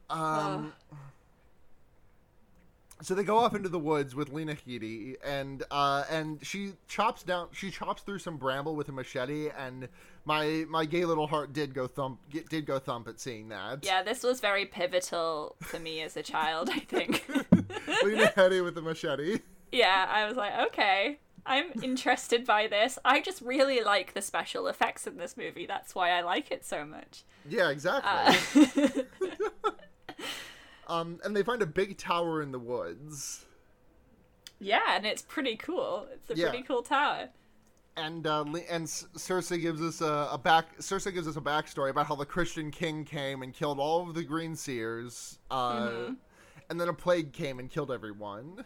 Um, 0.08 0.72
so 3.02 3.14
they 3.14 3.24
go 3.24 3.36
off 3.38 3.54
into 3.54 3.68
the 3.68 3.78
woods 3.78 4.14
with 4.14 4.30
Lena 4.30 4.54
Headey, 4.54 5.16
and 5.22 5.62
uh, 5.70 6.04
and 6.10 6.38
she 6.44 6.72
chops 6.88 7.22
down, 7.22 7.48
she 7.52 7.70
chops 7.70 8.02
through 8.02 8.20
some 8.20 8.38
bramble 8.38 8.74
with 8.74 8.88
a 8.88 8.92
machete, 8.92 9.50
and 9.50 9.88
my 10.24 10.64
my 10.70 10.86
gay 10.86 11.04
little 11.04 11.26
heart 11.26 11.52
did 11.52 11.74
go 11.74 11.86
thump, 11.86 12.18
did 12.48 12.64
go 12.64 12.78
thump 12.78 13.06
at 13.08 13.20
seeing 13.20 13.48
that. 13.50 13.84
Yeah, 13.84 14.02
this 14.02 14.22
was 14.22 14.40
very 14.40 14.64
pivotal 14.64 15.56
for 15.60 15.78
me 15.78 16.00
as 16.00 16.16
a 16.16 16.22
child, 16.22 16.70
I 16.72 16.80
think. 16.80 17.26
Lena 18.02 18.32
Headey 18.34 18.64
with 18.64 18.78
a 18.78 18.82
machete. 18.82 19.40
yeah, 19.70 20.06
I 20.10 20.26
was 20.26 20.36
like, 20.36 20.54
okay, 20.68 21.18
I'm 21.46 21.72
interested 21.82 22.44
by 22.44 22.66
this. 22.66 22.98
I 23.04 23.20
just 23.20 23.40
really 23.40 23.82
like 23.82 24.14
the 24.14 24.22
special 24.22 24.66
effects 24.66 25.06
in 25.06 25.16
this 25.16 25.36
movie. 25.36 25.64
That's 25.66 25.94
why 25.94 26.10
I 26.10 26.22
like 26.22 26.50
it 26.50 26.64
so 26.64 26.84
much. 26.84 27.22
Yeah, 27.48 27.70
exactly. 27.70 28.72
Uh, 28.84 29.70
um, 30.88 31.18
and 31.24 31.34
they 31.36 31.42
find 31.42 31.62
a 31.62 31.66
big 31.66 31.98
tower 31.98 32.42
in 32.42 32.52
the 32.52 32.58
woods. 32.58 33.44
yeah, 34.58 34.96
and 34.96 35.04
it's 35.06 35.22
pretty 35.22 35.56
cool. 35.56 36.06
It's 36.12 36.30
a 36.30 36.36
Yeah. 36.36 36.48
pretty 36.50 36.64
cool 36.64 36.82
tower. 36.82 37.28
and 37.98 38.26
uh, 38.26 38.44
and 38.68 38.86
Cersei 38.86 39.60
gives 39.60 39.80
us 39.80 40.00
a, 40.00 40.28
a 40.32 40.38
back. 40.38 40.78
Cersei 40.78 41.12
gives 41.14 41.26
us 41.28 41.36
a 41.36 41.40
backstory 41.40 41.90
about 41.90 42.06
how 42.06 42.14
the 42.14 42.26
Christian 42.26 42.70
king 42.70 43.04
came 43.04 43.42
and 43.42 43.54
killed 43.54 43.78
all 43.78 44.06
of 44.08 44.14
the 44.14 44.22
Green 44.24 44.54
Seers, 44.56 45.38
uh, 45.50 46.10
and 46.68 46.80
then 46.80 46.88
a 46.88 46.92
plague 46.92 47.32
came 47.32 47.58
and 47.58 47.70
killed 47.70 47.90
everyone. 47.90 48.64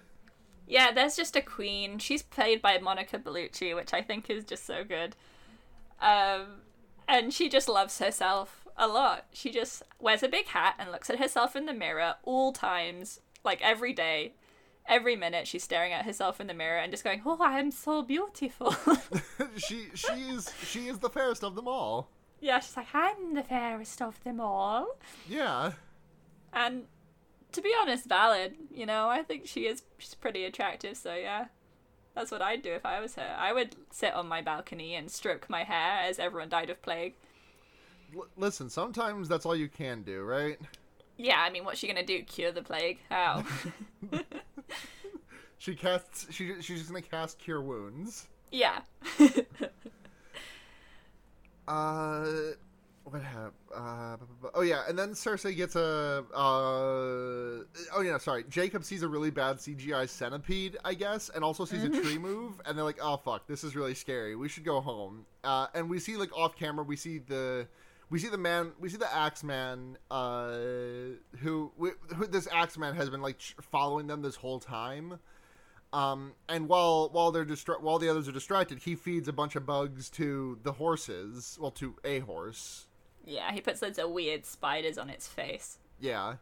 Yeah, 0.70 0.92
there's 0.92 1.16
just 1.16 1.34
a 1.34 1.42
queen. 1.42 1.98
She's 1.98 2.22
played 2.22 2.62
by 2.62 2.78
Monica 2.78 3.18
Bellucci, 3.18 3.74
which 3.74 3.92
I 3.92 4.02
think 4.02 4.30
is 4.30 4.44
just 4.44 4.64
so 4.64 4.84
good. 4.84 5.16
Um, 6.00 6.62
and 7.08 7.34
she 7.34 7.48
just 7.48 7.68
loves 7.68 7.98
herself 7.98 8.66
a 8.76 8.86
lot. 8.86 9.26
She 9.32 9.50
just 9.50 9.82
wears 9.98 10.22
a 10.22 10.28
big 10.28 10.46
hat 10.46 10.76
and 10.78 10.92
looks 10.92 11.10
at 11.10 11.18
herself 11.18 11.56
in 11.56 11.66
the 11.66 11.74
mirror 11.74 12.14
all 12.22 12.52
times, 12.52 13.20
like 13.44 13.60
every 13.62 13.92
day, 13.92 14.34
every 14.86 15.16
minute. 15.16 15.48
She's 15.48 15.64
staring 15.64 15.92
at 15.92 16.04
herself 16.04 16.40
in 16.40 16.46
the 16.46 16.54
mirror 16.54 16.78
and 16.78 16.92
just 16.92 17.02
going, 17.04 17.20
"Oh, 17.26 17.38
I'm 17.40 17.72
so 17.72 18.02
beautiful." 18.02 18.74
she 19.56 19.88
she 19.94 20.12
is 20.30 20.48
she 20.64 20.86
is 20.86 21.00
the 21.00 21.10
fairest 21.10 21.42
of 21.42 21.56
them 21.56 21.66
all. 21.68 22.08
yeah, 22.40 22.60
she's 22.60 22.76
like, 22.76 22.94
"I'm 22.94 23.34
the 23.34 23.42
fairest 23.42 24.00
of 24.00 24.22
them 24.22 24.40
all." 24.40 24.86
Yeah, 25.28 25.72
And 26.52 26.84
to 27.52 27.60
be 27.62 27.72
honest, 27.80 28.06
valid. 28.06 28.54
You 28.74 28.86
know, 28.86 29.08
I 29.08 29.22
think 29.22 29.46
she 29.46 29.66
is 29.66 29.82
she's 29.98 30.14
pretty 30.14 30.44
attractive. 30.44 30.96
So 30.96 31.14
yeah, 31.14 31.46
that's 32.14 32.30
what 32.30 32.42
I'd 32.42 32.62
do 32.62 32.72
if 32.72 32.84
I 32.86 33.00
was 33.00 33.14
her. 33.16 33.36
I 33.38 33.52
would 33.52 33.76
sit 33.90 34.14
on 34.14 34.28
my 34.28 34.42
balcony 34.42 34.94
and 34.94 35.10
stroke 35.10 35.48
my 35.50 35.64
hair 35.64 36.00
as 36.02 36.18
everyone 36.18 36.48
died 36.48 36.70
of 36.70 36.80
plague. 36.82 37.14
L- 38.14 38.26
listen. 38.36 38.68
Sometimes 38.70 39.28
that's 39.28 39.46
all 39.46 39.56
you 39.56 39.68
can 39.68 40.02
do, 40.02 40.22
right? 40.22 40.58
Yeah, 41.16 41.40
I 41.40 41.50
mean, 41.50 41.64
what's 41.64 41.78
she 41.78 41.86
gonna 41.86 42.04
do? 42.04 42.22
Cure 42.22 42.52
the 42.52 42.62
plague? 42.62 42.98
How? 43.08 43.44
She 45.58 45.74
casts. 45.74 46.26
She 46.30 46.54
she's 46.62 46.78
just 46.78 46.88
gonna 46.88 47.02
cast 47.02 47.38
cure 47.38 47.60
wounds. 47.60 48.26
yeah. 48.50 48.80
Uh, 51.68 52.26
what 53.10 53.22
happened? 53.22 53.52
Uh, 53.74 54.16
oh 54.54 54.62
yeah, 54.62 54.82
and 54.88 54.98
then 54.98 55.10
Cersei 55.10 55.56
gets 55.56 55.76
a. 55.76 56.24
Uh, 56.34 57.64
oh 57.94 58.00
yeah, 58.02 58.18
sorry. 58.18 58.44
Jacob 58.48 58.84
sees 58.84 59.02
a 59.02 59.08
really 59.08 59.30
bad 59.30 59.58
CGI 59.58 60.08
centipede, 60.08 60.76
I 60.84 60.94
guess, 60.94 61.28
and 61.28 61.44
also 61.44 61.64
sees 61.64 61.84
a 61.84 61.88
tree 61.88 62.18
move, 62.18 62.60
and 62.64 62.76
they're 62.76 62.84
like, 62.84 62.98
"Oh 63.02 63.16
fuck, 63.16 63.46
this 63.46 63.64
is 63.64 63.76
really 63.76 63.94
scary. 63.94 64.36
We 64.36 64.48
should 64.48 64.64
go 64.64 64.80
home." 64.80 65.26
Uh, 65.44 65.66
and 65.74 65.88
we 65.88 65.98
see 65.98 66.16
like 66.16 66.36
off 66.36 66.56
camera, 66.56 66.84
we 66.84 66.96
see 66.96 67.18
the. 67.18 67.66
We 68.10 68.18
see 68.18 68.28
the 68.28 68.38
man. 68.38 68.72
We 68.80 68.88
see 68.88 68.96
the 68.96 69.12
Axeman, 69.14 69.96
uh, 70.10 70.56
who, 71.38 71.70
who 71.78 72.26
this 72.26 72.48
Axeman 72.50 72.96
has 72.96 73.08
been 73.08 73.22
like 73.22 73.38
ch- 73.38 73.54
following 73.60 74.08
them 74.08 74.20
this 74.20 74.34
whole 74.34 74.58
time. 74.58 75.20
Um, 75.92 76.34
and 76.48 76.68
while 76.68 77.08
while 77.10 77.32
they're 77.32 77.44
distra- 77.44 77.80
while 77.80 77.98
the 77.98 78.08
others 78.08 78.28
are 78.28 78.32
distracted, 78.32 78.80
he 78.80 78.94
feeds 78.94 79.28
a 79.28 79.32
bunch 79.32 79.56
of 79.56 79.66
bugs 79.66 80.08
to 80.10 80.58
the 80.62 80.72
horses. 80.72 81.58
Well, 81.60 81.72
to 81.72 81.96
a 82.04 82.20
horse. 82.20 82.86
Yeah, 83.30 83.52
he 83.52 83.60
puts 83.60 83.80
loads 83.82 83.98
of 83.98 84.10
weird 84.10 84.44
spiders 84.44 84.98
on 84.98 85.08
its 85.10 85.28
face. 85.28 85.78
Yeah. 86.00 86.34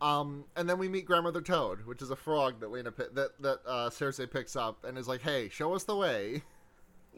Um, 0.00 0.44
and 0.56 0.68
then 0.68 0.78
we 0.78 0.88
meet 0.88 1.06
Grandmother 1.06 1.40
Toad, 1.40 1.86
which 1.86 2.02
is 2.02 2.10
a 2.10 2.16
frog 2.16 2.60
that 2.60 2.70
Lena 2.70 2.92
pi- 2.92 3.04
that 3.14 3.40
that 3.40 3.60
uh, 3.66 3.88
Cersei 3.90 4.30
picks 4.30 4.54
up 4.54 4.84
and 4.84 4.98
is 4.98 5.08
like, 5.08 5.22
"Hey, 5.22 5.48
show 5.48 5.74
us 5.74 5.84
the 5.84 5.96
way." 5.96 6.42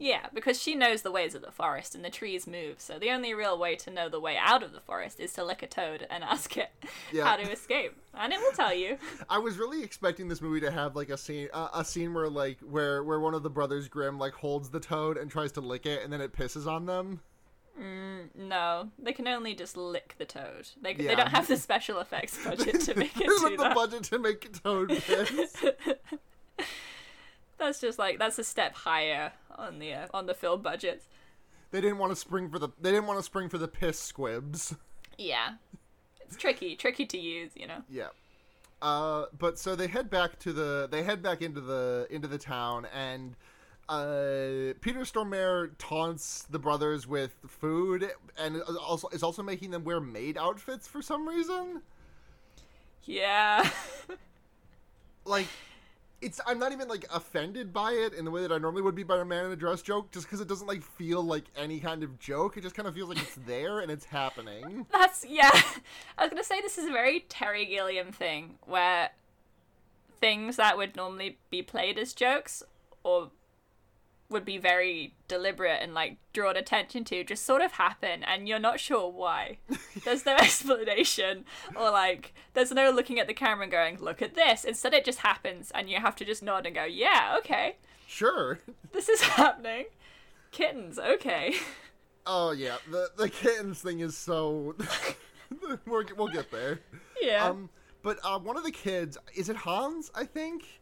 Yeah, 0.00 0.26
because 0.32 0.62
she 0.62 0.76
knows 0.76 1.02
the 1.02 1.10
ways 1.10 1.34
of 1.34 1.42
the 1.42 1.50
forest 1.50 1.96
and 1.96 2.04
the 2.04 2.10
trees 2.10 2.46
move. 2.46 2.76
So 2.80 3.00
the 3.00 3.10
only 3.10 3.34
real 3.34 3.58
way 3.58 3.74
to 3.74 3.90
know 3.90 4.08
the 4.08 4.20
way 4.20 4.36
out 4.36 4.62
of 4.62 4.72
the 4.72 4.78
forest 4.80 5.18
is 5.18 5.32
to 5.32 5.44
lick 5.44 5.60
a 5.60 5.66
toad 5.66 6.06
and 6.08 6.22
ask 6.34 6.56
it 6.56 6.70
Yeah. 7.12 7.24
how 7.24 7.34
to 7.34 7.50
escape, 7.50 7.96
and 8.14 8.32
it 8.32 8.38
will 8.38 8.52
tell 8.52 8.72
you. 8.72 8.96
I 9.28 9.38
was 9.38 9.58
really 9.58 9.82
expecting 9.82 10.28
this 10.28 10.40
movie 10.40 10.60
to 10.60 10.70
have 10.70 10.94
like 10.94 11.10
a 11.10 11.16
scene, 11.18 11.48
uh, 11.52 11.70
a 11.74 11.84
scene 11.84 12.14
where 12.14 12.28
like 12.28 12.60
where 12.60 13.02
where 13.02 13.18
one 13.18 13.34
of 13.34 13.42
the 13.42 13.50
brothers 13.50 13.88
Grimm 13.88 14.20
like 14.20 14.34
holds 14.34 14.70
the 14.70 14.78
toad 14.80 15.16
and 15.16 15.28
tries 15.28 15.50
to 15.52 15.60
lick 15.60 15.84
it, 15.84 16.04
and 16.04 16.12
then 16.12 16.20
it 16.20 16.32
pisses 16.32 16.68
on 16.68 16.86
them. 16.86 17.20
No, 18.36 18.88
they 18.98 19.12
can 19.12 19.28
only 19.28 19.54
just 19.54 19.76
lick 19.76 20.14
the 20.18 20.24
toad. 20.24 20.68
They 20.82 20.92
Yeah. 20.94 21.08
they 21.08 21.14
don't 21.14 21.28
have 21.28 21.46
the 21.46 21.56
special 21.56 22.00
effects 22.00 22.36
budget 22.44 22.80
to 22.82 22.94
make 22.96 23.16
it 23.20 23.26
do 23.26 23.50
the 23.50 23.56
that. 23.58 23.74
budget 23.74 24.02
to 24.04 24.18
make 24.18 24.44
a 24.44 24.48
toad. 24.48 24.90
That's 27.58 27.80
just 27.80 27.98
like 27.98 28.18
that's 28.18 28.38
a 28.38 28.44
step 28.44 28.74
higher 28.74 29.32
on 29.56 29.78
the 29.80 29.92
uh, 29.92 30.06
on 30.14 30.26
the 30.26 30.34
film 30.34 30.62
budget. 30.62 31.02
they 31.72 31.80
didn't 31.80 31.98
want 31.98 32.12
to 32.12 32.16
spring 32.16 32.48
for 32.50 32.58
the 32.60 32.68
they 32.80 32.90
didn't 32.92 33.06
want 33.06 33.18
to 33.18 33.22
spring 33.24 33.48
for 33.48 33.58
the 33.58 33.66
piss 33.68 33.98
squibs. 33.98 34.76
Yeah, 35.16 35.54
it's 36.20 36.36
tricky, 36.36 36.76
tricky 36.76 37.04
to 37.06 37.18
use, 37.18 37.50
you 37.56 37.66
know. 37.66 37.82
Yeah. 37.90 38.08
Uh, 38.80 39.24
but 39.36 39.58
so 39.58 39.74
they 39.74 39.88
head 39.88 40.08
back 40.08 40.38
to 40.40 40.52
the 40.52 40.86
they 40.88 41.02
head 41.02 41.20
back 41.20 41.42
into 41.42 41.60
the 41.60 42.06
into 42.10 42.28
the 42.28 42.38
town 42.38 42.86
and 42.94 43.34
uh, 43.88 44.74
Peter 44.80 45.00
Stormare 45.00 45.70
taunts 45.78 46.46
the 46.50 46.58
brothers 46.58 47.06
with 47.06 47.36
food 47.46 48.10
and 48.38 48.56
is 48.56 48.62
also 48.62 49.08
is 49.08 49.22
also 49.22 49.42
making 49.42 49.70
them 49.70 49.84
wear 49.84 50.00
maid 50.00 50.36
outfits 50.36 50.86
for 50.86 51.00
some 51.02 51.28
reason. 51.28 51.82
Yeah, 53.04 53.68
Like 55.28 55.46
it's 56.20 56.40
I'm 56.46 56.58
not 56.58 56.72
even 56.72 56.88
like 56.88 57.04
offended 57.14 57.72
by 57.72 57.92
it 57.92 58.12
in 58.14 58.24
the 58.24 58.30
way 58.30 58.42
that 58.42 58.50
I 58.50 58.58
normally 58.58 58.82
would 58.82 58.94
be 58.96 59.04
by 59.04 59.18
a 59.18 59.24
man 59.24 59.46
in 59.46 59.52
a 59.52 59.56
dress 59.56 59.82
joke 59.82 60.10
just 60.10 60.26
because 60.26 60.40
it 60.40 60.48
doesn't 60.48 60.66
like 60.66 60.82
feel 60.82 61.22
like 61.22 61.44
any 61.56 61.78
kind 61.78 62.02
of 62.02 62.18
joke. 62.18 62.56
It 62.56 62.62
just 62.62 62.74
kind 62.74 62.88
of 62.88 62.94
feels 62.94 63.08
like 63.08 63.18
it's 63.18 63.34
there 63.46 63.80
and 63.80 63.90
it's 63.90 64.06
happening. 64.06 64.86
that's 64.90 65.24
yeah. 65.28 65.50
I 66.18 66.24
was 66.24 66.30
gonna 66.30 66.42
say 66.42 66.60
this 66.60 66.78
is 66.78 66.86
a 66.86 66.92
very 66.92 67.20
Terry 67.28 67.66
Gilliam 67.66 68.10
thing 68.10 68.54
where 68.66 69.10
things 70.20 70.56
that 70.56 70.76
would 70.76 70.96
normally 70.96 71.38
be 71.50 71.62
played 71.62 71.98
as 71.98 72.12
jokes 72.12 72.62
or 73.04 73.30
would 74.30 74.44
be 74.44 74.58
very 74.58 75.14
deliberate 75.26 75.80
and 75.80 75.94
like 75.94 76.18
drawn 76.32 76.56
attention 76.56 77.02
to 77.02 77.24
just 77.24 77.46
sort 77.46 77.62
of 77.62 77.72
happen 77.72 78.22
and 78.22 78.46
you're 78.46 78.58
not 78.58 78.78
sure 78.78 79.10
why. 79.10 79.58
There's 80.04 80.26
no 80.26 80.36
explanation 80.36 81.44
or 81.74 81.90
like 81.90 82.34
there's 82.52 82.70
no 82.70 82.90
looking 82.90 83.18
at 83.18 83.26
the 83.26 83.34
camera 83.34 83.62
and 83.62 83.72
going, 83.72 83.98
look 83.98 84.20
at 84.20 84.34
this. 84.34 84.64
Instead 84.64 84.92
it 84.94 85.04
just 85.04 85.20
happens 85.20 85.70
and 85.74 85.88
you 85.88 85.98
have 85.98 86.16
to 86.16 86.24
just 86.24 86.42
nod 86.42 86.66
and 86.66 86.74
go, 86.74 86.84
Yeah, 86.84 87.36
okay. 87.38 87.76
Sure. 88.06 88.58
This 88.92 89.08
is 89.08 89.20
happening. 89.20 89.84
Kittens, 90.50 90.98
okay. 90.98 91.54
Oh 92.26 92.52
yeah, 92.52 92.76
the 92.90 93.08
the 93.16 93.28
kittens 93.28 93.80
thing 93.80 94.00
is 94.00 94.16
so. 94.16 94.74
We're, 95.86 96.04
we'll 96.16 96.28
get 96.28 96.50
there. 96.50 96.80
Yeah. 97.20 97.46
Um, 97.46 97.70
but 98.02 98.18
uh, 98.22 98.38
one 98.38 98.56
of 98.56 98.64
the 98.64 98.70
kids 98.70 99.16
is 99.34 99.48
it 99.48 99.56
Hans? 99.56 100.10
I 100.14 100.24
think. 100.24 100.80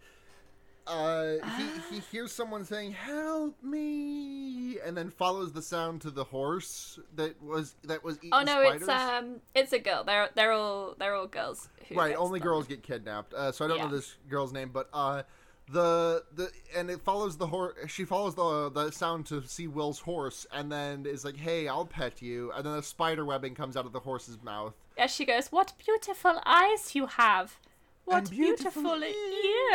Uh, 0.86 1.34
he 1.56 1.94
he 1.96 2.00
hears 2.12 2.32
someone 2.32 2.64
saying 2.64 2.92
"Help 2.92 3.60
me," 3.62 4.78
and 4.84 4.96
then 4.96 5.10
follows 5.10 5.52
the 5.52 5.62
sound 5.62 6.00
to 6.02 6.10
the 6.10 6.24
horse 6.24 6.98
that 7.14 7.40
was 7.42 7.74
that 7.84 8.04
was 8.04 8.18
eating 8.18 8.30
oh 8.32 8.42
no, 8.42 8.62
spiders. 8.62 8.82
it's 8.82 8.88
um 8.90 9.36
it's 9.54 9.72
a 9.72 9.78
girl. 9.78 10.04
They're 10.04 10.28
they're 10.34 10.52
all 10.52 10.94
they're 10.98 11.14
all 11.14 11.26
girls. 11.26 11.68
Who 11.88 11.94
right. 11.96 12.14
Only 12.16 12.38
them. 12.38 12.46
girls 12.48 12.66
get 12.66 12.82
kidnapped. 12.82 13.34
Uh, 13.34 13.52
so 13.52 13.64
I 13.64 13.68
don't 13.68 13.78
Yeah. 13.78 13.86
know 13.86 13.90
this 13.96 14.16
girl's 14.28 14.52
name, 14.52 14.70
but 14.72 14.88
uh, 14.92 15.22
the 15.70 16.22
the 16.34 16.50
and 16.76 16.88
it 16.90 17.00
follows 17.02 17.36
the 17.36 17.48
horse. 17.48 17.74
She 17.88 18.04
follows 18.04 18.34
the 18.36 18.70
the 18.70 18.92
sound 18.92 19.26
to 19.26 19.42
see 19.46 19.66
Will's 19.66 19.98
horse, 20.00 20.46
and 20.52 20.70
then 20.70 21.04
is 21.06 21.24
like, 21.24 21.36
"Hey, 21.36 21.66
I'll 21.66 21.86
pet 21.86 22.22
you," 22.22 22.52
and 22.52 22.64
then 22.64 22.74
a 22.74 22.82
spider 22.82 23.24
webbing 23.24 23.54
comes 23.56 23.76
out 23.76 23.86
of 23.86 23.92
the 23.92 24.00
horse's 24.00 24.40
mouth. 24.42 24.74
Yeah, 24.96 25.08
she 25.08 25.24
goes, 25.24 25.48
"What 25.50 25.72
beautiful 25.84 26.40
eyes 26.46 26.94
you 26.94 27.06
have! 27.06 27.58
What 28.06 28.18
And 28.18 28.30
beautiful 28.30 28.82
beautiful, 28.82 29.02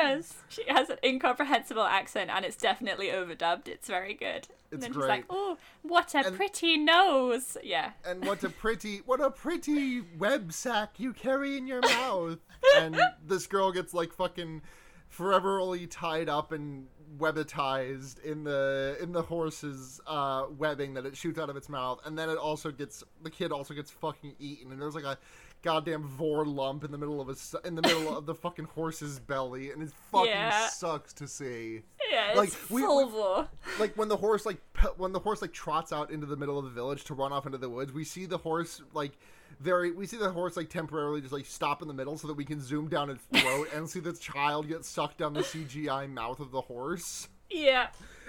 ears!" 0.07 0.33
She 0.49 0.63
has 0.67 0.89
an 0.89 0.97
incomprehensible 1.03 1.83
accent, 1.83 2.29
and 2.31 2.43
it's 2.43 2.55
definitely 2.55 3.07
overdubbed. 3.07 3.67
It's 3.67 3.87
very 3.87 4.13
good. 4.13 4.47
It's 4.47 4.71
and 4.71 4.81
then 4.83 4.91
great. 4.93 5.03
she's 5.03 5.09
like, 5.09 5.25
"Oh, 5.29 5.57
what 5.83 6.15
a 6.15 6.25
And- 6.25 6.35
pretty 6.35 6.77
nose!" 6.77 7.57
Yeah, 7.63 7.91
and 8.05 8.25
what 8.25 8.43
a 8.43 8.49
pretty 8.49 8.97
what 9.05 9.19
a 9.21 9.29
pretty 9.29 10.01
web 10.17 10.53
sack 10.53 10.99
you 10.99 11.13
carry 11.13 11.57
in 11.57 11.67
your 11.67 11.81
mouth 11.99 12.39
and 12.77 12.99
this 13.25 13.47
girl 13.47 13.71
gets 13.71 13.93
like 13.93 14.13
fucking 14.13 14.61
foreverly 15.09 15.87
tied 15.87 16.29
up 16.29 16.51
and 16.53 16.87
webitized 17.19 18.19
in 18.23 18.43
the 18.43 18.97
in 19.01 19.11
the 19.11 19.21
horse's 19.21 19.99
uh 20.07 20.45
webbing 20.57 20.93
that 20.93 21.05
it 21.05 21.17
shoots 21.17 21.37
out 21.39 21.49
of 21.49 21.57
its 21.57 21.67
mouth 21.67 21.99
and 22.05 22.17
then 22.17 22.29
it 22.29 22.37
also 22.37 22.71
gets 22.71 23.03
the 23.23 23.29
kid 23.29 23.51
also 23.51 23.73
gets 23.73 23.91
fucking 23.91 24.33
eaten 24.39 24.71
and 24.71 24.81
there's 24.81 24.95
like 24.95 25.03
a 25.03 25.17
goddamn 25.61 26.03
vor 26.03 26.45
lump 26.45 26.83
in 26.83 26.91
the 26.91 26.97
middle 26.97 27.21
of 27.21 27.29
a 27.29 27.67
in 27.67 27.75
the 27.75 27.81
middle 27.81 28.15
of 28.17 28.25
the 28.25 28.33
fucking 28.35 28.65
horse's 28.65 29.19
belly 29.19 29.71
and 29.71 29.83
it 29.83 29.91
fucking 30.11 30.27
Yeah. 30.31 30.67
sucks 30.69 31.13
to 31.13 31.27
see. 31.27 31.83
Yeah, 32.11 32.33
Like, 32.35 32.49
it's 32.49 32.69
we- 32.69 32.81
full 32.81 33.47
we- 33.47 33.79
like 33.79 33.95
when 33.97 34.07
the 34.07 34.17
horse 34.17 34.45
like 34.45 34.59
pe- 34.73 34.89
when 34.97 35.11
the 35.11 35.19
horse 35.19 35.41
like 35.41 35.53
trots 35.53 35.93
out 35.93 36.11
into 36.11 36.25
the 36.25 36.35
middle 36.35 36.57
of 36.57 36.65
the 36.65 36.71
village 36.71 37.03
to 37.05 37.13
run 37.13 37.31
off 37.31 37.45
into 37.45 37.57
the 37.57 37.69
woods 37.69 37.93
we 37.93 38.03
see 38.03 38.25
the 38.25 38.37
horse 38.39 38.81
like 38.93 39.13
very 39.59 39.91
we 39.91 40.05
see 40.07 40.17
the 40.17 40.31
horse 40.31 40.57
like 40.57 40.69
temporarily 40.69 41.21
just 41.21 41.31
like 41.33 41.45
stop 41.45 41.81
in 41.81 41.87
the 41.87 41.93
middle 41.93 42.17
so 42.17 42.27
that 42.27 42.33
we 42.35 42.43
can 42.45 42.59
zoom 42.61 42.87
down 42.87 43.09
its 43.09 43.23
throat 43.41 43.67
and 43.75 43.87
see 43.89 43.99
the 43.99 44.13
child 44.13 44.67
get 44.67 44.83
sucked 44.83 45.17
down 45.19 45.33
the 45.33 45.41
cgi 45.41 46.09
mouth 46.11 46.39
of 46.39 46.51
the 46.51 46.61
horse 46.61 47.27
Yeah, 47.51 47.87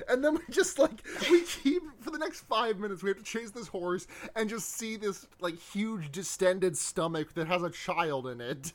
and 0.08 0.24
then 0.24 0.34
we 0.34 0.40
just 0.50 0.78
like 0.78 1.02
we 1.30 1.42
keep 1.42 1.82
for 2.00 2.10
the 2.10 2.18
next 2.18 2.40
five 2.40 2.78
minutes 2.78 3.02
we 3.02 3.10
have 3.10 3.18
to 3.18 3.24
chase 3.24 3.50
this 3.50 3.68
horse 3.68 4.06
and 4.34 4.48
just 4.48 4.76
see 4.76 4.96
this 4.96 5.26
like 5.40 5.58
huge 5.58 6.10
distended 6.12 6.76
stomach 6.76 7.34
that 7.34 7.46
has 7.46 7.62
a 7.62 7.70
child 7.70 8.26
in 8.26 8.40
it 8.40 8.72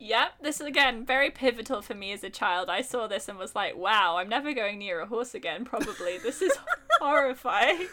Yep, 0.00 0.34
this 0.42 0.60
is 0.60 0.66
again 0.68 1.04
very 1.04 1.28
pivotal 1.28 1.82
for 1.82 1.94
me 1.94 2.12
as 2.12 2.22
a 2.22 2.30
child. 2.30 2.70
I 2.70 2.82
saw 2.82 3.08
this 3.08 3.28
and 3.28 3.36
was 3.36 3.56
like, 3.56 3.76
wow, 3.76 4.18
I'm 4.18 4.28
never 4.28 4.52
going 4.52 4.78
near 4.78 5.00
a 5.00 5.06
horse 5.06 5.34
again, 5.34 5.64
probably. 5.64 6.18
This 6.18 6.40
is 6.40 6.52
horrifying. 7.00 7.88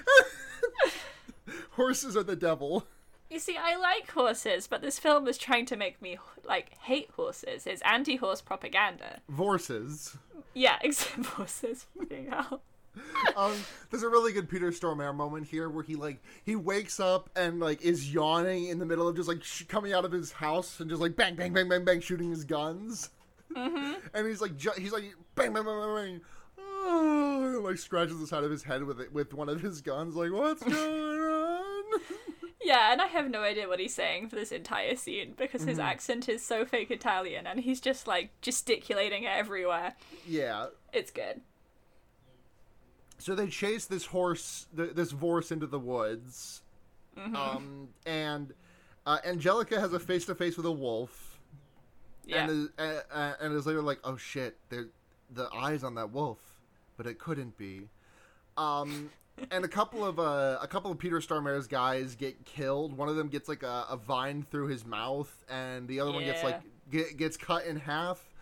horses 1.72 2.16
are 2.16 2.22
the 2.22 2.36
devil 2.36 2.86
You 3.30 3.40
see, 3.40 3.58
I 3.58 3.76
like 3.76 4.12
horses, 4.12 4.68
but 4.68 4.82
this 4.82 5.00
film 5.00 5.28
is 5.28 5.38
trying 5.38 5.66
to 5.68 5.76
make 5.76 6.02
me 6.02 6.18
like 6.48 6.78
hate 6.80 7.10
horses. 7.16 7.66
It's 7.66 7.82
anti-horse 7.82 8.42
propaganda. 8.42 9.20
horses 9.36 10.16
Yeah, 10.54 10.78
except 10.82 11.26
horses. 11.26 11.86
Fucking 11.98 12.28
hell. 12.28 12.62
um, 13.36 13.54
there's 13.90 14.04
a 14.04 14.10
really 14.10 14.32
good 14.32 14.50
Peter 14.50 14.72
Stormare 14.72 15.14
moment 15.14 15.46
here 15.46 15.70
where 15.70 15.84
he 15.84 15.96
like 15.96 16.24
he 16.44 16.56
wakes 16.56 17.00
up 17.00 17.30
and 17.36 17.60
like 17.60 17.82
is 17.82 18.14
yawning 18.14 18.68
in 18.68 18.80
the 18.80 18.86
middle 18.86 19.08
of 19.08 19.16
just 19.16 19.28
like 19.28 19.44
sh- 19.44 19.64
coming 19.68 19.94
out 19.94 20.06
of 20.06 20.12
his 20.12 20.32
house 20.32 20.80
and 20.80 20.90
just 20.90 21.02
like 21.02 21.16
bang 21.16 21.36
bang 21.36 21.52
bang 21.52 21.68
bang 21.68 21.84
bang 21.84 22.00
shooting 22.00 22.30
his 22.30 22.46
guns, 22.46 23.10
mm-hmm. 23.54 23.94
and 24.14 24.28
he's 24.28 24.40
like 24.40 24.56
ju- 24.56 24.72
he's 24.78 24.94
like 24.94 25.14
bang 25.36 25.52
bang 25.52 25.66
bang 25.66 25.80
bang 25.80 25.96
bang. 25.96 26.22
Oh, 26.58 27.44
and, 27.56 27.64
like 27.66 27.78
scratches 27.78 28.20
the 28.20 28.28
side 28.28 28.46
of 28.46 28.52
his 28.52 28.64
head 28.64 28.84
with 28.84 29.02
it 29.02 29.12
with 29.12 29.34
one 29.34 29.50
of 29.50 29.60
his 29.62 29.82
guns. 29.82 30.16
Like 30.16 30.32
what's 30.32 30.64
going 30.64 31.20
on? 31.20 31.84
Yeah, 32.66 32.92
and 32.92 33.00
I 33.00 33.06
have 33.06 33.30
no 33.30 33.42
idea 33.42 33.68
what 33.68 33.80
he's 33.80 33.94
saying 33.94 34.30
for 34.30 34.36
this 34.36 34.52
entire 34.52 34.96
scene 34.96 35.36
because 35.38 35.62
his 35.62 35.78
accent 35.78 36.28
is 36.28 36.44
so 36.44 36.66
fake 36.66 36.90
Italian 36.90 37.46
and 37.46 37.60
he's 37.60 37.80
just 37.80 38.08
like 38.08 38.32
gesticulating 38.42 39.28
everywhere. 39.28 39.94
yeah. 40.28 40.68
It's 40.92 41.12
good. 41.12 41.42
So 43.20 43.36
they 43.36 43.48
chase 43.48 43.86
this 43.86 44.08
horse, 44.08 44.66
th- 44.76 44.96
this 44.96 45.12
horse 45.12 45.52
into 45.52 45.68
the 45.68 45.78
woods, 45.80 46.64
um, 47.36 47.90
and 48.06 48.52
uh, 49.06 49.20
Angelica 49.24 49.80
has 49.80 49.94
a 49.94 50.00
face 50.00 50.26
to 50.26 50.34
face 50.36 50.58
with 50.58 50.66
a 50.66 50.72
wolf. 50.72 51.40
Yeah. 52.26 52.44
and 52.46 52.52
is, 52.52 52.70
uh, 52.80 53.02
uh, 53.14 53.34
and 53.40 53.54
is 53.54 53.68
later 53.68 53.84
like, 53.84 54.00
oh 54.04 54.18
shit, 54.18 54.58
the 54.70 54.90
eyes 55.54 55.84
on 55.84 55.94
that 55.96 56.12
wolf, 56.12 56.40
but 56.98 57.06
it 57.06 57.20
couldn't 57.20 57.58
be. 57.58 57.90
Um, 58.58 59.12
and 59.52 59.66
a 59.66 59.68
couple 59.68 60.06
of 60.06 60.20
uh, 60.20 60.58
a 60.62 60.68
couple 60.68 60.92
of 60.92 60.98
Peter 60.98 61.20
Stormare's 61.20 61.68
guys 61.68 62.16
get 62.16 62.46
killed. 62.46 62.96
One 62.98 63.10
of 63.10 63.16
them 63.16 63.28
gets 63.28 63.50
like 63.50 63.64
a, 63.64 63.86
a 63.90 63.98
vine 63.98 64.44
through 64.44 64.68
his 64.68 64.86
mouth, 64.86 65.32
and 65.50 65.88
the 65.88 66.00
other 66.00 66.12
one 66.12 66.24
gets 66.24 66.44
like 66.44 66.62
get, 66.92 67.18
gets 67.18 67.38
cut 67.38 67.66
in 67.66 67.78
half. 67.78 68.34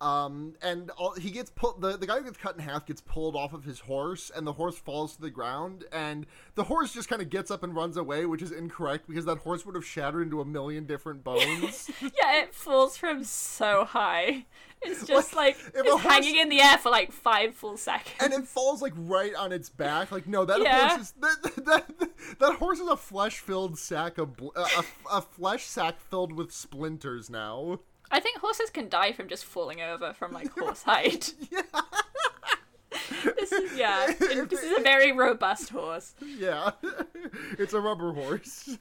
Um, 0.00 0.54
and 0.62 0.90
all, 0.90 1.14
he 1.14 1.30
gets 1.30 1.50
pulled. 1.50 1.80
The, 1.80 1.96
the 1.96 2.06
guy 2.06 2.18
who 2.18 2.24
gets 2.24 2.36
cut 2.36 2.54
in 2.54 2.60
half 2.60 2.86
gets 2.86 3.00
pulled 3.00 3.34
off 3.34 3.52
of 3.52 3.64
his 3.64 3.80
horse, 3.80 4.30
and 4.34 4.46
the 4.46 4.52
horse 4.52 4.78
falls 4.78 5.16
to 5.16 5.20
the 5.22 5.30
ground. 5.30 5.84
And 5.90 6.24
the 6.54 6.62
horse 6.64 6.92
just 6.92 7.08
kind 7.08 7.20
of 7.20 7.30
gets 7.30 7.50
up 7.50 7.64
and 7.64 7.74
runs 7.74 7.96
away, 7.96 8.24
which 8.24 8.40
is 8.40 8.52
incorrect 8.52 9.08
because 9.08 9.24
that 9.24 9.38
horse 9.38 9.66
would 9.66 9.74
have 9.74 9.84
shattered 9.84 10.22
into 10.22 10.40
a 10.40 10.44
million 10.44 10.86
different 10.86 11.24
bones. 11.24 11.90
Yeah, 12.00 12.42
it 12.42 12.54
falls 12.54 12.96
from 12.96 13.24
so 13.24 13.84
high. 13.84 14.46
It's 14.82 15.04
just 15.06 15.34
like, 15.34 15.56
a 15.74 15.80
it's 15.80 15.88
horse- 15.90 16.02
hanging 16.02 16.38
in 16.38 16.48
the 16.48 16.60
air 16.60 16.78
for 16.78 16.90
like 16.90 17.10
five 17.10 17.54
full 17.54 17.76
seconds. 17.76 18.14
and 18.20 18.32
it 18.32 18.46
falls 18.46 18.80
like 18.80 18.92
right 18.96 19.34
on 19.34 19.50
its 19.52 19.68
back. 19.68 20.12
Like 20.12 20.28
no, 20.28 20.44
that 20.44 20.60
Yeah. 20.62 20.90
horse 20.90 21.00
is 21.02 21.14
that, 21.20 21.64
that, 21.66 22.10
that 22.38 22.54
horse 22.56 22.78
is 22.78 22.86
a 22.88 22.96
flesh-filled 22.96 23.78
sack 23.78 24.18
of 24.18 24.36
bl- 24.36 24.48
a, 24.54 24.60
a, 24.60 24.84
a 25.18 25.22
flesh 25.22 25.64
sack 25.64 26.00
filled 26.00 26.32
with 26.32 26.52
splinters 26.52 27.28
now. 27.28 27.80
I 28.10 28.20
think 28.20 28.38
horses 28.38 28.70
can 28.70 28.88
die 28.88 29.12
from 29.12 29.28
just 29.28 29.44
falling 29.44 29.80
over 29.80 30.12
from 30.14 30.32
like 30.32 30.50
horse 30.58 30.82
height. 30.82 31.34
Yeah. 31.52 33.32
this 33.36 33.52
yeah, 33.76 34.06
it- 34.20 34.48
this 34.50 34.62
is 34.62 34.78
a 34.78 34.82
very 34.82 35.12
robust 35.12 35.68
horse. 35.70 36.14
yeah, 36.38 36.70
it's 37.58 37.72
a 37.74 37.80
rubber 37.80 38.12
horse. 38.12 38.76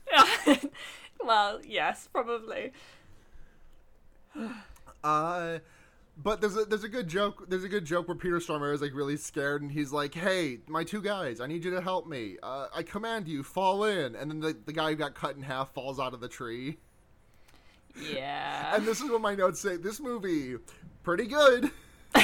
well, 1.24 1.60
yes, 1.66 2.08
probably. 2.12 2.72
Uh, 5.04 5.60
but 6.18 6.42
there's 6.42 6.58
a 6.58 6.66
there's 6.66 6.84
a 6.84 6.90
good 6.90 7.08
joke. 7.08 7.46
There's 7.48 7.64
a 7.64 7.70
good 7.70 7.86
joke 7.86 8.08
where 8.08 8.16
Peter 8.18 8.40
Stormare 8.40 8.74
is 8.74 8.82
like 8.82 8.94
really 8.94 9.16
scared, 9.16 9.62
and 9.62 9.72
he's 9.72 9.92
like, 9.92 10.14
"Hey, 10.16 10.60
my 10.68 10.84
two 10.84 11.02
guys, 11.02 11.40
I 11.40 11.46
need 11.48 11.64
you 11.64 11.72
to 11.72 11.82
help 11.82 12.08
me. 12.08 12.38
Uh, 12.42 12.68
I 12.76 12.82
command 12.84 13.28
you, 13.28 13.44
fall 13.44 13.84
in." 13.84 14.16
And 14.16 14.30
then 14.32 14.40
the 14.40 14.58
the 14.66 14.74
guy 14.74 14.90
who 14.90 14.96
got 14.96 15.14
cut 15.14 15.36
in 15.36 15.44
half 15.44 15.74
falls 15.74 16.00
out 16.00 16.14
of 16.16 16.20
the 16.20 16.28
tree. 16.28 16.78
Yeah. 18.02 18.76
And 18.76 18.86
this 18.86 19.02
is 19.02 19.10
what 19.10 19.22
my 19.22 19.36
notes 19.36 19.60
say. 19.60 19.78
This 19.78 20.00
movie, 20.00 20.56
pretty 21.04 21.26
good. 21.26 21.72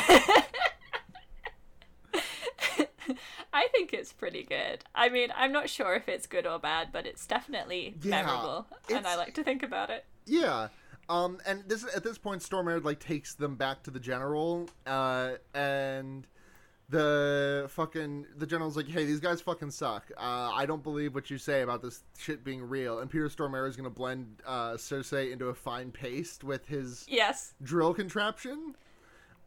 I 3.55 3.67
think 3.71 3.93
it's 3.93 4.11
pretty 4.11 4.43
good. 4.43 4.83
I 4.95 5.09
mean, 5.09 5.29
I'm 5.35 5.51
not 5.51 5.69
sure 5.69 5.93
if 5.95 6.09
it's 6.09 6.25
good 6.25 6.47
or 6.47 6.59
bad, 6.59 6.89
but 6.91 7.05
it's 7.05 7.25
definitely 7.27 7.95
Yeah, 8.01 8.23
memorable, 8.23 8.67
and 8.89 9.05
I 9.05 9.15
like 9.15 9.35
to 9.35 9.43
think 9.43 9.61
about 9.63 9.89
it. 9.89 10.05
Yeah. 10.25 10.69
Um, 11.09 11.39
and 11.45 11.63
this 11.67 11.85
at 11.95 12.03
this 12.03 12.17
point, 12.17 12.41
Stormare 12.41 12.83
like 12.83 12.99
takes 12.99 13.35
them 13.35 13.55
back 13.55 13.83
to 13.83 13.91
the 13.91 13.99
general, 13.99 14.69
uh, 14.87 15.33
and 15.53 16.25
the 16.93 17.65
fucking 17.69 18.27
the 18.37 18.45
general's 18.45 18.77
like, 18.77 18.87
"Hey, 18.87 19.03
these 19.05 19.19
guys 19.19 19.41
fucking 19.41 19.71
suck. 19.71 20.09
Uh, 20.15 20.51
I 20.53 20.65
don't 20.65 20.83
believe 20.83 21.13
what 21.15 21.29
you 21.29 21.37
say 21.37 21.61
about 21.61 21.81
this 21.81 22.03
shit 22.17 22.43
being 22.43 22.63
real." 22.63 22.99
And 22.99 23.09
Peter 23.09 23.27
Stormare 23.27 23.67
is 23.67 23.75
gonna 23.75 23.89
blend 23.89 24.41
uh, 24.45 24.73
Cersei 24.73 25.31
into 25.31 25.47
a 25.47 25.53
fine 25.53 25.91
paste 25.91 26.43
with 26.43 26.67
his 26.67 27.05
Yes, 27.09 27.53
drill 27.61 27.93
contraption. 27.93 28.75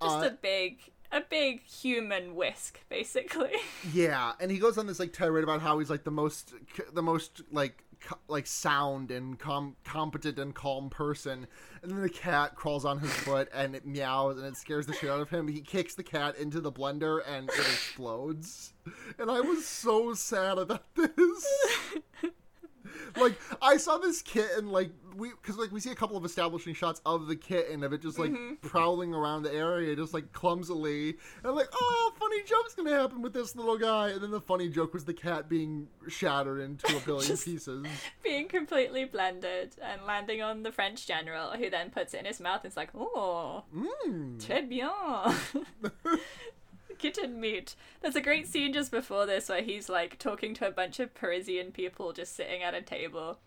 just 0.02 0.24
Uh, 0.24 0.26
a 0.26 0.30
big, 0.32 0.80
a 1.12 1.20
big 1.22 1.62
human 1.62 2.34
whisk, 2.34 2.80
basically. 2.88 3.52
Yeah, 3.92 4.32
and 4.40 4.50
he 4.50 4.58
goes 4.58 4.76
on 4.76 4.86
this 4.86 4.98
like 4.98 5.12
tirade 5.12 5.44
about 5.44 5.62
how 5.62 5.78
he's 5.78 5.88
like 5.88 6.04
the 6.04 6.10
most, 6.10 6.52
the 6.92 7.02
most 7.02 7.42
like, 7.52 7.84
like 8.28 8.46
sound 8.46 9.10
and 9.10 9.38
com- 9.38 9.76
competent 9.84 10.38
and 10.38 10.54
calm 10.54 10.90
person, 10.90 11.46
and 11.82 11.90
then 11.90 12.00
the 12.02 12.08
cat 12.08 12.54
crawls 12.54 12.84
on 12.84 12.98
his 12.98 13.12
foot 13.12 13.48
and 13.54 13.74
it 13.74 13.86
meows 13.86 14.38
and 14.38 14.46
it 14.46 14.56
scares 14.56 14.86
the 14.86 14.92
shit 14.92 15.10
out 15.10 15.20
of 15.20 15.30
him. 15.30 15.48
He 15.48 15.60
kicks 15.60 15.94
the 15.94 16.02
cat 16.02 16.36
into 16.36 16.60
the 16.60 16.72
blender 16.72 17.20
and 17.26 17.48
it 17.48 17.58
explodes, 17.58 18.72
and 19.18 19.30
I 19.30 19.40
was 19.40 19.66
so 19.66 20.14
sad 20.14 20.58
about 20.58 20.84
this. 20.94 21.46
like 23.16 23.38
I 23.62 23.76
saw 23.76 23.98
this 23.98 24.22
kitten 24.22 24.70
like 24.70 24.90
we 25.16 25.30
because 25.30 25.56
like 25.56 25.72
we 25.72 25.80
see 25.80 25.90
a 25.90 25.94
couple 25.94 26.16
of 26.16 26.24
establishing 26.24 26.74
shots 26.74 27.00
of 27.06 27.26
the 27.26 27.36
kitten 27.36 27.82
of 27.82 27.92
it 27.92 28.02
just 28.02 28.18
like 28.18 28.32
prowling 28.60 29.14
around 29.14 29.42
the 29.42 29.52
area 29.52 29.96
just 29.96 30.14
like 30.14 30.32
clumsily 30.32 31.16
and 31.44 31.54
like 31.54 31.68
oh 31.72 32.12
funny 32.18 32.42
joke's 32.44 32.74
gonna 32.74 32.90
happen 32.90 33.22
with 33.22 33.32
this 33.32 33.56
little 33.56 33.78
guy 33.78 34.10
and 34.10 34.22
then 34.22 34.30
the 34.30 34.40
funny 34.40 34.68
joke 34.68 34.92
was 34.92 35.04
the 35.04 35.14
cat 35.14 35.48
being 35.48 35.88
shattered 36.08 36.60
into 36.60 36.96
a 36.96 37.00
billion 37.06 37.36
pieces 37.36 37.86
Being 38.22 38.48
completely 38.48 39.04
blended 39.04 39.74
and 39.82 40.02
landing 40.04 40.42
on 40.42 40.62
the 40.62 40.72
French 40.72 41.06
general, 41.06 41.52
who 41.52 41.70
then 41.70 41.90
puts 41.90 42.14
it 42.14 42.20
in 42.20 42.26
his 42.26 42.40
mouth 42.40 42.64
and 42.64 42.70
is 42.70 42.76
like, 42.76 42.90
"Oh, 42.94 43.64
mm. 43.74 44.38
très 44.38 44.68
bien." 44.68 44.90
Kitten 46.98 47.40
meat. 47.40 47.74
There's 48.00 48.16
a 48.16 48.20
great 48.20 48.46
scene 48.46 48.72
just 48.72 48.90
before 48.90 49.26
this 49.26 49.48
where 49.48 49.62
he's 49.62 49.88
like 49.88 50.18
talking 50.18 50.54
to 50.54 50.66
a 50.66 50.70
bunch 50.70 50.98
of 50.98 51.14
Parisian 51.14 51.70
people 51.70 52.12
just 52.12 52.34
sitting 52.34 52.62
at 52.62 52.74
a 52.74 52.80
table, 52.80 53.38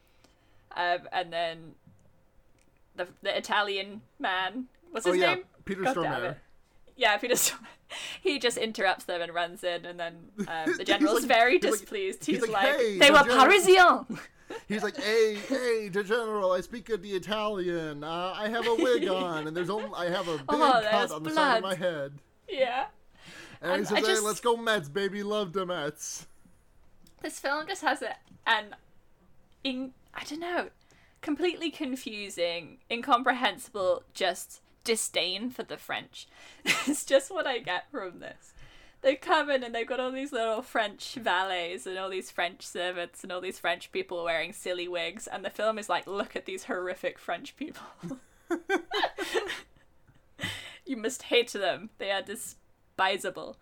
um, 0.75 0.99
and 1.11 1.31
then 1.33 1.57
the 2.95 3.07
the 3.21 3.35
Italian 3.37 4.01
man, 4.19 4.65
what's 4.91 5.05
oh 5.07 5.11
his 5.13 5.21
yeah 5.21 5.35
name? 5.35 5.43
Peter 5.65 5.83
God 5.83 5.95
Stormare. 5.95 6.35
Yeah, 6.95 7.17
Peter 7.17 7.35
Stormare. 7.35 7.59
He 8.21 8.37
just 8.37 8.57
interrupts 8.57 9.05
them 9.05 9.19
and 9.19 9.33
runs 9.33 9.63
in, 9.63 9.83
and 9.83 9.99
then 9.99 10.13
um, 10.47 10.77
the 10.77 10.83
general's 10.83 11.21
like- 11.21 11.27
very 11.27 11.53
he's 11.53 11.63
like- 11.63 11.71
displeased. 11.79 12.23
he's 12.25 12.35
He's, 12.39 12.47
like, 12.47 12.51
like, 12.63 12.77
"Hey, 12.77 12.97
"They 12.99 13.09
were 13.09 13.17
general-" 13.19 13.45
Parisian." 13.45 14.19
he's 14.67 14.81
like 14.83 14.97
hey 14.97 15.35
hey 15.35 15.89
the 15.89 16.03
general 16.03 16.51
I 16.51 16.61
speak 16.61 16.89
of 16.89 17.03
the 17.03 17.11
Italian 17.11 18.03
uh, 18.03 18.33
I 18.35 18.47
have 18.49 18.67
a 18.67 18.73
wig 18.75 19.07
on 19.07 19.45
and 19.47 19.55
there's 19.55 19.69
only 19.69 19.91
I 19.95 20.09
have 20.09 20.27
a 20.27 20.37
big 20.37 20.45
Oh, 20.49 20.81
cut 20.89 21.11
on 21.11 21.21
the 21.21 21.29
side 21.29 21.57
of 21.57 21.63
my 21.63 21.75
head 21.75 22.13
yeah. 22.47 22.85
and 23.61 23.71
he 23.71 23.77
And 23.77 23.87
says 23.87 23.97
I 24.03 24.11
hey 24.11 24.19
let's 24.21 24.39
go 24.39 24.57
Mets 24.57 24.89
baby 24.89 25.21
love 25.21 25.53
the 25.53 25.67
Mets 25.67 26.25
This 27.21 27.39
film 27.39 27.67
just 27.67 27.83
has 27.83 28.01
a, 28.01 28.15
an, 28.47 28.75
in, 29.63 29.93
I 30.13 30.23
don't 30.23 30.39
know, 30.39 30.69
completely 31.21 31.71
confusing, 31.71 32.77
incomprehensible, 32.89 34.03
just 34.13 34.61
disdain 34.83 35.49
for 35.49 35.63
the 35.63 35.77
French. 35.77 36.27
it's 36.65 37.05
just 37.05 37.31
what 37.31 37.47
I 37.47 37.59
get 37.59 37.89
from 37.91 38.19
this. 38.19 38.53
They 39.01 39.15
come 39.15 39.49
in 39.49 39.63
and 39.63 39.73
they've 39.73 39.87
got 39.87 40.01
all 40.01 40.11
these 40.11 40.33
little 40.33 40.61
French 40.61 41.15
valets 41.15 41.85
and 41.85 41.97
all 41.97 42.09
these 42.09 42.31
French 42.31 42.65
servants 42.67 43.23
and 43.23 43.31
all 43.31 43.39
these 43.39 43.59
French 43.59 43.91
people 43.93 44.23
wearing 44.23 44.51
silly 44.51 44.87
wigs, 44.89 45.25
and 45.25 45.43
the 45.45 45.49
film 45.49 45.79
is 45.79 45.87
like, 45.87 46.05
look 46.05 46.35
at 46.35 46.45
these 46.45 46.65
horrific 46.65 47.17
French 47.17 47.55
people. 47.55 47.83
you 50.85 50.97
must 50.97 51.23
hate 51.23 51.53
them. 51.53 51.91
They 51.97 52.11
are 52.11 52.21
despisable. 52.21 53.57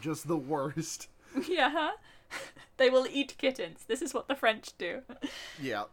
just 0.00 0.28
the 0.28 0.36
worst 0.36 1.08
yeah. 1.48 1.90
They 2.76 2.90
will 2.90 3.08
eat 3.10 3.36
kittens. 3.38 3.84
This 3.88 4.00
is 4.00 4.14
what 4.14 4.28
the 4.28 4.36
French 4.36 4.70
do. 4.78 5.02
Yeah. 5.60 5.86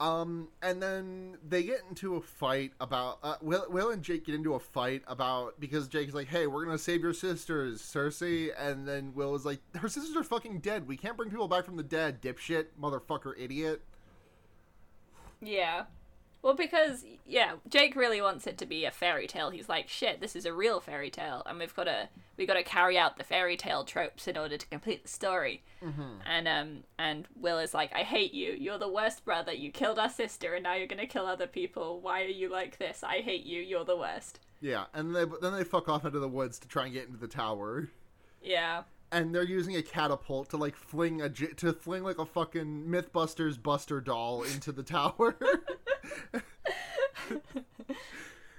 Um, 0.00 0.48
and 0.60 0.82
then 0.82 1.38
they 1.46 1.62
get 1.62 1.80
into 1.88 2.16
a 2.16 2.20
fight 2.20 2.72
about 2.80 3.20
uh, 3.22 3.36
Will. 3.40 3.64
Will 3.70 3.90
and 3.90 4.02
Jake 4.02 4.26
get 4.26 4.34
into 4.34 4.54
a 4.54 4.58
fight 4.58 5.02
about 5.06 5.58
because 5.60 5.88
Jake's 5.88 6.12
like, 6.12 6.26
"Hey, 6.26 6.46
we're 6.46 6.64
gonna 6.64 6.76
save 6.78 7.00
your 7.00 7.14
sisters, 7.14 7.80
Cersei," 7.80 8.50
and 8.58 8.86
then 8.86 9.14
Will 9.14 9.34
is 9.34 9.46
like, 9.46 9.60
"Her 9.76 9.88
sisters 9.88 10.16
are 10.16 10.24
fucking 10.24 10.60
dead. 10.60 10.88
We 10.88 10.96
can't 10.96 11.16
bring 11.16 11.30
people 11.30 11.48
back 11.48 11.64
from 11.64 11.76
the 11.76 11.84
dead, 11.84 12.20
dipshit, 12.20 12.66
motherfucker, 12.78 13.32
idiot." 13.38 13.82
Yeah. 15.40 15.84
Well, 16.44 16.52
because 16.52 17.06
yeah, 17.24 17.52
Jake 17.70 17.96
really 17.96 18.20
wants 18.20 18.46
it 18.46 18.58
to 18.58 18.66
be 18.66 18.84
a 18.84 18.90
fairy 18.90 19.26
tale. 19.26 19.48
He's 19.48 19.66
like, 19.66 19.88
"Shit, 19.88 20.20
this 20.20 20.36
is 20.36 20.44
a 20.44 20.52
real 20.52 20.78
fairy 20.78 21.08
tale, 21.08 21.42
and 21.46 21.58
we've 21.58 21.74
got 21.74 21.84
to 21.84 22.10
we 22.36 22.44
got 22.44 22.54
to 22.54 22.62
carry 22.62 22.98
out 22.98 23.16
the 23.16 23.24
fairy 23.24 23.56
tale 23.56 23.82
tropes 23.82 24.28
in 24.28 24.36
order 24.36 24.58
to 24.58 24.66
complete 24.66 25.04
the 25.04 25.08
story." 25.08 25.64
Mm-hmm. 25.82 26.20
And 26.26 26.46
um, 26.46 26.84
and 26.98 27.26
Will 27.34 27.58
is 27.58 27.72
like, 27.72 27.94
"I 27.94 28.02
hate 28.02 28.34
you. 28.34 28.54
You're 28.58 28.76
the 28.76 28.90
worst 28.90 29.24
brother. 29.24 29.54
You 29.54 29.70
killed 29.70 29.98
our 29.98 30.10
sister, 30.10 30.52
and 30.52 30.64
now 30.64 30.74
you're 30.74 30.86
gonna 30.86 31.06
kill 31.06 31.24
other 31.24 31.46
people. 31.46 32.02
Why 32.02 32.24
are 32.24 32.26
you 32.26 32.50
like 32.50 32.76
this? 32.76 33.02
I 33.02 33.22
hate 33.22 33.46
you. 33.46 33.62
You're 33.62 33.86
the 33.86 33.96
worst." 33.96 34.40
Yeah, 34.60 34.84
and 34.92 35.16
they, 35.16 35.24
then 35.40 35.54
they 35.54 35.64
fuck 35.64 35.88
off 35.88 36.04
into 36.04 36.18
the 36.18 36.28
woods 36.28 36.58
to 36.58 36.68
try 36.68 36.84
and 36.84 36.92
get 36.92 37.06
into 37.06 37.18
the 37.18 37.26
tower, 37.26 37.88
Yeah. 38.42 38.82
And 39.14 39.34
they're 39.34 39.44
using 39.44 39.76
a 39.76 39.82
catapult 39.82 40.50
to 40.50 40.56
like 40.56 40.74
fling 40.74 41.22
a 41.22 41.30
to 41.30 41.72
fling 41.72 42.02
like 42.02 42.18
a 42.18 42.26
fucking 42.26 42.84
MythBusters 42.86 43.62
Buster 43.62 44.00
doll 44.00 44.42
into 44.42 44.72
the 44.72 44.82
tower. 44.82 45.36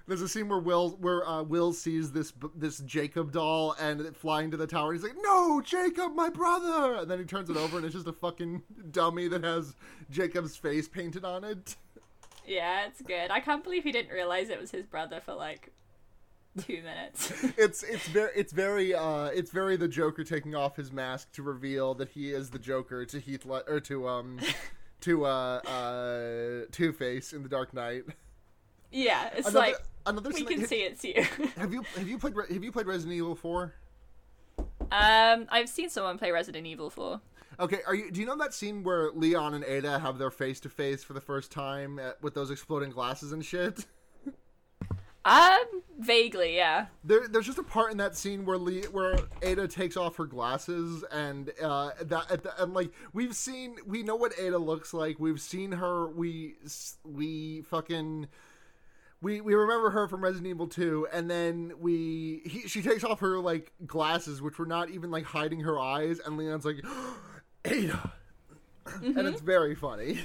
There's 0.07 0.21
a 0.21 0.29
scene 0.29 0.47
where 0.47 0.59
Will 0.59 0.91
where 0.91 1.27
uh, 1.27 1.43
Will 1.43 1.73
sees 1.73 2.13
this 2.13 2.31
this 2.55 2.77
Jacob 2.79 3.33
doll 3.33 3.75
and 3.79 3.99
it 3.99 4.15
flying 4.15 4.49
to 4.51 4.57
the 4.57 4.67
tower. 4.67 4.93
He's 4.93 5.03
like, 5.03 5.17
"No, 5.19 5.61
Jacob, 5.61 6.15
my 6.15 6.29
brother!" 6.29 6.95
And 7.01 7.11
then 7.11 7.19
he 7.19 7.25
turns 7.25 7.49
it 7.49 7.57
over 7.57 7.75
and 7.77 7.85
it's 7.85 7.95
just 7.95 8.07
a 8.07 8.13
fucking 8.13 8.63
dummy 8.91 9.27
that 9.27 9.43
has 9.43 9.75
Jacob's 10.09 10.55
face 10.55 10.87
painted 10.87 11.25
on 11.25 11.43
it. 11.43 11.75
Yeah, 12.47 12.85
it's 12.85 13.01
good. 13.01 13.29
I 13.29 13.41
can't 13.41 13.63
believe 13.63 13.83
he 13.83 13.91
didn't 13.91 14.13
realize 14.13 14.49
it 14.49 14.61
was 14.61 14.71
his 14.71 14.85
brother 14.85 15.19
for 15.19 15.33
like 15.33 15.73
two 16.61 16.81
minutes. 16.81 17.31
It's 17.57 17.83
it's 17.83 18.07
very 18.07 18.31
it's 18.35 18.53
very 18.53 18.93
uh 18.93 19.25
it's 19.27 19.51
very 19.51 19.75
the 19.77 19.87
Joker 19.87 20.23
taking 20.23 20.55
off 20.55 20.75
his 20.75 20.91
mask 20.91 21.31
to 21.33 21.43
reveal 21.43 21.93
that 21.95 22.09
he 22.09 22.31
is 22.31 22.49
the 22.49 22.59
Joker 22.59 23.05
to 23.05 23.19
Heath 23.19 23.45
Le- 23.45 23.63
or 23.67 23.79
to 23.81 24.07
um 24.07 24.39
to 25.01 25.25
uh 25.25 25.29
uh 25.29 26.65
Two 26.71 26.93
Face 26.93 27.33
in 27.33 27.43
the 27.43 27.49
Dark 27.49 27.73
Knight. 27.73 28.03
yeah, 28.91 29.29
it's 29.35 29.47
Another- 29.49 29.59
like 29.67 29.75
another 30.05 30.29
we 30.29 30.43
can 30.43 30.65
see 30.67 30.81
it's 30.83 31.03
you. 31.03 31.13
Have 31.57 31.73
you 31.73 31.83
have 31.95 32.07
you 32.07 32.17
played 32.17 32.33
have 32.49 32.63
you 32.63 32.71
played 32.71 32.85
Resident 32.87 33.15
Evil 33.15 33.35
four? 33.35 33.73
um, 34.91 35.47
I've 35.49 35.67
seen 35.69 35.89
someone 35.89 36.17
play 36.17 36.31
Resident 36.31 36.65
Evil 36.67 36.89
4. 36.89 37.19
Okay, 37.59 37.79
are 37.87 37.95
you? 37.95 38.11
Do 38.11 38.19
you 38.19 38.25
know 38.27 38.37
that 38.37 38.53
scene 38.53 38.83
where 38.83 39.09
Leon 39.11 39.53
and 39.53 39.63
Ada 39.63 39.99
have 39.99 40.17
their 40.17 40.29
face 40.29 40.59
to 40.61 40.69
face 40.69 41.03
for 41.03 41.13
the 41.13 41.21
first 41.21 41.51
time 41.51 41.99
at, 41.99 42.21
with 42.21 42.33
those 42.33 42.51
exploding 42.51 42.91
glasses 42.91 43.31
and 43.31 43.43
shit? 43.43 43.85
Um, 45.25 45.81
vaguely, 45.99 46.55
yeah. 46.55 46.85
There, 47.03 47.27
there's 47.27 47.47
just 47.47 47.57
a 47.57 47.63
part 47.63 47.91
in 47.91 47.97
that 47.97 48.15
scene 48.15 48.45
where 48.45 48.59
Lee, 48.59 48.83
where 48.91 49.17
Ada 49.41 49.67
takes 49.67 49.97
off 49.97 50.17
her 50.17 50.27
glasses, 50.27 51.03
and 51.11 51.51
uh, 51.61 51.91
that 51.99 52.31
at 52.31 52.43
the, 52.43 52.61
and 52.61 52.75
like 52.75 52.91
we've 53.11 53.35
seen, 53.35 53.77
we 53.87 54.03
know 54.03 54.15
what 54.15 54.33
Ada 54.39 54.59
looks 54.59 54.93
like. 54.93 55.19
We've 55.19 55.41
seen 55.41 55.71
her. 55.73 56.07
We 56.07 56.55
we 57.03 57.63
fucking. 57.63 58.27
We, 59.21 59.41
we 59.41 59.55
remember 59.55 59.89
her 59.89 60.07
from 60.07 60.21
Resident 60.23 60.47
Evil 60.47 60.67
2, 60.67 61.07
and 61.11 61.31
then 61.31 61.71
we 61.79 62.41
he, 62.45 62.67
she 62.67 62.83
takes 62.83 63.03
off 63.03 63.21
her 63.21 63.39
like 63.39 63.71
glasses, 63.87 64.39
which 64.39 64.59
were 64.59 64.67
not 64.67 64.91
even 64.91 65.09
like 65.09 65.23
hiding 65.23 65.61
her 65.61 65.79
eyes, 65.79 66.19
and 66.23 66.37
Leon's 66.37 66.65
like, 66.65 66.85
Ada, 67.65 68.11
and 69.01 69.27
it's 69.27 69.41
very 69.41 69.73
funny. 69.73 70.19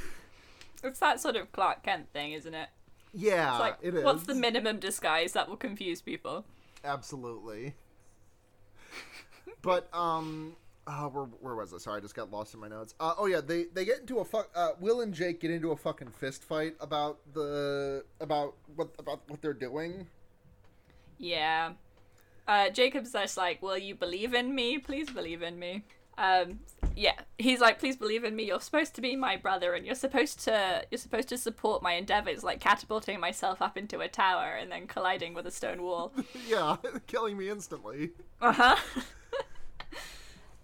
It's 0.82 0.98
that 0.98 1.20
sort 1.20 1.36
of 1.36 1.50
Clark 1.52 1.82
Kent 1.82 2.12
thing, 2.12 2.32
isn't 2.32 2.52
it? 2.52 2.68
Yeah, 3.12 3.58
like, 3.58 3.78
it 3.82 3.94
is. 3.94 4.04
what's 4.04 4.24
the 4.24 4.34
minimum 4.34 4.78
disguise 4.78 5.32
that 5.32 5.48
will 5.48 5.56
confuse 5.56 6.00
people? 6.00 6.44
Absolutely. 6.84 7.74
but 9.62 9.88
um, 9.92 10.56
uh, 10.86 11.08
where, 11.08 11.24
where 11.24 11.54
was 11.54 11.74
I? 11.74 11.78
Sorry, 11.78 11.98
I 11.98 12.00
just 12.00 12.14
got 12.14 12.30
lost 12.30 12.54
in 12.54 12.60
my 12.60 12.68
notes. 12.68 12.94
Uh, 13.00 13.14
oh 13.18 13.26
yeah, 13.26 13.40
they 13.40 13.64
they 13.64 13.84
get 13.84 14.00
into 14.00 14.18
a 14.18 14.24
fuck. 14.24 14.48
Uh, 14.54 14.70
Will 14.80 15.00
and 15.00 15.12
Jake 15.12 15.40
get 15.40 15.50
into 15.50 15.72
a 15.72 15.76
fucking 15.76 16.10
fist 16.10 16.44
fight 16.44 16.74
about 16.80 17.18
the 17.34 18.04
about 18.20 18.54
what 18.76 18.90
about 18.98 19.20
what 19.28 19.42
they're 19.42 19.52
doing. 19.52 20.06
Yeah. 21.18 21.72
Uh, 22.48 22.70
Jacob's 22.70 23.12
just 23.12 23.36
like, 23.36 23.62
"Will 23.62 23.78
you 23.78 23.94
believe 23.94 24.34
in 24.34 24.54
me? 24.54 24.78
Please 24.78 25.10
believe 25.10 25.42
in 25.42 25.58
me." 25.58 25.84
Um, 26.18 26.60
yeah, 26.96 27.14
he's 27.38 27.60
like, 27.60 27.78
"Please 27.78 27.96
believe 27.96 28.24
in 28.24 28.36
me. 28.36 28.44
You're 28.44 28.60
supposed 28.60 28.94
to 28.96 29.00
be 29.00 29.16
my 29.16 29.36
brother, 29.36 29.74
and 29.74 29.86
you're 29.86 29.94
supposed 29.94 30.40
to 30.44 30.84
you're 30.90 30.98
supposed 30.98 31.28
to 31.30 31.38
support 31.38 31.82
my 31.82 31.92
endeavors, 31.92 32.44
like 32.44 32.60
catapulting 32.60 33.20
myself 33.20 33.62
up 33.62 33.78
into 33.78 34.00
a 34.00 34.08
tower 34.08 34.56
and 34.60 34.70
then 34.70 34.86
colliding 34.86 35.34
with 35.34 35.46
a 35.46 35.50
stone 35.50 35.82
wall." 35.82 36.12
yeah, 36.48 36.76
killing 37.06 37.36
me 37.36 37.48
instantly. 37.48 38.10
Uh 38.40 38.52
huh. 38.52 38.76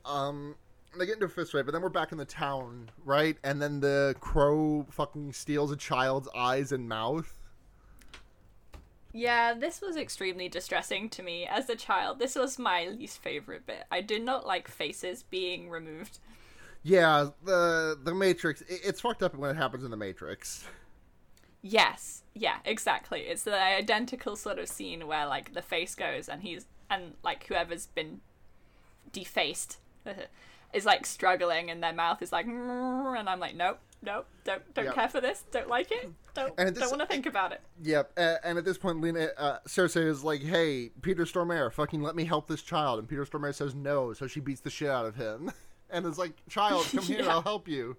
Um, 0.05 0.55
they 0.97 1.05
get 1.05 1.14
into 1.14 1.26
a 1.26 1.28
fist 1.28 1.53
fight, 1.53 1.64
but 1.64 1.72
then 1.72 1.82
we're 1.82 1.88
back 1.88 2.12
in 2.12 2.18
the 2.18 2.24
town, 2.24 2.90
right? 3.05 3.36
And 3.42 3.61
then 3.61 3.80
the 3.80 4.14
crow 4.20 4.86
fucking 4.90 5.32
steals 5.32 5.72
a 5.72 5.76
child's 5.76 6.28
eyes 6.34 6.72
and 6.72 6.88
mouth. 6.88 7.36
Yeah, 9.17 9.55
this 9.55 9.81
was 9.81 9.97
extremely 9.97 10.47
distressing 10.47 11.09
to 11.09 11.23
me 11.23 11.47
as 11.47 11.71
a 11.71 11.75
child. 11.75 12.19
This 12.19 12.35
was 12.35 12.59
my 12.59 12.87
least 12.89 13.23
favorite 13.23 13.64
bit. 13.67 13.85
I 13.91 14.03
did 14.03 14.23
not 14.23 14.47
like 14.47 14.69
faces 14.69 15.23
being 15.23 15.71
removed. 15.71 16.19
Yeah, 16.83 17.31
the 17.43 17.99
the 18.01 18.14
Matrix. 18.14 18.61
It, 18.61 18.81
it's 18.85 19.01
fucked 19.01 19.23
up 19.23 19.35
when 19.35 19.51
it 19.51 19.57
happens 19.57 19.85
in 19.85 19.91
the 19.91 19.97
Matrix. 19.97 20.67
Yes, 21.62 22.25
yeah, 22.35 22.59
exactly. 22.67 23.21
It's 23.21 23.45
the 23.45 23.59
identical 23.59 24.37
sort 24.37 24.59
of 24.59 24.69
scene 24.69 25.07
where 25.07 25.25
like 25.27 25.55
the 25.55 25.62
face 25.62 25.95
goes 25.95 26.29
and 26.29 26.43
he's 26.43 26.67
and 26.91 27.14
like 27.25 27.47
whoever's 27.47 27.87
been 27.87 28.21
defaced 29.12 29.79
is 30.75 30.85
like 30.85 31.07
struggling 31.07 31.71
and 31.71 31.83
their 31.83 31.95
mouth 31.95 32.21
is 32.21 32.33
like 32.33 32.45
and 32.45 33.29
I'm 33.29 33.41
like 33.41 33.57
nope 33.57 33.79
nope 34.07 34.26
don't 34.44 34.74
don't 34.74 34.84
Yep. 34.86 34.94
care 34.94 35.09
for 35.09 35.20
this 35.20 35.44
don't 35.50 35.68
like 35.68 35.90
it 35.92 36.11
don't 36.34 36.57
this- 36.57 36.72
don't 36.78 36.90
want 36.90 37.00
to 37.02 37.07
think 37.07 37.26
about 37.26 37.52
it 37.52 37.61
Yep. 37.82 38.12
Uh, 38.16 38.36
and 38.44 38.57
at 38.57 38.64
this 38.64 38.78
point, 38.78 39.00
Lena, 39.02 39.28
uh, 39.36 39.59
Cersei 39.68 40.07
is 40.07 40.24
like, 40.24 40.40
"Hey, 40.42 40.90
Peter 41.02 41.24
Stormare, 41.24 41.70
fucking 41.72 42.00
let 42.02 42.14
me 42.16 42.24
help 42.24 42.46
this 42.48 42.62
child." 42.62 42.98
And 42.98 43.07
Peter 43.09 43.24
Stormare 43.26 43.54
says 43.54 43.74
no, 43.74 44.12
so 44.14 44.26
she 44.26 44.40
beats 44.40 44.61
the 44.62 44.70
shit 44.70 44.88
out 44.88 45.04
of 45.04 45.14
him, 45.16 45.52
and 45.90 46.07
is 46.07 46.16
like, 46.18 46.32
"Child, 46.48 46.86
come 46.90 47.04
here, 47.04 47.26
I'll 47.28 47.42
help 47.42 47.68
you." 47.68 47.96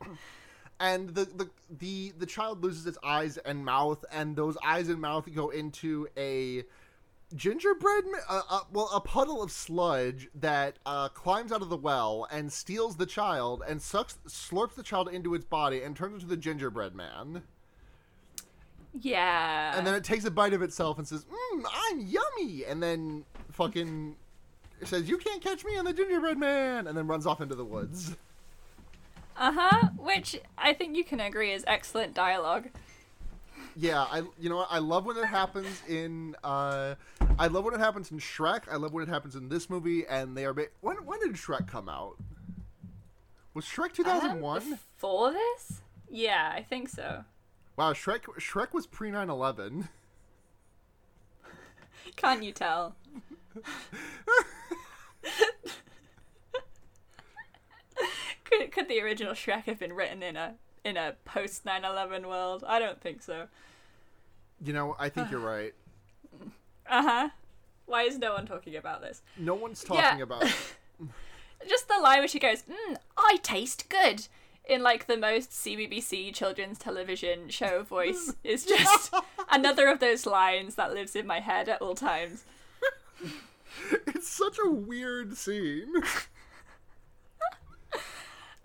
and 0.80 1.10
the, 1.14 1.24
the 1.24 1.50
the 1.78 2.12
the 2.18 2.26
child 2.26 2.62
loses 2.62 2.86
its 2.86 2.98
eyes 3.02 3.38
and 3.38 3.64
mouth, 3.64 4.04
and 4.12 4.36
those 4.36 4.56
eyes 4.64 4.88
and 4.88 5.00
mouth 5.00 5.28
go 5.34 5.50
into 5.50 6.08
a 6.16 6.64
gingerbread, 7.34 8.04
ma- 8.10 8.18
uh, 8.28 8.42
uh, 8.48 8.60
well, 8.72 8.90
a 8.94 9.00
puddle 9.00 9.42
of 9.42 9.50
sludge 9.50 10.28
that 10.34 10.78
uh, 10.86 11.08
climbs 11.08 11.52
out 11.52 11.62
of 11.62 11.68
the 11.68 11.76
well 11.76 12.26
and 12.30 12.52
steals 12.52 12.96
the 12.96 13.06
child 13.06 13.62
and 13.68 13.80
sucks, 13.82 14.18
slurps 14.26 14.74
the 14.74 14.82
child 14.82 15.08
into 15.08 15.34
its 15.34 15.44
body 15.44 15.82
and 15.82 15.96
turns 15.96 16.14
into 16.14 16.26
the 16.26 16.36
gingerbread 16.36 16.94
man. 16.94 17.42
yeah 19.00 19.76
And 19.76 19.86
then 19.86 19.94
it 19.94 20.04
takes 20.04 20.24
a 20.24 20.30
bite 20.30 20.52
of 20.52 20.62
itself 20.62 20.98
and 20.98 21.06
says, 21.08 21.24
"Mmm, 21.24 21.64
I'm 21.72 22.00
yummy," 22.00 22.64
and 22.64 22.82
then 22.82 23.24
fucking 23.52 24.16
says, 24.84 25.08
"You 25.08 25.16
can't 25.18 25.42
catch 25.42 25.64
me, 25.64 25.76
I'm 25.78 25.84
the 25.84 25.92
gingerbread 25.92 26.38
man," 26.38 26.86
and 26.86 26.96
then 26.96 27.06
runs 27.06 27.26
off 27.26 27.40
into 27.40 27.54
the 27.54 27.64
woods. 27.64 28.16
uh-huh 29.36 29.88
which 29.96 30.38
I 30.58 30.74
think 30.74 30.96
you 30.96 31.04
can 31.04 31.20
agree 31.20 31.52
is 31.52 31.64
excellent 31.66 32.12
dialogue 32.14 32.68
Yeah, 33.74 34.02
I 34.02 34.18
you 34.38 34.50
know 34.50 34.56
what? 34.58 34.68
I 34.70 34.78
love 34.78 35.06
when 35.06 35.16
it 35.16 35.24
happens 35.26 35.82
in 35.88 36.36
uh, 36.44 36.96
I 37.38 37.46
love 37.48 37.64
when 37.64 37.74
it 37.74 37.80
happens 37.80 38.10
in 38.10 38.18
Shrek. 38.18 38.62
I 38.70 38.76
love 38.76 38.92
when 38.92 39.02
it 39.02 39.08
happens 39.08 39.34
in 39.34 39.48
this 39.48 39.68
movie, 39.68 40.06
and 40.06 40.36
they 40.36 40.44
are. 40.44 40.52
Ba- 40.52 40.68
when 40.80 40.96
when 41.04 41.20
did 41.20 41.32
Shrek 41.32 41.66
come 41.66 41.88
out? 41.88 42.16
Was 43.54 43.64
Shrek 43.64 43.92
two 43.92 44.04
thousand 44.04 44.40
one? 44.40 44.78
One? 45.00 45.34
this 45.34 45.82
yeah 46.10 46.52
I 46.54 46.62
think 46.62 46.88
so 46.88 47.24
Wow, 47.76 47.92
Shrek 47.92 48.22
Shrek 48.38 48.72
was 48.72 48.86
pre 48.86 49.10
9-11. 49.10 49.88
can't 52.16 52.42
you 52.42 52.52
tell 52.52 52.96
could 58.44 58.70
could 58.72 58.88
the 58.88 59.00
original 59.00 59.32
Shrek 59.32 59.64
have 59.64 59.78
been 59.78 59.92
written 59.92 60.22
in 60.22 60.36
a 60.36 60.54
in 60.84 60.96
a 60.96 61.16
post 61.24 61.64
9/11 61.64 62.26
world? 62.26 62.64
I 62.66 62.78
don't 62.78 63.00
think 63.00 63.22
so. 63.22 63.48
You 64.64 64.72
know, 64.72 64.96
I 64.98 65.08
think 65.08 65.30
you're 65.30 65.40
right. 65.46 65.74
Uh 66.92 67.02
huh. 67.02 67.28
Why 67.86 68.02
is 68.02 68.18
no 68.18 68.34
one 68.34 68.46
talking 68.46 68.76
about 68.76 69.00
this? 69.00 69.22
No 69.38 69.54
one's 69.54 69.82
talking 69.82 70.18
Yeah. 70.18 70.22
about. 70.24 70.44
It. 71.64 71.68
Just 71.68 71.86
the 71.88 71.98
line 71.98 72.18
where 72.18 72.28
she 72.28 72.38
goes, 72.40 72.62
mm, 72.64 72.96
"I 73.16 73.38
taste 73.42 73.88
good," 73.88 74.26
in 74.64 74.82
like 74.82 75.06
the 75.06 75.16
most 75.16 75.52
CBBC 75.52 76.34
children's 76.34 76.76
television 76.78 77.48
show 77.48 77.82
voice 77.82 78.34
is 78.44 78.64
just 78.66 79.14
another 79.50 79.88
of 79.88 80.00
those 80.00 80.26
lines 80.26 80.74
that 80.74 80.92
lives 80.92 81.14
in 81.16 81.26
my 81.26 81.40
head 81.40 81.68
at 81.68 81.80
all 81.80 81.94
times. 81.94 82.44
it's 84.06 84.28
such 84.28 84.58
a 84.64 84.70
weird 84.70 85.36
scene. 85.36 85.92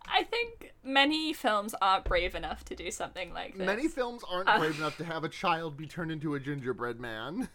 I 0.10 0.24
think 0.24 0.74
many 0.84 1.34
films 1.34 1.76
aren't 1.82 2.06
brave 2.06 2.34
enough 2.34 2.66
to 2.66 2.76
do 2.76 2.90
something 2.92 3.32
like 3.34 3.58
this. 3.58 3.66
Many 3.66 3.88
films 3.88 4.24
aren't 4.30 4.48
brave 4.58 4.78
enough 4.80 4.98
to 4.98 5.06
have 5.06 5.24
a 5.24 5.30
child 5.30 5.78
be 5.78 5.86
turned 5.86 6.12
into 6.12 6.34
a 6.36 6.40
gingerbread 6.40 7.00
man. 7.00 7.50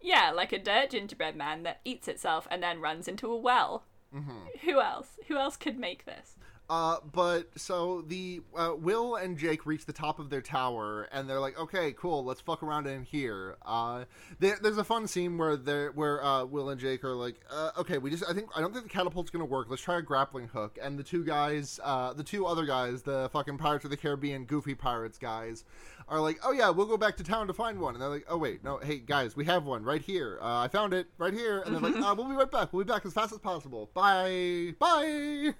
Yeah, 0.00 0.30
like 0.30 0.52
a 0.52 0.58
dirt 0.58 0.90
gingerbread 0.90 1.36
man 1.36 1.62
that 1.64 1.80
eats 1.84 2.08
itself 2.08 2.46
and 2.50 2.62
then 2.62 2.80
runs 2.80 3.08
into 3.08 3.30
a 3.30 3.36
well. 3.36 3.84
Mm-hmm. 4.14 4.68
Who 4.68 4.80
else? 4.80 5.18
Who 5.28 5.36
else 5.36 5.56
could 5.56 5.78
make 5.78 6.04
this? 6.04 6.36
Uh, 6.70 6.98
but 7.12 7.48
so 7.58 8.02
the 8.02 8.42
uh, 8.54 8.74
Will 8.78 9.16
and 9.16 9.38
Jake 9.38 9.64
reach 9.64 9.86
the 9.86 9.92
top 9.92 10.18
of 10.18 10.28
their 10.28 10.42
tower, 10.42 11.08
and 11.12 11.28
they're 11.28 11.40
like, 11.40 11.58
"Okay, 11.58 11.92
cool, 11.92 12.24
let's 12.24 12.42
fuck 12.42 12.62
around 12.62 12.86
in 12.86 13.04
here." 13.04 13.56
Uh, 13.64 14.04
there, 14.38 14.58
there's 14.60 14.76
a 14.76 14.84
fun 14.84 15.06
scene 15.06 15.38
where 15.38 15.56
they 15.56 15.86
where 15.86 16.22
uh, 16.22 16.44
Will 16.44 16.68
and 16.68 16.78
Jake 16.78 17.04
are 17.04 17.14
like, 17.14 17.40
uh, 17.50 17.70
"Okay, 17.78 17.96
we 17.96 18.10
just 18.10 18.22
I 18.28 18.34
think 18.34 18.50
I 18.54 18.60
don't 18.60 18.72
think 18.72 18.84
the 18.84 18.90
catapult's 18.90 19.30
gonna 19.30 19.46
work. 19.46 19.68
Let's 19.70 19.80
try 19.80 19.98
a 19.98 20.02
grappling 20.02 20.48
hook." 20.48 20.78
And 20.82 20.98
the 20.98 21.02
two 21.02 21.24
guys, 21.24 21.80
uh, 21.82 22.12
the 22.12 22.22
two 22.22 22.44
other 22.44 22.66
guys, 22.66 23.00
the 23.00 23.30
fucking 23.32 23.56
Pirates 23.56 23.84
of 23.86 23.90
the 23.90 23.96
Caribbean 23.96 24.44
Goofy 24.44 24.74
Pirates 24.74 25.16
guys, 25.16 25.64
are 26.06 26.20
like, 26.20 26.38
"Oh 26.44 26.52
yeah, 26.52 26.68
we'll 26.68 26.86
go 26.86 26.98
back 26.98 27.16
to 27.16 27.24
town 27.24 27.46
to 27.46 27.54
find 27.54 27.80
one." 27.80 27.94
And 27.94 28.02
they're 28.02 28.10
like, 28.10 28.26
"Oh 28.28 28.36
wait, 28.36 28.62
no, 28.62 28.76
hey 28.76 28.98
guys, 28.98 29.34
we 29.34 29.46
have 29.46 29.64
one 29.64 29.84
right 29.84 30.02
here. 30.02 30.38
Uh, 30.42 30.58
I 30.58 30.68
found 30.68 30.92
it 30.92 31.06
right 31.16 31.32
here." 31.32 31.60
And 31.60 31.74
they're 31.74 31.80
like, 31.80 31.96
uh, 31.96 32.14
"We'll 32.14 32.28
be 32.28 32.34
right 32.34 32.50
back. 32.50 32.74
We'll 32.74 32.84
be 32.84 32.92
back 32.92 33.06
as 33.06 33.14
fast 33.14 33.32
as 33.32 33.38
possible. 33.38 33.88
Bye, 33.94 34.74
bye." 34.78 35.54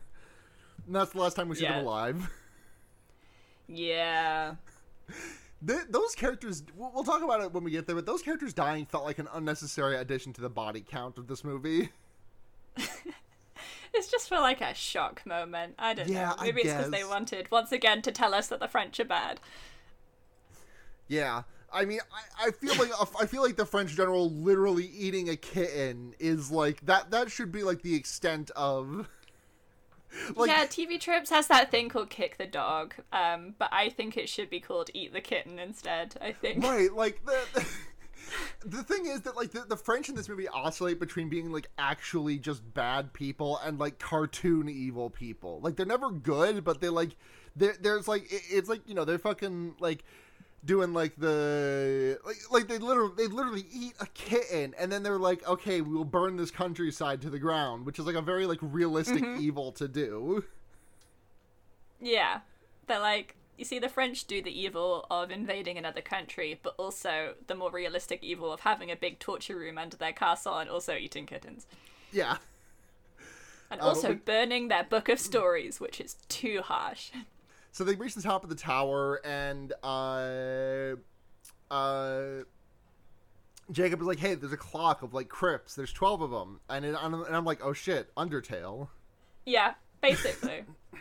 And 0.89 0.97
that's 0.97 1.13
the 1.13 1.21
last 1.21 1.37
time 1.37 1.49
we 1.49 1.55
see 1.55 1.63
Yeah. 1.63 1.77
them 1.77 1.87
alive. 1.87 2.31
Yeah. 3.71 4.55
Th 5.67 5.81
those 5.91 6.15
characters, 6.15 6.63
we'll, 6.75 6.91
we'll 6.95 7.05
talk 7.05 7.23
about 7.23 7.43
it 7.43 7.53
when 7.53 7.63
we 7.65 7.71
get 7.71 7.87
there, 7.87 7.95
but 7.95 8.07
those 8.07 8.23
characters 8.23 8.55
dying 8.55 8.87
felt 8.87 9.05
like 9.05 9.19
an 9.19 9.29
unnecessary 9.35 9.95
addition 9.97 10.33
to 10.33 10.41
the 10.41 10.49
body 10.49 10.81
count 10.81 11.19
of 11.19 11.27
this 11.27 11.45
movie. 11.45 11.91
It's 13.95 14.11
just 14.11 14.29
for 14.29 14.37
like 14.39 14.61
a 14.61 14.75
shock 14.75 15.25
moment. 15.27 15.75
I 15.79 15.93
don't 15.95 16.09
Yeah, 16.09 16.29
know. 16.29 16.35
I 16.39 16.45
Maybe 16.45 16.61
it's 16.63 16.73
because 16.73 16.91
they 16.91 17.05
wanted, 17.05 17.51
once 17.51 17.73
again, 17.73 18.01
to 18.03 18.13
tell 18.13 18.35
us 18.35 18.47
that 18.49 18.61
the 18.61 18.69
French 18.69 19.01
are 19.01 19.05
bad. 19.05 19.41
Yeah, 21.09 21.43
I 21.73 21.85
mean, 21.85 22.01
I, 22.13 22.49
I 22.49 22.51
feel 22.51 22.75
like 22.77 22.91
I 23.21 23.27
feel 23.27 23.43
like 23.43 23.57
the 23.57 23.65
French 23.67 23.95
general 23.97 24.31
literally 24.31 24.87
eating 24.87 25.29
a 25.31 25.37
kitten 25.37 26.15
is 26.19 26.51
like 26.51 26.85
that. 26.87 27.11
That 27.11 27.31
should 27.31 27.51
be 27.51 27.63
like 27.65 27.83
the 27.83 27.95
extent 27.95 28.51
of. 28.57 29.09
Like, 30.37 30.49
yeah, 30.49 30.65
TV 30.65 31.01
Tropes 31.01 31.31
has 31.31 31.49
that 31.49 31.71
thing 31.71 31.89
called 31.89 32.11
Kick 32.11 32.39
the 32.39 32.47
Dog, 32.47 32.95
um, 33.13 33.55
but 33.59 33.69
I 33.73 33.89
think 33.89 34.17
it 34.17 34.29
should 34.29 34.51
be 34.51 34.61
called 34.61 34.91
Eat 34.95 35.13
the 35.13 35.21
Kitten 35.21 35.59
instead, 35.59 36.17
I 36.21 36.33
think. 36.33 36.65
right 36.65 36.93
like 36.93 37.25
the 37.25 37.67
the 38.65 38.83
thing 38.83 39.07
is 39.07 39.23
that 39.23 39.37
like 39.37 39.53
the, 39.53 39.61
the 39.61 39.77
french 39.77 40.09
in 40.09 40.15
this 40.15 40.29
movie 40.29 40.49
oscillate 40.49 41.01
between 41.01 41.29
being 41.29 41.53
like 41.53 41.69
actually 41.79 42.39
just 42.39 42.63
bad 42.75 43.13
people 43.13 43.59
and 43.65 43.79
like 43.79 43.99
cartoon 43.99 44.69
evil 44.69 45.11
people 45.11 45.61
like 45.63 45.77
they're 45.77 45.87
never 45.87 46.11
good 46.11 46.65
but 46.65 46.81
they 46.81 46.89
like 46.89 47.17
there 47.57 47.75
there's 47.81 48.09
like 48.09 48.31
it, 48.33 48.43
it's 48.51 48.69
like 48.69 48.83
you 48.87 48.95
know 48.95 49.05
they're 49.05 49.19
fucking 49.19 49.75
like 49.81 50.05
doing 50.65 50.93
like 50.93 51.15
the 51.17 52.19
like 52.27 52.37
like 52.51 52.69
they 52.69 52.79
literally 52.79 53.13
they 53.17 53.27
literally 53.29 53.67
eat 53.73 53.95
a 54.01 54.07
kitten 54.09 54.75
and 54.79 54.91
then 54.91 55.03
they're 55.03 55.19
like 55.19 55.47
okay 55.49 55.81
we 55.81 55.95
will 55.95 56.05
burn 56.05 56.37
this 56.37 56.51
countryside 56.51 57.23
to 57.23 57.31
the 57.31 57.39
ground 57.39 57.87
which 57.87 57.99
is 57.99 58.07
like 58.07 58.17
a 58.17 58.23
very 58.23 58.45
like 58.47 58.59
realistic 58.61 59.29
evil 59.37 59.71
to 59.73 59.87
do 59.89 60.45
Yeah. 62.01 62.41
They're 62.87 63.01
like, 63.01 63.37
you 63.57 63.65
see, 63.65 63.79
the 63.79 63.89
French 63.89 64.25
do 64.27 64.41
the 64.43 64.57
evil 64.59 65.07
of 65.11 65.31
invading 65.31 65.77
another 65.79 66.01
country, 66.01 66.59
but 66.63 66.75
also 66.79 67.35
the 67.47 67.55
more 67.55 67.71
realistic 67.71 68.23
evil 68.23 68.53
of 68.53 68.61
having 68.61 68.91
a 68.91 68.97
big 68.97 69.19
torture 69.19 69.57
room 69.57 69.79
under 69.79 69.97
their 69.97 70.13
castle 70.13 70.59
and 70.59 70.71
also 70.71 70.95
eating 70.95 71.27
kittens. 71.27 71.67
yeah 72.13 72.39
And 73.71 73.81
Uh, 73.81 73.85
also 73.85 74.15
burning 74.15 74.69
their 74.69 74.85
book 74.85 75.09
of 75.09 75.19
stories, 75.21 75.81
which 75.81 76.01
is 76.01 76.17
too 76.29 76.63
harsh. 76.63 77.13
So 77.79 77.85
they 77.85 77.95
reach 77.95 78.17
the 78.17 78.23
top 78.23 78.43
of 78.43 78.51
the 78.51 78.57
tower, 78.57 79.21
and 79.25 79.73
uh, 79.85 80.97
uh, 81.71 82.43
Jacob 83.71 84.01
is 84.01 84.07
like, 84.09 84.19
"Hey, 84.19 84.35
there's 84.35 84.53
a 84.53 84.57
clock 84.57 85.05
of 85.05 85.15
like 85.15 85.29
crypts. 85.29 85.77
There's 85.77 85.93
twelve 85.93 86.21
of 86.21 86.33
them," 86.33 86.59
and, 86.69 86.85
it, 86.85 86.97
and 87.01 87.25
I'm 87.31 87.45
like, 87.45 87.61
"Oh 87.63 87.73
shit, 87.73 88.13
Undertale." 88.17 88.89
Yeah, 89.47 89.75
basically. 90.01 90.65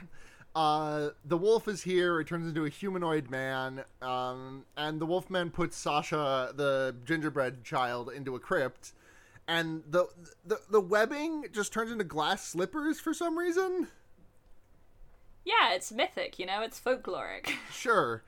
Uh, 0.55 1.09
the 1.23 1.37
wolf 1.37 1.67
is 1.67 1.83
here. 1.83 2.19
It 2.19 2.27
turns 2.27 2.47
into 2.47 2.65
a 2.65 2.69
humanoid 2.69 3.29
man, 3.29 3.83
um, 4.01 4.65
and 4.75 4.99
the 4.99 5.05
wolf 5.05 5.29
man 5.29 5.51
puts 5.51 5.77
Sasha, 5.77 6.51
the 6.55 6.95
gingerbread 7.05 7.63
child, 7.63 8.09
into 8.09 8.35
a 8.35 8.39
crypt, 8.39 8.93
and 9.47 9.83
the 9.87 10.07
the 10.45 10.59
the 10.69 10.81
webbing 10.81 11.45
just 11.51 11.73
turns 11.73 11.91
into 11.91 12.03
glass 12.03 12.43
slippers 12.43 12.99
for 12.99 13.13
some 13.13 13.37
reason. 13.37 13.87
Yeah, 15.47 15.73
it's 15.73 15.91
mythic, 15.91 16.37
you 16.39 16.45
know, 16.45 16.61
it's 16.61 16.79
folkloric. 16.79 17.49
Sure. 17.71 18.23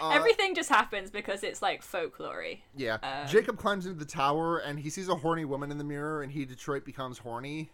Uh, 0.00 0.10
Everything 0.10 0.54
just 0.54 0.68
happens 0.68 1.10
because 1.10 1.42
it's 1.42 1.60
like 1.60 1.82
folklory. 1.82 2.60
Yeah. 2.76 2.98
Um, 3.02 3.26
Jacob 3.26 3.58
climbs 3.58 3.86
into 3.86 3.98
the 3.98 4.04
tower 4.04 4.58
and 4.58 4.78
he 4.78 4.88
sees 4.88 5.08
a 5.08 5.16
horny 5.16 5.44
woman 5.44 5.72
in 5.72 5.78
the 5.78 5.84
mirror, 5.84 6.22
and 6.22 6.30
he 6.30 6.44
Detroit 6.44 6.84
becomes 6.84 7.18
horny. 7.18 7.70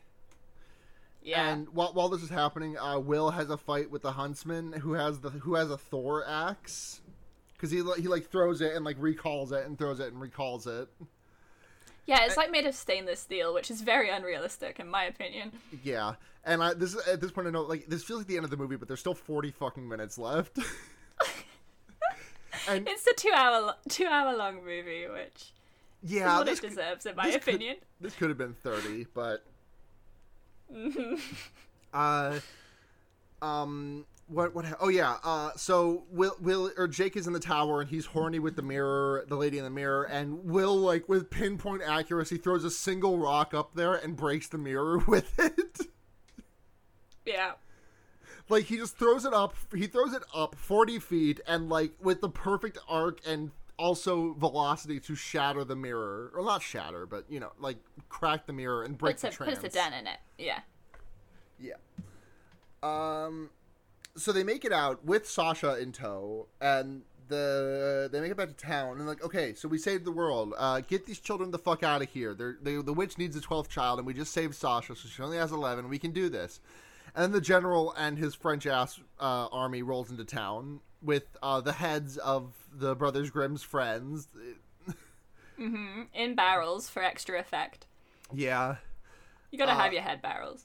Yeah. 1.22 1.51
And 1.51 1.68
while, 1.70 1.93
while 1.93 2.09
this 2.09 2.22
is 2.22 2.31
happening, 2.31 2.78
uh, 2.78 2.99
Will 2.99 3.31
has 3.31 3.51
a 3.51 3.59
fight 3.59 3.91
with 3.91 4.01
the 4.01 4.12
huntsman 4.12 4.72
who 4.72 4.95
has 4.95 5.20
the 5.20 5.28
who 5.31 5.57
has 5.57 5.70
a 5.70 5.76
Thor 5.76 6.26
axe 6.26 7.03
because 7.53 7.70
he 7.70 7.83
he 8.01 8.09
like 8.09 8.31
throws 8.31 8.62
it 8.62 8.74
and 8.74 8.83
like 8.83 8.97
recalls 8.99 9.53
it 9.53 9.66
and 9.66 9.76
throws 9.76 10.01
it 10.01 10.11
and 10.12 10.20
recalls 10.20 10.66
it. 10.66 10.89
Yeah, 12.11 12.25
it's 12.27 12.37
like 12.37 12.51
made 12.51 12.67
of 12.67 12.75
stainless 12.75 13.21
steel, 13.21 13.55
which 13.55 13.71
is 13.71 13.81
very 13.83 14.11
unrealistic 14.11 14.81
in 14.81 14.89
my 14.89 15.05
opinion. 15.05 15.53
Yeah, 15.85 16.15
and 16.45 16.61
I 16.63 16.75
this 16.75 16.97
at 17.09 17.21
this 17.21 17.31
point 17.31 17.47
I 17.47 17.51
know 17.51 17.63
like 17.63 17.87
this 17.87 18.03
feels 18.03 18.19
like 18.21 18.27
the 18.27 18.37
end 18.37 18.45
of 18.45 18.51
the 18.51 18.57
movie, 18.57 18.77
but 18.77 18.89
there's 18.89 19.01
still 19.01 19.15
forty 19.15 19.51
fucking 19.53 19.89
minutes 19.89 20.19
left. 20.19 20.59
and 22.69 22.87
It's 22.89 23.07
a 23.07 23.15
two 23.15 23.31
hour 23.35 23.75
two 23.89 24.07
hour 24.07 24.37
long 24.37 24.57
movie, 24.57 25.07
which 25.09 25.53
yeah, 26.03 26.33
is 26.35 26.39
what 26.39 26.49
it 26.49 26.61
could- 26.61 26.69
deserves 26.71 27.07
in 27.07 27.17
my 27.17 27.27
this 27.27 27.37
could- 27.45 27.55
opinion. 27.55 27.77
this 28.01 28.15
could 28.15 28.29
have 28.29 28.39
been 28.39 28.55
thirty, 28.55 29.07
but 29.15 29.45
Mm-hmm. 30.75 31.15
uh, 31.95 32.39
um, 33.43 34.05
what 34.31 34.55
what? 34.55 34.64
Oh 34.81 34.89
yeah, 34.89 35.16
uh, 35.24 35.51
so 35.57 36.05
Will 36.11 36.37
Will 36.41 36.70
or 36.76 36.87
Jake 36.89 37.16
is 37.16 37.26
in 37.26 37.33
the 37.33 37.41
tower 37.41 37.81
and 37.81 37.91
he's 37.91 38.07
horny 38.07 38.39
with 38.39 38.57
the 38.57 38.62
mirror, 38.62 39.24
the 39.28 39.37
lady 39.37 39.59
in 39.59 39.64
the 39.64 39.70
mirror, 39.70 40.05
and 40.05 40.45
Will 40.45 40.76
like 40.76 41.09
with 41.09 41.31
pinpoint 41.31 41.83
accuracy 41.83 42.37
throws 42.37 42.64
a 42.64 42.70
single 42.70 43.18
rock 43.18 43.53
up 43.55 43.74
there 43.74 43.95
and 43.95 44.16
breaks 44.16 44.49
the 44.49 44.59
mirror 44.59 44.99
with 45.07 45.39
it. 45.39 45.81
Yeah. 47.26 47.53
like 48.49 48.64
he 48.64 48.76
just 48.76 48.97
throws 48.99 49.24
it 49.24 49.33
up 49.33 49.55
he 49.74 49.87
throws 49.87 50.12
it 50.14 50.22
up 50.35 50.57
40 50.57 50.99
feet 50.99 51.41
and 51.47 51.68
like 51.68 51.93
with 52.01 52.20
the 52.20 52.28
perfect 52.28 52.78
arc 52.89 53.20
and 53.26 53.53
also 53.78 54.33
velocity 54.35 54.99
to 55.01 55.14
shatter 55.14 55.62
the 55.62 55.76
mirror 55.76 56.33
or 56.35 56.45
not 56.45 56.61
shatter 56.62 57.07
but 57.07 57.24
you 57.28 57.39
know 57.39 57.53
like 57.61 57.76
crack 58.09 58.47
the 58.47 58.53
mirror 58.53 58.83
and 58.83 58.99
break 58.99 59.14
Puts 59.16 59.24
a, 59.24 59.26
the 59.28 59.33
trans 59.33 59.59
puts 59.61 59.74
a 59.74 59.78
dent 59.78 59.95
in 59.95 60.07
it. 60.09 60.18
Yeah. 60.39 60.61
yeah 61.61 61.74
um 62.83 63.51
so 64.21 64.33
they 64.33 64.45
make 64.45 64.64
it 64.64 64.73
out 64.73 65.05
with 65.05 65.29
sasha 65.29 65.79
in 65.79 65.93
tow 65.93 66.47
and 66.61 67.03
the 67.29 68.09
they 68.12 68.21
make 68.21 68.31
it 68.31 68.37
back 68.37 68.49
to 68.49 68.55
town 68.55 68.99
and 68.99 69.07
like 69.07 69.23
okay 69.23 69.55
so 69.55 69.68
we 69.68 69.79
saved 69.79 70.05
the 70.05 70.11
world 70.12 70.53
uh 70.59 70.81
get 70.81 71.07
these 71.07 71.21
children 71.21 71.51
the 71.53 71.59
fuck 71.59 71.83
out 71.83 72.03
of 72.03 72.09
here 72.09 72.35
They're, 72.35 72.57
they 72.61 72.77
the 72.77 72.93
witch 72.93 73.18
needs 73.18 73.37
a 73.37 73.41
12th 73.41 73.68
child 73.68 73.99
and 73.99 74.07
we 74.07 74.14
just 74.14 74.33
saved 74.33 74.55
sasha 74.55 74.97
so 74.97 75.09
she 75.09 75.23
only 75.23 75.37
has 75.39 75.53
11 75.53 75.89
we 75.89 75.99
can 75.99 76.11
do 76.11 76.29
this 76.29 76.61
and 77.14 77.33
the 77.33 77.41
general 77.41 77.95
and 77.97 78.18
his 78.18 78.35
french 78.35 78.66
ass 78.66 78.99
uh, 79.21 79.47
army 79.53 79.83
rolls 79.83 80.11
into 80.11 80.25
town 80.25 80.81
with 81.03 81.37
uh, 81.43 81.61
the 81.61 81.73
heads 81.73 82.16
of 82.18 82.53
the 82.73 82.95
brothers 82.97 83.31
grimm's 83.31 83.62
friends 83.62 84.29
mm-hmm. 85.59 86.03
In 86.14 86.35
barrels 86.35 86.89
for 86.89 87.03
extra 87.03 87.39
effect. 87.39 87.87
yeah 88.33 88.77
You 89.51 89.59
gotta 89.59 89.73
Uh, 89.73 89.79
have 89.79 89.93
your 89.93 90.03
head 90.03 90.23
barrels. 90.23 90.64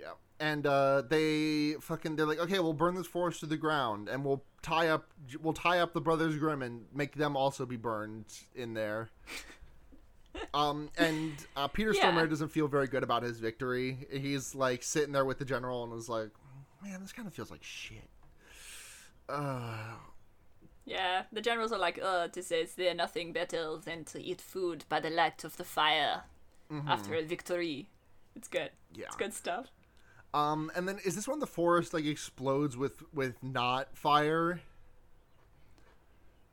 Yeah. 0.00 0.12
And 0.38 0.66
uh, 0.66 1.02
they 1.02 1.74
fucking 1.80 2.16
they're 2.16 2.26
like, 2.26 2.38
okay, 2.38 2.58
we'll 2.60 2.72
burn 2.72 2.94
this 2.94 3.06
forest 3.06 3.40
to 3.40 3.46
the 3.46 3.58
ground, 3.58 4.08
and 4.08 4.24
we'll 4.24 4.42
tie 4.62 4.88
up 4.88 5.10
we'll 5.42 5.52
tie 5.52 5.80
up 5.80 5.92
the 5.92 6.00
brothers 6.00 6.36
Grimm 6.38 6.62
and 6.62 6.86
make 6.94 7.14
them 7.14 7.36
also 7.36 7.66
be 7.66 7.76
burned 7.76 8.24
in 8.54 8.72
there. 8.72 9.10
um, 10.54 10.88
and 10.96 11.32
uh, 11.56 11.68
Peter 11.68 11.92
Yeah. 11.92 12.10
Stormare 12.10 12.28
doesn't 12.30 12.48
feel 12.48 12.68
very 12.68 12.86
good 12.86 13.02
about 13.02 13.22
his 13.22 13.38
victory. 13.38 14.06
He's 14.10 14.54
like 14.54 14.82
sitting 14.82 15.12
there 15.12 15.26
with 15.26 15.38
the 15.38 15.44
general 15.44 15.82
and 15.84 15.92
was 15.92 16.08
like, 16.08 16.30
man, 16.82 17.00
this 17.02 17.12
kind 17.12 17.28
of 17.28 17.34
feels 17.34 17.50
like 17.50 17.62
shit. 17.62 18.08
Uh, 19.28 19.94
Yeah, 20.86 21.24
the 21.32 21.40
generals 21.42 21.70
are 21.72 21.78
like, 21.78 22.00
oh, 22.02 22.28
this 22.32 22.50
is 22.50 22.74
they're 22.74 22.94
nothing 22.94 23.32
better 23.32 23.76
than 23.76 24.04
to 24.06 24.20
eat 24.22 24.40
food 24.40 24.84
by 24.88 25.00
the 25.00 25.10
light 25.10 25.44
of 25.44 25.56
the 25.56 25.64
fire 25.64 26.24
after 26.86 27.14
a 27.14 27.22
victory. 27.22 27.90
It's 28.34 28.48
good. 28.48 28.70
Yeah. 28.94 29.06
It's 29.06 29.16
good 29.16 29.34
stuff. 29.34 29.66
Um, 30.34 30.70
and 30.74 30.86
then 30.88 30.98
is 31.04 31.14
this 31.16 31.26
one 31.28 31.38
the 31.40 31.46
forest 31.46 31.92
like 31.94 32.04
explodes 32.04 32.76
with 32.76 33.02
with 33.12 33.42
not 33.42 33.96
fire? 33.96 34.60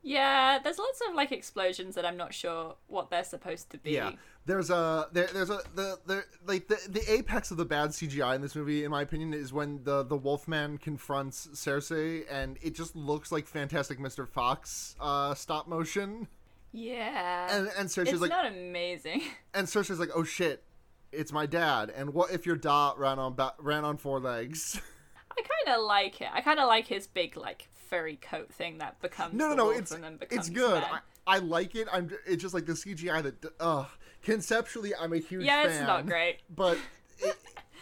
Yeah, 0.04 0.60
there's 0.64 0.78
lots 0.80 1.02
of 1.10 1.16
like 1.16 1.32
explosions 1.34 1.96
that 1.96 2.06
I'm 2.06 2.16
not 2.16 2.34
sure 2.34 2.76
what 2.88 3.10
they're 3.10 3.24
supposed 3.26 3.70
to 3.72 3.78
be. 3.78 3.92
Yeah, 3.92 4.12
there's 4.46 4.70
a 4.70 5.08
there, 5.12 5.28
there's 5.34 5.50
a 5.50 5.60
the 5.76 6.00
the 6.06 6.24
like 6.46 6.68
the 6.70 6.80
the 6.88 7.04
apex 7.12 7.52
of 7.52 7.58
the 7.58 7.66
bad 7.66 7.90
CGI 7.90 8.36
in 8.36 8.42
this 8.42 8.56
movie, 8.56 8.86
in 8.86 8.92
my 8.92 9.02
opinion, 9.02 9.34
is 9.34 9.52
when 9.52 9.84
the 9.84 10.04
the 10.04 10.16
Wolfman 10.16 10.78
confronts 10.78 11.48
Cersei, 11.54 12.24
and 12.32 12.58
it 12.62 12.74
just 12.74 12.96
looks 12.96 13.32
like 13.34 13.48
Fantastic 13.48 14.00
Mr. 14.00 14.26
Fox 14.26 14.96
uh, 15.02 15.34
stop 15.34 15.68
motion, 15.68 16.28
Yeah. 16.72 17.54
and 17.54 17.70
and 17.78 17.90
Cersei's 17.90 18.14
it's 18.14 18.22
like 18.22 18.30
not 18.30 18.46
amazing. 18.46 19.24
and 19.54 19.68
Cersei's 19.68 20.00
like, 20.00 20.12
oh 20.16 20.24
shit, 20.24 20.64
it's 21.12 21.32
my 21.32 21.46
dad, 21.46 21.92
and 21.96 22.14
what 22.14 22.32
if 22.32 22.46
your 22.46 22.56
dot 22.56 23.00
ran 23.00 23.20
on 23.20 23.36
ba- 23.36 23.54
ran 23.60 23.84
on 23.86 23.98
four 23.98 24.20
legs? 24.20 24.80
I 25.32 25.42
kind 25.42 25.78
of 25.78 25.86
like 25.86 26.22
it. 26.22 26.30
I 26.34 26.42
kind 26.42 26.60
of 26.60 26.68
like 26.68 26.88
his 26.88 27.08
big 27.08 27.38
like 27.38 27.68
furry 27.74 28.18
coat 28.18 28.52
thing 28.52 28.80
that 28.80 29.00
becomes 29.02 29.34
no, 29.34 29.50
no, 29.50 29.56
no, 29.56 29.70
it's 29.70 29.92
and 29.92 30.04
then 30.04 30.18
becomes 30.18 30.48
it's 30.48 30.50
good. 30.50 30.84
I, 30.84 31.00
I 31.26 31.38
like 31.40 31.76
it. 31.76 31.88
I'm 31.92 32.10
it's 32.26 32.42
just 32.42 32.54
like 32.54 32.66
the 32.66 32.74
CGI 32.74 33.24
that 33.24 33.54
uh 33.60 33.86
conceptually 34.24 34.94
I'm 34.96 35.14
a 35.14 35.18
huge 35.18 35.46
yeah, 35.46 35.64
fan. 35.64 35.72
it's 35.72 35.82
not 35.82 36.06
great. 36.06 36.40
but 36.54 36.78
it, 37.20 37.36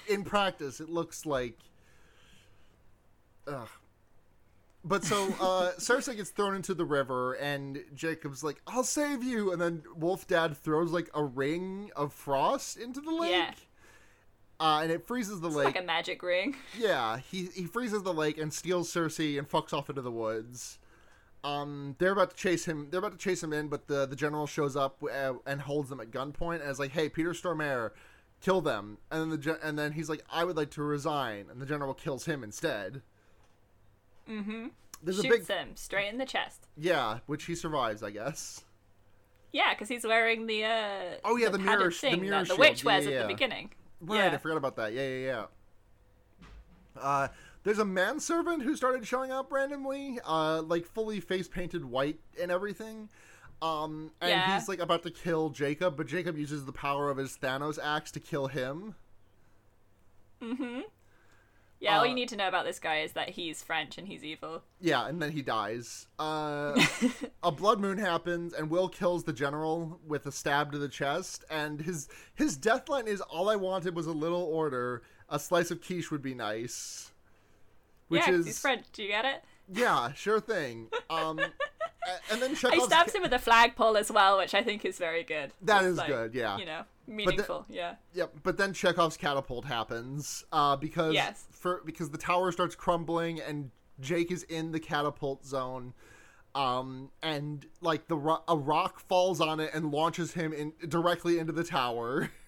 in 0.08 0.24
practice, 0.24 0.80
it 0.80 0.90
looks 0.90 1.26
like. 1.26 1.58
Ugh. 3.48 3.68
But 4.88 5.04
so 5.04 5.26
uh, 5.42 5.72
Cersei 5.80 6.16
gets 6.16 6.30
thrown 6.30 6.56
into 6.56 6.76
the 6.76 6.86
river, 6.86 7.34
and 7.34 7.84
Jacob's 7.96 8.44
like, 8.44 8.62
"I'll 8.68 8.84
save 8.84 9.24
you," 9.24 9.52
and 9.52 9.60
then 9.60 9.82
Wolf 9.96 10.28
Dad 10.28 10.56
throws 10.56 10.92
like 10.92 11.10
a 11.16 11.24
ring 11.24 11.90
of 11.96 12.14
frost 12.14 12.78
into 12.78 13.02
the 13.02 13.10
lake, 13.12 13.32
Yeah. 13.32 13.54
uh, 14.60 14.82
and 14.84 14.92
it 14.92 15.08
freezes 15.08 15.42
the 15.42 15.48
It's 15.48 15.56
lake. 15.56 15.66
like 15.66 15.80
a 15.80 15.86
magic 15.86 16.22
ring. 16.22 16.56
Yeah, 16.78 17.18
he 17.18 17.46
he 17.56 17.66
freezes 17.66 18.04
the 18.04 18.14
lake 18.14 18.38
and 18.38 18.54
steals 18.54 18.92
Cersei 18.94 19.40
and 19.40 19.50
fucks 19.50 19.74
off 19.74 19.90
into 19.90 20.04
the 20.04 20.12
woods. 20.12 20.78
Um, 21.44 21.96
they're 22.00 22.12
about 22.12 22.32
to 22.32 22.36
chase 22.36 22.66
him. 22.66 22.88
They're 22.92 23.00
about 23.00 23.12
to 23.14 23.18
chase 23.18 23.42
him 23.44 23.54
in, 23.54 23.70
but 23.70 23.88
the 23.88 24.06
the 24.06 24.16
general 24.16 24.46
shows 24.46 24.76
up 24.76 25.02
uh, 25.04 25.34
and 25.48 25.62
holds 25.62 25.90
them 25.90 26.00
at 26.00 26.12
gunpoint 26.12 26.62
and 26.62 26.70
is 26.70 26.78
like, 26.80 26.92
"Hey, 26.92 27.10
Peter 27.10 27.32
Stormare, 27.34 27.90
kill 28.40 28.62
them." 28.62 29.00
And 29.10 29.32
then 29.32 29.40
the 29.42 29.60
and 29.64 29.80
then 29.80 29.94
he's 29.94 30.10
like, 30.10 30.24
"I 30.32 30.44
would 30.44 30.58
like 30.58 30.70
to 30.72 30.84
resign," 30.84 31.48
and 31.50 31.60
the 31.60 31.66
general 31.66 31.96
kills 31.96 32.26
him 32.26 32.44
instead. 32.44 33.02
Mm-hmm. 34.30 34.68
There's 35.04 35.18
Shoots 35.18 35.28
a 35.28 35.38
big 35.38 35.48
him 35.48 35.76
straight 35.76 36.10
in 36.10 36.18
the 36.18 36.26
chest. 36.26 36.68
yeah, 36.78 37.20
which 37.28 37.46
he 37.46 37.56
survives, 37.56 38.02
I 38.04 38.10
guess. 38.12 38.64
Yeah, 39.52 39.74
because 39.74 39.88
he's 39.88 40.04
wearing 40.06 40.48
the 40.48 40.64
uh 40.66 41.00
Oh, 41.24 41.38
yeah, 41.38 41.50
the 41.50 41.60
padded 41.60 41.80
mirror 41.80 41.92
sh- 41.92 42.02
the 42.02 42.16
mirror 42.18 42.30
that 42.32 42.40
the 42.40 42.46
shield. 42.46 42.60
witch 42.60 42.84
Yeah, 42.84 42.88
wears 42.88 43.06
yeah, 43.06 43.12
at 43.12 43.22
the 43.28 43.34
beginning. 43.34 43.70
Right, 44.02 44.34
I 44.34 44.38
forgot 44.38 44.58
about 44.58 44.76
that. 44.78 44.94
Yeah, 44.94 45.08
yeah, 45.08 45.26
yeah. 45.26 45.46
Uh, 47.02 47.28
there's 47.64 47.80
a 47.80 47.86
manservant 47.86 48.64
who 48.64 48.76
started 48.76 49.06
showing 49.08 49.32
up 49.32 49.52
randomly, 49.52 50.20
uh, 50.26 50.62
like 50.62 50.86
fully 50.86 51.20
face 51.20 51.48
painted 51.48 51.84
white 51.86 52.20
and 52.42 52.52
everything. 52.52 53.10
Um, 53.62 54.12
and 54.22 54.30
Yeah. 54.32 54.54
he's 54.58 54.68
like 54.68 54.80
about 54.80 55.04
to 55.04 55.12
kill 55.12 55.50
Jacob, 55.50 55.96
but 55.98 56.08
Jacob 56.08 56.38
uses 56.38 56.66
the 56.66 56.72
power 56.74 57.10
of 57.10 57.18
his 57.18 57.38
Thanos 57.38 57.80
axe 57.82 58.12
to 58.12 58.20
kill 58.20 58.48
him. 58.48 58.96
Yeah, 61.80 61.98
all 61.98 62.04
Uh, 62.04 62.06
you 62.06 62.16
need 62.16 62.30
to 62.30 62.38
know 62.38 62.48
about 62.48 62.66
this 62.66 62.80
guy 62.80 63.00
is 63.00 63.14
that 63.14 63.30
he's 63.30 63.62
French 63.62 63.98
and 63.98 64.08
he's 64.08 64.24
evil. 64.24 64.64
Yeah, 64.80 65.08
and 65.08 65.22
then 65.22 65.32
he 65.32 65.42
dies. 65.42 66.08
Uh, 66.18 66.80
a 67.44 67.52
blood 67.52 67.80
moon 67.80 67.98
happens, 67.98 68.54
and 68.54 68.70
Will 68.70 68.88
kills 68.90 69.24
the 69.24 69.34
general 69.34 70.00
with 70.06 70.26
a 70.26 70.32
stab 70.32 70.72
to 70.72 70.78
the 70.78 70.90
chest. 70.90 71.44
And 71.50 71.82
his 71.82 72.08
his 72.34 72.58
death 72.58 72.88
line 72.90 73.08
is, 73.08 73.22
"All 73.22 73.50
I 73.50 73.56
wanted 73.56 73.96
was 73.96 74.08
a 74.08 74.14
little 74.14 74.44
order. 74.44 75.04
A 75.30 75.40
slice 75.40 75.72
of 75.72 75.82
quiche 75.82 76.12
would 76.12 76.22
be 76.22 76.34
nice." 76.34 77.12
Which 78.08 78.28
yeah, 78.28 78.34
is 78.34 78.46
he's 78.46 78.60
French. 78.60 78.86
Do 78.94 79.04
you 79.04 79.10
get 79.10 79.26
it? 79.26 79.44
Yeah, 79.72 80.12
sure 80.16 80.40
thing. 80.40 80.90
Um, 81.10 81.40
and 82.32 82.42
then 82.42 82.52
He 82.52 82.56
Chekhov's 82.56 82.86
stabs 82.86 83.14
him 83.14 83.22
with 83.22 83.34
a 83.34 83.40
flagpole 83.40 83.98
as 83.98 84.12
well, 84.12 84.38
which 84.38 84.54
I 84.54 84.64
think 84.64 84.86
is 84.86 84.98
very 84.98 85.24
good. 85.24 85.52
That 85.64 85.84
is 85.84 85.98
like, 85.98 86.08
good, 86.08 86.36
yeah. 86.36 86.58
You 86.58 86.66
know, 86.66 86.84
meaningful. 87.08 87.66
yeah. 87.70 87.96
Yep, 88.14 88.38
but 88.44 88.58
then 88.58 88.74
Chekhov's 88.74 89.18
catapult 89.18 89.66
happens 89.66 90.44
uh, 90.52 90.76
because 90.76 91.14
Yes. 91.14 91.46
for 91.52 91.82
because 91.86 92.10
the 92.10 92.18
tower 92.18 92.52
starts 92.52 92.76
crumbling 92.76 93.40
and 93.42 93.72
Jake 94.00 94.32
is 94.32 94.44
in 94.44 94.72
the 94.72 94.80
catapult 94.80 95.46
zone. 95.46 95.94
Um, 96.54 97.12
and 97.22 97.66
like 97.82 98.08
the 98.08 98.16
ro- 98.18 98.44
a 98.48 98.56
rock 98.58 99.00
falls 99.00 99.42
on 99.42 99.60
it 99.60 99.72
and 99.74 99.92
launches 99.92 100.34
him 100.34 100.54
in 100.54 100.72
directly 100.88 101.38
into 101.40 101.52
the 101.54 101.64
tower. 101.64 102.30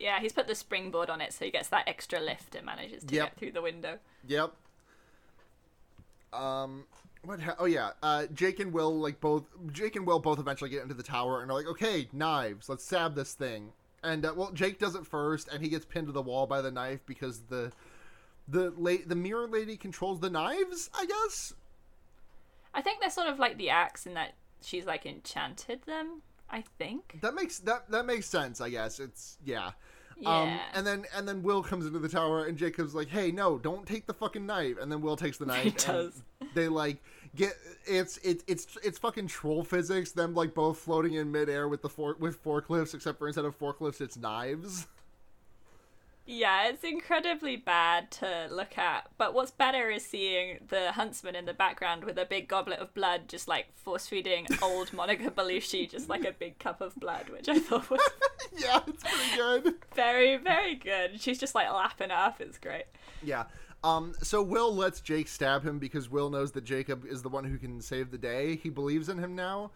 Yeah, 0.00 0.20
he's 0.20 0.32
put 0.32 0.46
the 0.46 0.54
springboard 0.54 1.10
on 1.10 1.20
it, 1.20 1.32
so 1.32 1.44
he 1.44 1.50
gets 1.50 1.70
that 1.70 1.88
extra 1.88 2.20
lift 2.20 2.54
and 2.54 2.64
manages 2.64 3.02
to 3.02 3.14
Yep. 3.16 3.24
get 3.30 3.36
through 3.36 3.50
the 3.50 3.62
window. 3.62 3.98
Yep. 4.28 4.52
Um. 6.32 6.84
What? 7.24 7.40
Ha- 7.40 7.56
oh 7.58 7.66
yeah. 7.66 7.90
Uh, 8.02 8.26
Jake 8.34 8.60
and 8.60 8.72
Will 8.72 8.98
like 8.98 9.20
both. 9.20 9.44
Jake 9.72 9.96
and 9.96 10.06
Will 10.06 10.18
both 10.20 10.38
eventually 10.38 10.70
get 10.70 10.82
into 10.82 10.94
the 10.94 11.02
tower 11.02 11.42
and 11.42 11.50
are 11.50 11.54
like, 11.54 11.66
okay, 11.66 12.08
knives. 12.12 12.68
Let's 12.68 12.84
stab 12.84 13.14
this 13.14 13.34
thing. 13.34 13.72
And 14.02 14.24
uh, 14.24 14.32
well, 14.36 14.52
Jake 14.52 14.78
does 14.78 14.94
it 14.94 15.06
first, 15.06 15.48
and 15.48 15.62
he 15.62 15.68
gets 15.68 15.84
pinned 15.84 16.06
to 16.06 16.12
the 16.12 16.22
wall 16.22 16.46
by 16.46 16.60
the 16.62 16.70
knife 16.70 17.00
because 17.06 17.40
the 17.48 17.72
the 18.46 18.72
la- 18.76 19.04
the 19.06 19.16
mirror 19.16 19.48
lady 19.48 19.76
controls 19.76 20.20
the 20.20 20.30
knives. 20.30 20.90
I 20.94 21.06
guess. 21.06 21.54
I 22.74 22.82
think 22.82 23.00
they're 23.00 23.10
sort 23.10 23.28
of 23.28 23.38
like 23.38 23.58
the 23.58 23.70
axe 23.70 24.06
in 24.06 24.14
that 24.14 24.34
she's 24.62 24.86
like 24.86 25.04
enchanted 25.04 25.82
them. 25.82 26.22
I 26.50 26.64
think. 26.78 27.18
That 27.20 27.34
makes 27.34 27.58
that 27.60 27.90
that 27.90 28.06
makes 28.06 28.26
sense. 28.26 28.60
I 28.60 28.70
guess 28.70 29.00
it's 29.00 29.38
yeah. 29.44 29.72
Yeah. 30.20 30.42
Um, 30.42 30.60
and 30.74 30.86
then 30.86 31.04
and 31.16 31.28
then 31.28 31.42
Will 31.42 31.62
comes 31.62 31.86
into 31.86 31.98
the 31.98 32.08
tower 32.08 32.46
and 32.46 32.58
Jacob's 32.58 32.94
like, 32.94 33.08
"Hey, 33.08 33.30
no, 33.30 33.58
don't 33.58 33.86
take 33.86 34.06
the 34.06 34.14
fucking 34.14 34.44
knife." 34.46 34.76
And 34.80 34.90
then 34.90 35.00
Will 35.00 35.16
takes 35.16 35.38
the 35.38 35.46
knife. 35.52 35.62
He 35.62 35.70
does. 35.70 36.22
They 36.54 36.68
like 36.68 37.02
get 37.36 37.54
it's 37.86 38.18
it's 38.18 38.42
it's 38.46 38.66
it's 38.82 38.98
fucking 38.98 39.28
troll 39.28 39.62
physics. 39.62 40.12
Them 40.12 40.34
like 40.34 40.54
both 40.54 40.78
floating 40.78 41.14
in 41.14 41.30
midair 41.30 41.68
with 41.68 41.82
the 41.82 41.88
for, 41.88 42.16
with 42.18 42.42
forklifts, 42.42 42.94
except 42.94 43.18
for 43.18 43.28
instead 43.28 43.44
of 43.44 43.58
forklifts, 43.58 44.00
it's 44.00 44.16
knives. 44.16 44.86
Yeah, 46.30 46.68
it's 46.68 46.84
incredibly 46.84 47.56
bad 47.56 48.10
to 48.10 48.48
look 48.50 48.76
at. 48.76 49.08
But 49.16 49.32
what's 49.32 49.50
better 49.50 49.88
is 49.88 50.04
seeing 50.04 50.58
the 50.68 50.92
huntsman 50.92 51.34
in 51.34 51.46
the 51.46 51.54
background 51.54 52.04
with 52.04 52.18
a 52.18 52.26
big 52.26 52.48
goblet 52.48 52.80
of 52.80 52.92
blood, 52.92 53.28
just 53.28 53.48
like 53.48 53.74
force 53.74 54.06
feeding 54.06 54.46
old 54.62 54.92
Monica 54.92 55.30
Bellucci, 55.30 55.90
just 55.90 56.10
like 56.10 56.26
a 56.26 56.32
big 56.32 56.58
cup 56.58 56.82
of 56.82 56.94
blood, 56.96 57.30
which 57.30 57.48
I 57.48 57.58
thought 57.58 57.88
was 57.88 58.02
yeah, 58.58 58.80
it's 58.86 59.02
pretty 59.02 59.36
good. 59.36 59.74
very, 59.94 60.36
very 60.36 60.74
good. 60.74 61.18
She's 61.18 61.38
just 61.38 61.54
like 61.54 61.72
lapping 61.72 62.10
it 62.10 62.12
up. 62.12 62.42
It's 62.42 62.58
great. 62.58 62.84
Yeah. 63.22 63.44
Um, 63.82 64.12
so 64.22 64.42
Will 64.42 64.74
lets 64.74 65.00
Jake 65.00 65.28
stab 65.28 65.64
him 65.64 65.78
because 65.78 66.10
Will 66.10 66.28
knows 66.28 66.52
that 66.52 66.64
Jacob 66.64 67.06
is 67.06 67.22
the 67.22 67.30
one 67.30 67.44
who 67.44 67.56
can 67.56 67.80
save 67.80 68.10
the 68.10 68.18
day. 68.18 68.56
He 68.56 68.68
believes 68.68 69.08
in 69.08 69.16
him 69.16 69.34
now. 69.34 69.70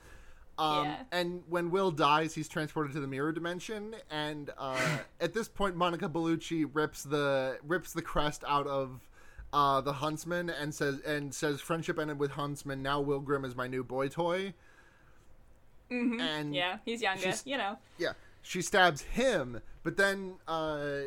Um, 0.62 0.84
Yeah. 0.86 0.96
And 1.10 1.42
when 1.48 1.70
Will 1.70 1.90
dies, 1.90 2.34
he's 2.34 2.48
transported 2.48 2.92
to 2.94 3.00
the 3.00 3.06
mirror 3.06 3.32
dimension. 3.32 3.94
And 4.10 4.50
uh, 4.58 4.78
at 5.20 5.34
this 5.34 5.48
point, 5.48 5.76
Monica 5.76 6.08
Bellucci 6.08 6.68
rips 6.72 7.02
the 7.02 7.58
rips 7.66 7.92
the 7.92 8.02
crest 8.02 8.44
out 8.46 8.66
of 8.66 9.00
uh, 9.52 9.80
the 9.80 9.92
huntsman 9.94 10.50
and 10.50 10.74
says 10.74 11.00
and 11.00 11.34
says 11.34 11.60
friendship 11.60 11.98
ended 11.98 12.18
with 12.18 12.32
huntsman. 12.32 12.82
Now 12.82 13.00
Will 13.00 13.20
Grimm 13.20 13.44
is 13.44 13.54
my 13.56 13.66
new 13.66 13.84
boy 13.84 14.08
toy. 14.08 14.54
Mm-hmm. 15.90 16.20
And 16.20 16.54
Yeah, 16.54 16.78
he's 16.84 17.02
younger, 17.02 17.32
you 17.44 17.58
know. 17.58 17.76
yeah, 17.98 18.12
she 18.40 18.62
stabs 18.62 19.02
him, 19.02 19.60
but 19.82 19.98
then 19.98 20.36
uh, 20.48 21.00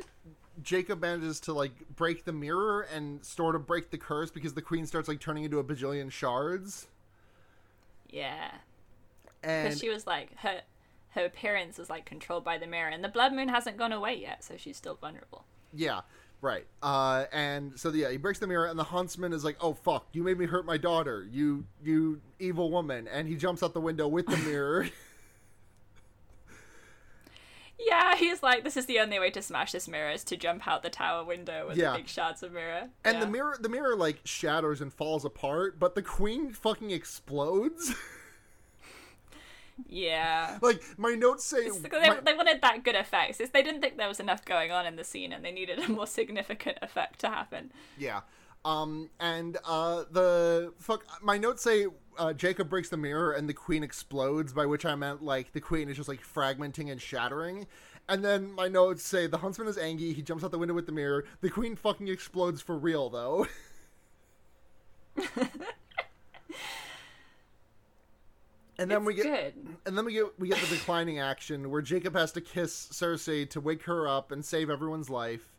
Jacob 0.61 1.01
manages 1.01 1.39
to 1.41 1.53
like 1.53 1.71
break 1.95 2.23
the 2.25 2.31
mirror 2.33 2.81
and 2.93 3.23
sort 3.25 3.55
of 3.55 3.65
break 3.65 3.89
the 3.89 3.97
curse 3.97 4.29
because 4.29 4.53
the 4.53 4.61
queen 4.61 4.85
starts 4.85 5.07
like 5.07 5.19
turning 5.19 5.43
into 5.43 5.57
a 5.57 5.63
bajillion 5.63 6.11
shards. 6.11 6.87
Yeah. 8.11 8.51
Because 9.45 9.79
she 9.79 9.89
was 9.89 10.05
like, 10.07 10.35
her 10.39 10.61
her 11.09 11.25
appearance 11.25 11.77
was 11.77 11.89
like 11.89 12.05
controlled 12.05 12.43
by 12.43 12.57
the 12.57 12.67
mirror, 12.67 12.89
and 12.89 13.03
the 13.03 13.07
blood 13.09 13.33
moon 13.33 13.47
hasn't 13.49 13.77
gone 13.77 13.91
away 13.93 14.15
yet, 14.15 14.43
so 14.43 14.55
she's 14.57 14.75
still 14.77 14.95
vulnerable. 14.95 15.45
yeah, 15.73 16.01
right. 16.41 16.65
Uh, 16.83 17.25
and 17.31 17.79
so 17.79 17.89
yeah, 17.89 18.09
he 18.09 18.17
breaks 18.17 18.39
the 18.39 18.47
mirror, 18.47 18.65
and 18.65 18.77
the 18.77 18.83
huntsman 18.83 19.31
is 19.33 19.43
like, 19.45 19.55
"Oh 19.61 19.73
fuck, 19.73 20.07
you 20.11 20.23
made 20.23 20.37
me 20.37 20.45
hurt 20.45 20.65
my 20.65 20.77
daughter, 20.77 21.25
you 21.31 21.65
you 21.83 22.19
evil 22.39 22.69
woman!" 22.71 23.07
And 23.07 23.27
he 23.27 23.35
jumps 23.35 23.63
out 23.63 23.73
the 23.73 23.81
window 23.81 24.07
with 24.07 24.25
the 24.27 24.37
mirror. 24.37 24.87
Yeah, 27.77 28.15
he's 28.15 28.41
like, 28.41 28.63
this 28.63 28.77
is 28.77 28.85
the 28.85 28.99
only 28.99 29.19
way 29.19 29.29
to 29.31 29.41
smash 29.41 29.73
this 29.73 29.87
mirror 29.87 30.09
is 30.11 30.23
to 30.25 30.37
jump 30.37 30.65
out 30.65 30.81
the 30.81 30.89
tower 30.89 31.25
window 31.25 31.67
with 31.67 31.77
Yeah. 31.77 31.91
the 31.91 31.97
big 31.99 32.07
shards 32.07 32.41
of 32.41 32.53
mirror. 32.53 32.89
And 33.03 33.21
the 33.21 33.27
mirror, 33.27 33.57
the 33.59 33.67
mirror 33.69 33.95
like 33.97 34.21
shatters 34.23 34.79
and 34.79 34.93
falls 34.93 35.25
apart, 35.25 35.77
but 35.77 35.93
the 35.93 36.01
queen 36.01 36.53
fucking 36.53 36.91
explodes. 36.91 37.93
Yeah. 39.87 40.57
like 40.61 40.81
my 40.97 41.15
notes 41.15 41.43
say, 41.43 41.67
my- 41.67 41.89
they, 41.89 42.11
they 42.23 42.33
wanted 42.33 42.61
that 42.61 42.83
good 42.83 42.95
effects. 42.95 43.39
It's, 43.39 43.51
they 43.51 43.63
didn't 43.63 43.81
think 43.81 43.97
there 43.97 44.07
was 44.07 44.19
enough 44.19 44.45
going 44.45 44.71
on 44.71 44.85
in 44.85 44.95
the 44.95 45.03
scene, 45.03 45.33
and 45.33 45.43
they 45.43 45.51
needed 45.51 45.79
a 45.79 45.89
more 45.91 46.07
significant 46.07 46.77
effect 46.81 47.19
to 47.19 47.29
happen. 47.29 47.71
Yeah. 47.97 48.21
Um, 48.63 49.09
and 49.19 49.57
uh, 49.63 50.05
the 50.09 50.73
fuck, 50.79 51.05
my 51.21 51.37
notes 51.37 51.61
say 51.61 51.85
uh, 52.17 52.33
Jacob 52.33 52.67
breaks 52.67 52.89
the 52.89 52.97
mirror 52.97 53.33
and 53.33 53.47
the 53.47 53.53
queen 53.53 53.83
explodes, 53.83 54.53
by 54.53 54.65
which 54.65 54.85
I 54.85 54.95
meant 54.95 55.23
like 55.23 55.53
the 55.53 55.61
queen 55.61 55.87
is 55.87 55.97
just 55.97 56.09
like 56.09 56.21
fragmenting 56.21 56.91
and 56.91 56.99
shattering. 56.99 57.67
And 58.09 58.25
then 58.25 58.51
my 58.51 58.67
notes 58.67 59.03
say 59.03 59.27
the 59.27 59.37
huntsman 59.37 59.67
is 59.67 59.77
angry. 59.77 60.13
He 60.13 60.21
jumps 60.23 60.43
out 60.43 60.51
the 60.51 60.57
window 60.57 60.73
with 60.73 60.87
the 60.87 60.91
mirror. 60.91 61.25
The 61.41 61.49
queen 61.49 61.75
fucking 61.75 62.07
explodes 62.07 62.61
for 62.61 62.77
real, 62.77 63.09
though. 63.09 63.47
and 68.77 68.89
then 68.91 68.97
it's 68.99 69.05
we 69.07 69.13
get 69.13 69.23
good. 69.55 69.75
and 69.85 69.97
then 69.97 70.05
we 70.05 70.13
get 70.13 70.39
we 70.39 70.47
get 70.49 70.59
the 70.59 70.67
declining 70.75 71.19
action 71.19 71.69
where 71.71 71.81
Jacob 71.81 72.13
has 72.15 72.31
to 72.33 72.41
kiss 72.41 72.87
Cersei 72.91 73.49
to 73.51 73.59
wake 73.61 73.83
her 73.83 74.07
up 74.07 74.31
and 74.31 74.43
save 74.43 74.69
everyone's 74.69 75.09
life. 75.09 75.51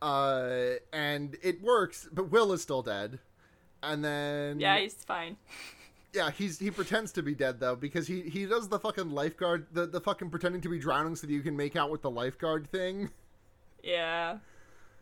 Uh, 0.00 0.74
and 0.92 1.36
it 1.42 1.60
works, 1.62 2.08
but 2.12 2.30
Will 2.30 2.52
is 2.52 2.62
still 2.62 2.82
dead. 2.82 3.18
And 3.82 4.04
then 4.04 4.60
Yeah, 4.60 4.78
he's 4.78 4.94
fine. 4.94 5.36
yeah, 6.12 6.30
he's 6.30 6.58
he 6.58 6.70
pretends 6.70 7.12
to 7.12 7.22
be 7.22 7.34
dead 7.34 7.60
though 7.60 7.76
because 7.76 8.06
he 8.06 8.22
he 8.22 8.46
does 8.46 8.68
the 8.68 8.78
fucking 8.78 9.10
lifeguard 9.10 9.66
the 9.72 9.86
the 9.86 10.00
fucking 10.00 10.30
pretending 10.30 10.60
to 10.62 10.68
be 10.68 10.78
drowning 10.78 11.16
so 11.16 11.26
that 11.26 11.32
you 11.32 11.42
can 11.42 11.56
make 11.56 11.76
out 11.76 11.90
with 11.90 12.02
the 12.02 12.10
lifeguard 12.10 12.68
thing. 12.70 13.10
Yeah. 13.82 14.38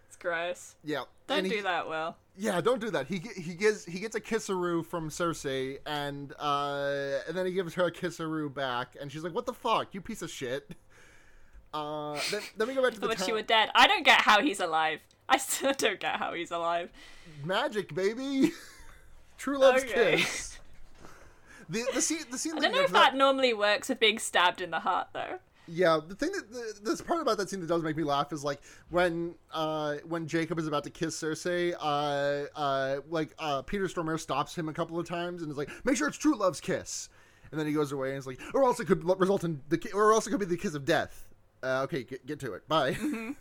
It's 0.09 0.17
gross. 0.17 0.77
Yeah, 0.85 1.05
Don't 1.27 1.39
and 1.39 1.47
he- 1.47 1.53
do 1.55 1.63
that, 1.63 1.89
Will. 1.89 2.17
Yeah, 2.39 2.61
don't 2.61 2.81
do 2.81 2.91
that. 2.91 3.07
He 3.07 3.19
he 3.37 3.55
gets 3.55 3.85
he 3.87 3.99
gets 3.99 4.15
a 4.15 4.21
kisseroo 4.21 4.85
from 4.85 5.09
Cersei, 5.09 5.79
and 5.87 6.33
uh, 6.39 7.21
and 7.27 7.37
then 7.37 7.47
he 7.47 7.53
gives 7.53 7.75
her 7.75 7.87
a 7.87 7.91
kisseroo 7.93 8.53
back, 8.53 8.95
and 9.01 9.11
she's 9.11 9.23
like, 9.25 9.35
"What 9.35 9.47
the 9.47 9.55
fuck, 9.55 9.95
you 9.95 10.01
piece 10.03 10.21
of 10.23 10.31
shit." 10.31 10.71
Uh, 11.73 12.19
then, 12.31 12.43
then 12.57 12.69
we 12.69 12.75
go 12.75 12.83
back 12.83 12.95
to 12.95 13.01
the 13.01 13.07
But 13.09 13.19
she 13.19 13.27
town- 13.27 13.35
were 13.35 13.43
dead. 13.43 13.71
I 13.75 13.87
don't 13.87 14.05
get 14.05 14.21
how 14.23 14.41
he's 14.43 14.61
alive. 14.61 15.01
I 15.29 15.37
still 15.39 15.73
don't 15.77 15.99
get 16.01 16.17
how 16.17 16.33
he's 16.35 16.51
alive. 16.51 16.91
magic, 17.45 17.95
baby. 17.95 18.53
True 19.39 19.59
love's 19.59 19.85
Okay. 19.85 20.19
kiss. 20.19 20.59
The 21.69 21.85
the 21.95 22.01
scene 22.01 22.21
the 22.31 22.39
scene 22.39 22.57
I 22.57 22.61
don't 22.61 22.73
know 22.73 22.83
if 22.83 22.93
that- 22.93 23.13
that 23.13 23.15
normally 23.17 23.53
works 23.53 23.89
with 23.89 23.99
being 23.99 24.19
stabbed 24.21 24.61
in 24.61 24.71
the 24.71 24.81
heart, 24.81 25.09
though. 25.13 25.41
Yeah, 25.69 25.99
the 26.07 26.15
thing 26.15 26.31
that 26.33 26.53
the, 26.53 26.81
this 26.83 27.01
part 27.01 27.21
about 27.23 27.39
that 27.39 27.51
scene 27.51 27.61
that 27.61 27.67
does 27.67 27.83
make 27.83 27.97
me 27.97 28.05
laugh 28.05 28.33
is 28.33 28.45
like 28.45 28.61
when 28.91 29.35
uh 29.53 29.97
when 30.07 30.27
Jacob 30.29 30.59
is 30.59 30.67
about 30.67 30.85
to 30.85 30.91
kiss 30.91 31.21
Cersei, 31.21 31.75
uh 31.81 32.47
uh 32.59 33.01
like 33.09 33.35
uh 33.39 33.63
Peter 33.63 33.87
Stormare 33.87 34.21
stops 34.21 34.57
him 34.57 34.69
a 34.69 34.73
couple 34.73 34.99
of 34.99 35.09
times 35.09 35.43
and 35.43 35.51
is 35.51 35.57
like, 35.59 35.71
"Make 35.85 35.97
sure 35.97 36.07
it's 36.07 36.19
true 36.19 36.37
love's 36.37 36.61
kiss," 36.61 37.09
and 37.51 37.59
then 37.59 37.67
he 37.67 37.73
goes 37.73 37.91
away 37.91 38.11
and 38.11 38.19
is 38.19 38.27
like, 38.27 38.41
"Or 38.55 38.63
else 38.65 38.79
it 38.79 38.87
could 38.87 39.05
result 39.19 39.43
in 39.43 39.61
the 39.69 39.79
ki- 39.79 39.93
or 39.93 40.13
else 40.13 40.27
it 40.27 40.31
could 40.31 40.41
be 40.41 40.47
the 40.47 40.57
kiss 40.57 40.75
of 40.75 40.85
death." 40.85 41.27
Uh, 41.63 41.83
okay, 41.83 42.05
get, 42.05 42.25
get 42.27 42.39
to 42.41 42.53
it. 42.55 42.69
Bye. 42.69 42.97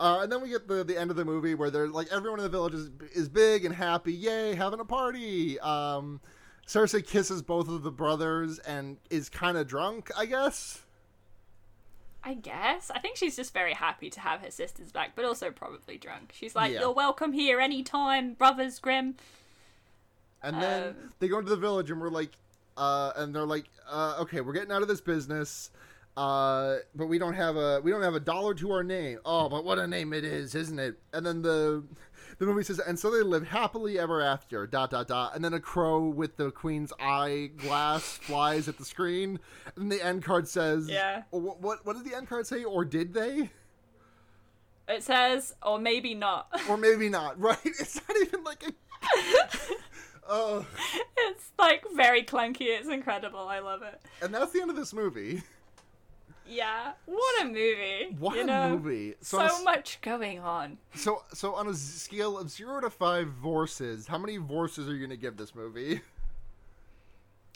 Uh, 0.00 0.20
and 0.22 0.32
then 0.32 0.42
we 0.42 0.48
get 0.48 0.66
the, 0.66 0.82
the 0.82 0.98
end 0.98 1.10
of 1.10 1.16
the 1.16 1.24
movie 1.24 1.54
where 1.54 1.70
they're 1.70 1.86
like 1.88 2.08
everyone 2.10 2.40
in 2.40 2.42
the 2.42 2.48
village 2.48 2.74
is, 2.74 2.90
is 3.14 3.28
big 3.28 3.64
and 3.64 3.72
happy, 3.72 4.12
yay, 4.12 4.54
having 4.54 4.80
a 4.80 4.84
party. 4.84 5.58
Um, 5.60 6.20
Cersei 6.66 7.06
kisses 7.06 7.42
both 7.42 7.68
of 7.68 7.82
the 7.84 7.92
brothers 7.92 8.58
and 8.58 8.96
is 9.10 9.28
kind 9.28 9.56
of 9.56 9.68
drunk, 9.68 10.10
I 10.16 10.26
guess. 10.26 10.83
I 12.26 12.34
guess. 12.34 12.90
I 12.94 12.98
think 13.00 13.16
she's 13.16 13.36
just 13.36 13.52
very 13.52 13.74
happy 13.74 14.08
to 14.10 14.20
have 14.20 14.40
her 14.40 14.50
sisters 14.50 14.90
back, 14.92 15.12
but 15.14 15.24
also 15.24 15.50
probably 15.50 15.98
drunk. 15.98 16.32
She's 16.34 16.56
like, 16.56 16.72
Yeah. 16.72 16.80
You're 16.80 16.92
welcome 16.92 17.32
here 17.32 17.60
anytime, 17.60 18.32
brothers 18.34 18.78
Grimm. 18.78 19.16
And 20.42 20.60
then 20.60 20.88
Um, 20.88 21.12
they 21.18 21.28
go 21.28 21.38
into 21.38 21.50
the 21.50 21.56
village 21.56 21.90
and 21.90 22.00
we're 22.00 22.10
like, 22.10 22.30
uh, 22.76 23.12
and 23.16 23.34
they're 23.34 23.46
like, 23.46 23.66
uh, 23.88 24.16
okay, 24.20 24.40
we're 24.40 24.52
getting 24.52 24.72
out 24.72 24.82
of 24.82 24.88
this 24.88 25.00
business, 25.00 25.70
uh, 26.16 26.76
but 26.94 27.06
we 27.06 27.18
don't 27.18 27.34
have 27.34 27.56
a 27.56 27.80
we 27.82 27.90
don't 27.90 28.02
have 28.02 28.14
a 28.14 28.20
dollar 28.20 28.54
to 28.54 28.72
our 28.72 28.82
name. 28.82 29.18
Oh, 29.24 29.48
but 29.48 29.64
what 29.64 29.78
a 29.78 29.86
name 29.86 30.12
it 30.12 30.24
is, 30.24 30.54
isn't 30.54 30.78
it? 30.78 30.98
And 31.12 31.24
then 31.24 31.42
the 31.42 31.84
the 32.44 32.52
movie 32.52 32.64
says, 32.64 32.78
and 32.78 32.98
so 32.98 33.10
they 33.10 33.22
live 33.22 33.48
happily 33.48 33.98
ever 33.98 34.20
after. 34.20 34.66
Dot 34.66 34.90
dot 34.90 35.08
dot. 35.08 35.34
And 35.34 35.44
then 35.44 35.54
a 35.54 35.60
crow 35.60 36.04
with 36.06 36.36
the 36.36 36.50
queen's 36.50 36.92
eye 37.00 37.50
glass 37.56 38.02
flies 38.22 38.68
at 38.68 38.78
the 38.78 38.84
screen. 38.84 39.40
And 39.76 39.90
the 39.90 40.04
end 40.04 40.22
card 40.24 40.48
says, 40.48 40.88
Yeah. 40.88 41.22
Oh, 41.32 41.38
what 41.38 41.60
what, 41.60 41.86
what 41.86 41.96
did 41.96 42.04
the 42.10 42.16
end 42.16 42.28
card 42.28 42.46
say? 42.46 42.64
Or 42.64 42.84
did 42.84 43.14
they? 43.14 43.50
It 44.86 45.02
says, 45.02 45.54
or 45.62 45.78
maybe 45.78 46.14
not. 46.14 46.48
Or 46.68 46.76
maybe 46.76 47.08
not. 47.08 47.38
Right? 47.40 47.58
It's 47.64 48.00
not 48.06 48.16
even 48.20 48.44
like 48.44 48.62
a. 48.66 48.72
Oh. 50.28 50.66
it's 51.16 51.50
like 51.58 51.84
very 51.94 52.22
clunky. 52.22 52.62
It's 52.62 52.88
incredible. 52.88 53.40
I 53.48 53.58
love 53.60 53.82
it. 53.82 54.00
and 54.22 54.32
that's 54.34 54.52
the 54.52 54.60
end 54.60 54.70
of 54.70 54.76
this 54.76 54.92
movie. 54.94 55.42
Yeah, 56.46 56.92
what 57.06 57.42
a 57.42 57.44
movie! 57.46 58.14
What 58.18 58.36
you 58.36 58.42
a 58.42 58.46
know? 58.46 58.76
movie! 58.76 59.14
So, 59.20 59.38
on 59.38 59.44
a 59.44 59.48
s- 59.48 59.64
much 59.64 59.98
going 60.02 60.40
on. 60.40 60.78
So, 60.94 61.22
so 61.32 61.54
on 61.54 61.68
a 61.68 61.74
scale 61.74 62.38
of 62.38 62.50
zero 62.50 62.80
to 62.80 62.90
five 62.90 63.28
vorses, 63.28 64.06
how 64.06 64.18
many 64.18 64.36
vorses 64.36 64.88
are 64.88 64.94
you 64.94 65.06
gonna 65.06 65.16
give 65.16 65.36
this 65.36 65.54
movie? 65.54 66.02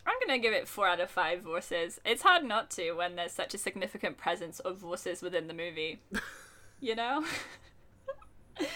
I'm 0.07 0.15
gonna 0.27 0.39
give 0.39 0.55
it 0.55 0.67
four 0.67 0.89
out 0.89 1.01
of 1.01 1.11
five 1.11 1.43
voices. 1.43 2.01
It's 2.05 2.23
hard 2.23 2.45
not 2.45 2.71
to 2.73 2.93
when 2.93 3.17
there's 3.17 3.33
such 3.33 3.53
a 3.53 3.59
significant 3.59 4.17
presence 4.17 4.59
of 4.61 4.79
voices 4.79 5.21
within 5.21 5.49
the 5.49 5.55
movie. 5.55 6.01
you 6.81 6.95
know? 6.95 7.25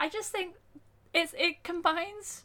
I 0.00 0.08
just 0.08 0.32
think 0.32 0.56
it's 1.14 1.32
it 1.38 1.62
combines 1.62 2.44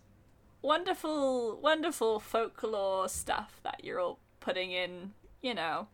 wonderful 0.62 1.60
wonderful 1.60 2.20
folklore 2.20 3.10
stuff 3.10 3.60
that 3.64 3.84
you're 3.84 4.00
all 4.00 4.20
putting 4.40 4.72
in, 4.72 5.14
you 5.42 5.54
know. 5.56 5.88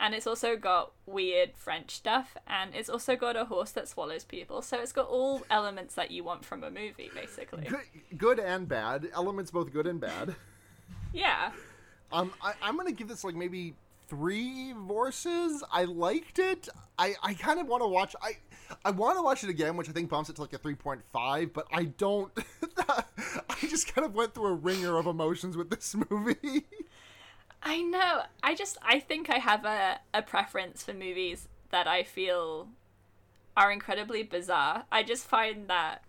And 0.00 0.14
it's 0.14 0.26
also 0.26 0.56
got 0.56 0.92
weird 1.06 1.50
French 1.54 1.90
stuff, 1.90 2.36
and 2.46 2.74
it's 2.74 2.88
also 2.88 3.14
got 3.14 3.36
a 3.36 3.44
horse 3.44 3.70
that 3.72 3.88
swallows 3.88 4.24
people. 4.24 4.62
So 4.62 4.78
it's 4.78 4.92
got 4.92 5.06
all 5.06 5.42
elements 5.50 5.94
that 5.94 6.10
you 6.10 6.24
want 6.24 6.44
from 6.44 6.64
a 6.64 6.70
movie, 6.70 7.10
basically. 7.14 7.64
Good, 7.64 8.18
good 8.18 8.38
and 8.40 8.66
bad 8.66 9.08
elements, 9.14 9.50
both 9.50 9.72
good 9.72 9.86
and 9.86 10.00
bad. 10.00 10.34
Yeah. 11.12 11.52
Um, 12.10 12.32
I, 12.42 12.54
I'm 12.62 12.76
gonna 12.76 12.92
give 12.92 13.08
this 13.08 13.22
like 13.22 13.34
maybe 13.34 13.74
three 14.08 14.72
vorses. 14.72 15.62
I 15.70 15.84
liked 15.84 16.38
it. 16.38 16.68
I, 16.98 17.14
I 17.22 17.34
kind 17.34 17.60
of 17.60 17.66
want 17.66 17.82
to 17.82 17.88
watch. 17.88 18.14
I 18.22 18.36
I 18.84 18.90
want 18.90 19.16
to 19.18 19.22
watch 19.22 19.44
it 19.44 19.50
again, 19.50 19.76
which 19.76 19.88
I 19.88 19.92
think 19.92 20.08
bumps 20.10 20.30
it 20.30 20.36
to 20.36 20.42
like 20.42 20.52
a 20.52 20.58
3.5. 20.58 21.52
But 21.52 21.66
I 21.72 21.84
don't. 21.84 22.30
I 22.88 23.04
just 23.60 23.92
kind 23.94 24.04
of 24.04 24.14
went 24.14 24.34
through 24.34 24.46
a 24.46 24.54
ringer 24.54 24.96
of 24.96 25.06
emotions 25.06 25.56
with 25.56 25.70
this 25.70 25.94
movie. 26.10 26.64
I 27.62 27.80
know. 27.80 28.22
I 28.42 28.54
just 28.54 28.76
I 28.82 28.98
think 28.98 29.30
I 29.30 29.38
have 29.38 29.64
a, 29.64 30.00
a 30.12 30.22
preference 30.22 30.82
for 30.82 30.92
movies 30.92 31.48
that 31.70 31.86
I 31.86 32.02
feel 32.02 32.68
are 33.56 33.70
incredibly 33.70 34.22
bizarre. 34.22 34.84
I 34.90 35.02
just 35.02 35.26
find 35.26 35.68
that 35.68 36.02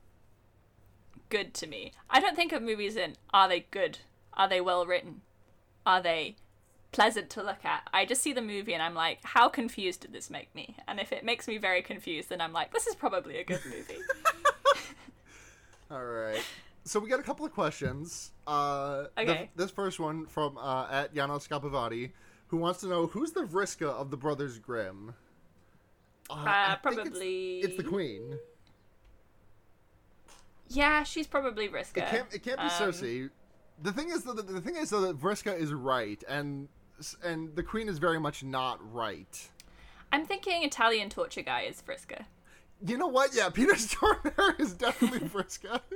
good 1.30 1.54
to 1.56 1.68
me. 1.68 1.92
I 2.10 2.20
don't 2.20 2.36
think 2.36 2.52
of 2.52 2.62
movies 2.62 2.96
in 2.96 3.16
are 3.34 3.48
they 3.48 3.66
good? 3.72 4.00
Are 4.34 4.48
they 4.48 4.62
well 4.62 4.86
written? 4.86 5.22
Are 5.86 6.02
they 6.02 6.36
pleasant 6.92 7.30
to 7.32 7.44
look 7.44 7.66
at? 7.66 7.88
I 7.94 8.06
just 8.06 8.22
see 8.22 8.34
the 8.34 8.42
movie 8.42 8.74
and 8.74 8.82
I'm 8.82 8.96
like, 8.96 9.20
how 9.24 9.50
confused 9.50 10.02
did 10.02 10.14
this 10.14 10.30
make 10.30 10.54
me? 10.56 10.78
And 10.88 11.00
if 11.00 11.12
it 11.12 11.24
makes 11.24 11.48
me 11.48 11.58
very 11.58 11.82
confused, 11.82 12.30
then 12.30 12.42
I'm 12.42 12.54
like, 12.54 12.74
this 12.74 12.88
is 12.88 12.96
probably 12.96 13.38
a 13.38 13.44
good 13.44 13.62
movie. 13.66 14.00
All 15.92 16.04
right. 16.04 16.44
So 16.86 17.00
we 17.00 17.10
got 17.10 17.20
a 17.20 17.24
couple 17.24 17.46
of 17.46 17.54
questions. 17.54 18.32
Uh, 18.46 19.04
the- 19.16 19.22
Okay. 19.22 19.50
this 19.56 19.72
first 19.72 20.00
one 20.00 20.26
from 20.26 20.58
uh, 20.58 20.88
at 20.92 21.14
Janos 21.16 21.48
Scapavati, 21.48 22.12
who 22.48 22.58
wants 22.58 22.82
to 22.82 22.88
know 22.88 23.08
who's 23.08 23.32
the 23.32 23.44
Vriska 23.44 23.88
of 23.88 24.12
the 24.12 24.18
Brothers 24.18 24.60
Grimm. 24.60 25.14
Uh, 26.30 26.34
I 26.46 26.78
think 26.84 26.94
it's- 26.98 27.08
probably- 27.10 27.60
it's, 27.62 27.78
the 27.78 27.84
Queen. 27.84 28.38
yeah, 30.70 31.04
she's 31.04 31.28
probably 31.28 31.68
Vriska. 31.70 31.98
It 31.98 32.08
can't. 32.08 32.34
It 32.34 32.44
can't 32.44 32.58
be 32.60 32.64
Um, 32.66 32.70
Cersei. 32.70 33.30
The 33.82 33.92
thing 33.92 34.10
is, 34.10 34.24
though, 34.24 34.34
the, 34.34 34.44
the 34.44 34.62
thing 34.62 34.76
is, 34.76 34.90
though, 34.90 35.02
that 35.02 35.18
Vriska 35.20 35.58
is 35.58 35.74
right, 35.74 36.22
and 36.28 36.68
and 37.24 37.56
the 37.56 37.64
Queen 37.64 37.88
is 37.90 37.98
very 37.98 38.20
much 38.20 38.44
not 38.44 38.80
right. 38.94 39.50
I'm 40.12 40.26
thinking 40.26 40.64
Italian 40.64 41.10
torture 41.10 41.42
guy 41.42 41.62
is 41.62 41.82
Vriska. 41.82 42.26
You 42.86 42.98
know 42.98 43.08
what? 43.08 43.34
Yeah, 43.34 43.50
Peter 43.50 43.74
Stormare 43.76 44.60
is 44.60 44.74
definitely 44.74 45.28
Vriska. 45.28 45.80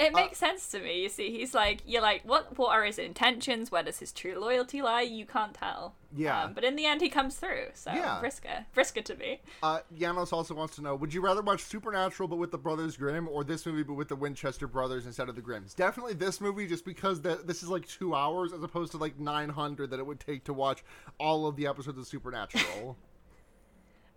It 0.00 0.14
makes 0.14 0.38
sense 0.38 0.68
to 0.70 0.80
me. 0.80 1.02
You 1.02 1.08
see, 1.08 1.30
he's 1.30 1.54
like, 1.54 1.82
you're 1.86 2.00
like, 2.00 2.22
what? 2.24 2.56
What 2.56 2.70
are 2.70 2.84
his 2.84 2.98
intentions? 2.98 3.70
Where 3.70 3.82
does 3.82 3.98
his 3.98 4.12
true 4.12 4.38
loyalty 4.38 4.80
lie? 4.80 5.02
You 5.02 5.26
can't 5.26 5.52
tell. 5.52 5.94
Yeah. 6.16 6.44
Um, 6.44 6.54
but 6.54 6.64
in 6.64 6.74
the 6.74 6.86
end, 6.86 7.00
he 7.02 7.08
comes 7.08 7.36
through. 7.36 7.66
So 7.74 7.92
Yeah. 7.92 8.20
Vriska 8.20 9.04
to 9.04 9.14
me. 9.16 9.40
Uh, 9.62 9.80
Janos 9.96 10.32
also 10.32 10.54
wants 10.54 10.74
to 10.76 10.82
know: 10.82 10.94
Would 10.96 11.12
you 11.12 11.20
rather 11.20 11.42
watch 11.42 11.62
Supernatural 11.62 12.28
but 12.28 12.36
with 12.36 12.50
the 12.50 12.58
Brothers 12.58 12.96
Grimm, 12.96 13.28
or 13.28 13.44
this 13.44 13.66
movie 13.66 13.82
but 13.82 13.94
with 13.94 14.08
the 14.08 14.16
Winchester 14.16 14.66
brothers 14.66 15.06
instead 15.06 15.28
of 15.28 15.36
the 15.36 15.42
Grimms? 15.42 15.74
Definitely 15.74 16.14
this 16.14 16.40
movie, 16.40 16.66
just 16.66 16.84
because 16.84 17.20
the, 17.20 17.40
this 17.44 17.62
is 17.62 17.68
like 17.68 17.86
two 17.86 18.14
hours 18.14 18.52
as 18.52 18.62
opposed 18.62 18.92
to 18.92 18.98
like 18.98 19.18
nine 19.18 19.50
hundred 19.50 19.90
that 19.90 20.00
it 20.00 20.06
would 20.06 20.20
take 20.20 20.44
to 20.44 20.54
watch 20.54 20.82
all 21.18 21.46
of 21.46 21.56
the 21.56 21.66
episodes 21.66 21.98
of 21.98 22.06
Supernatural. 22.06 22.96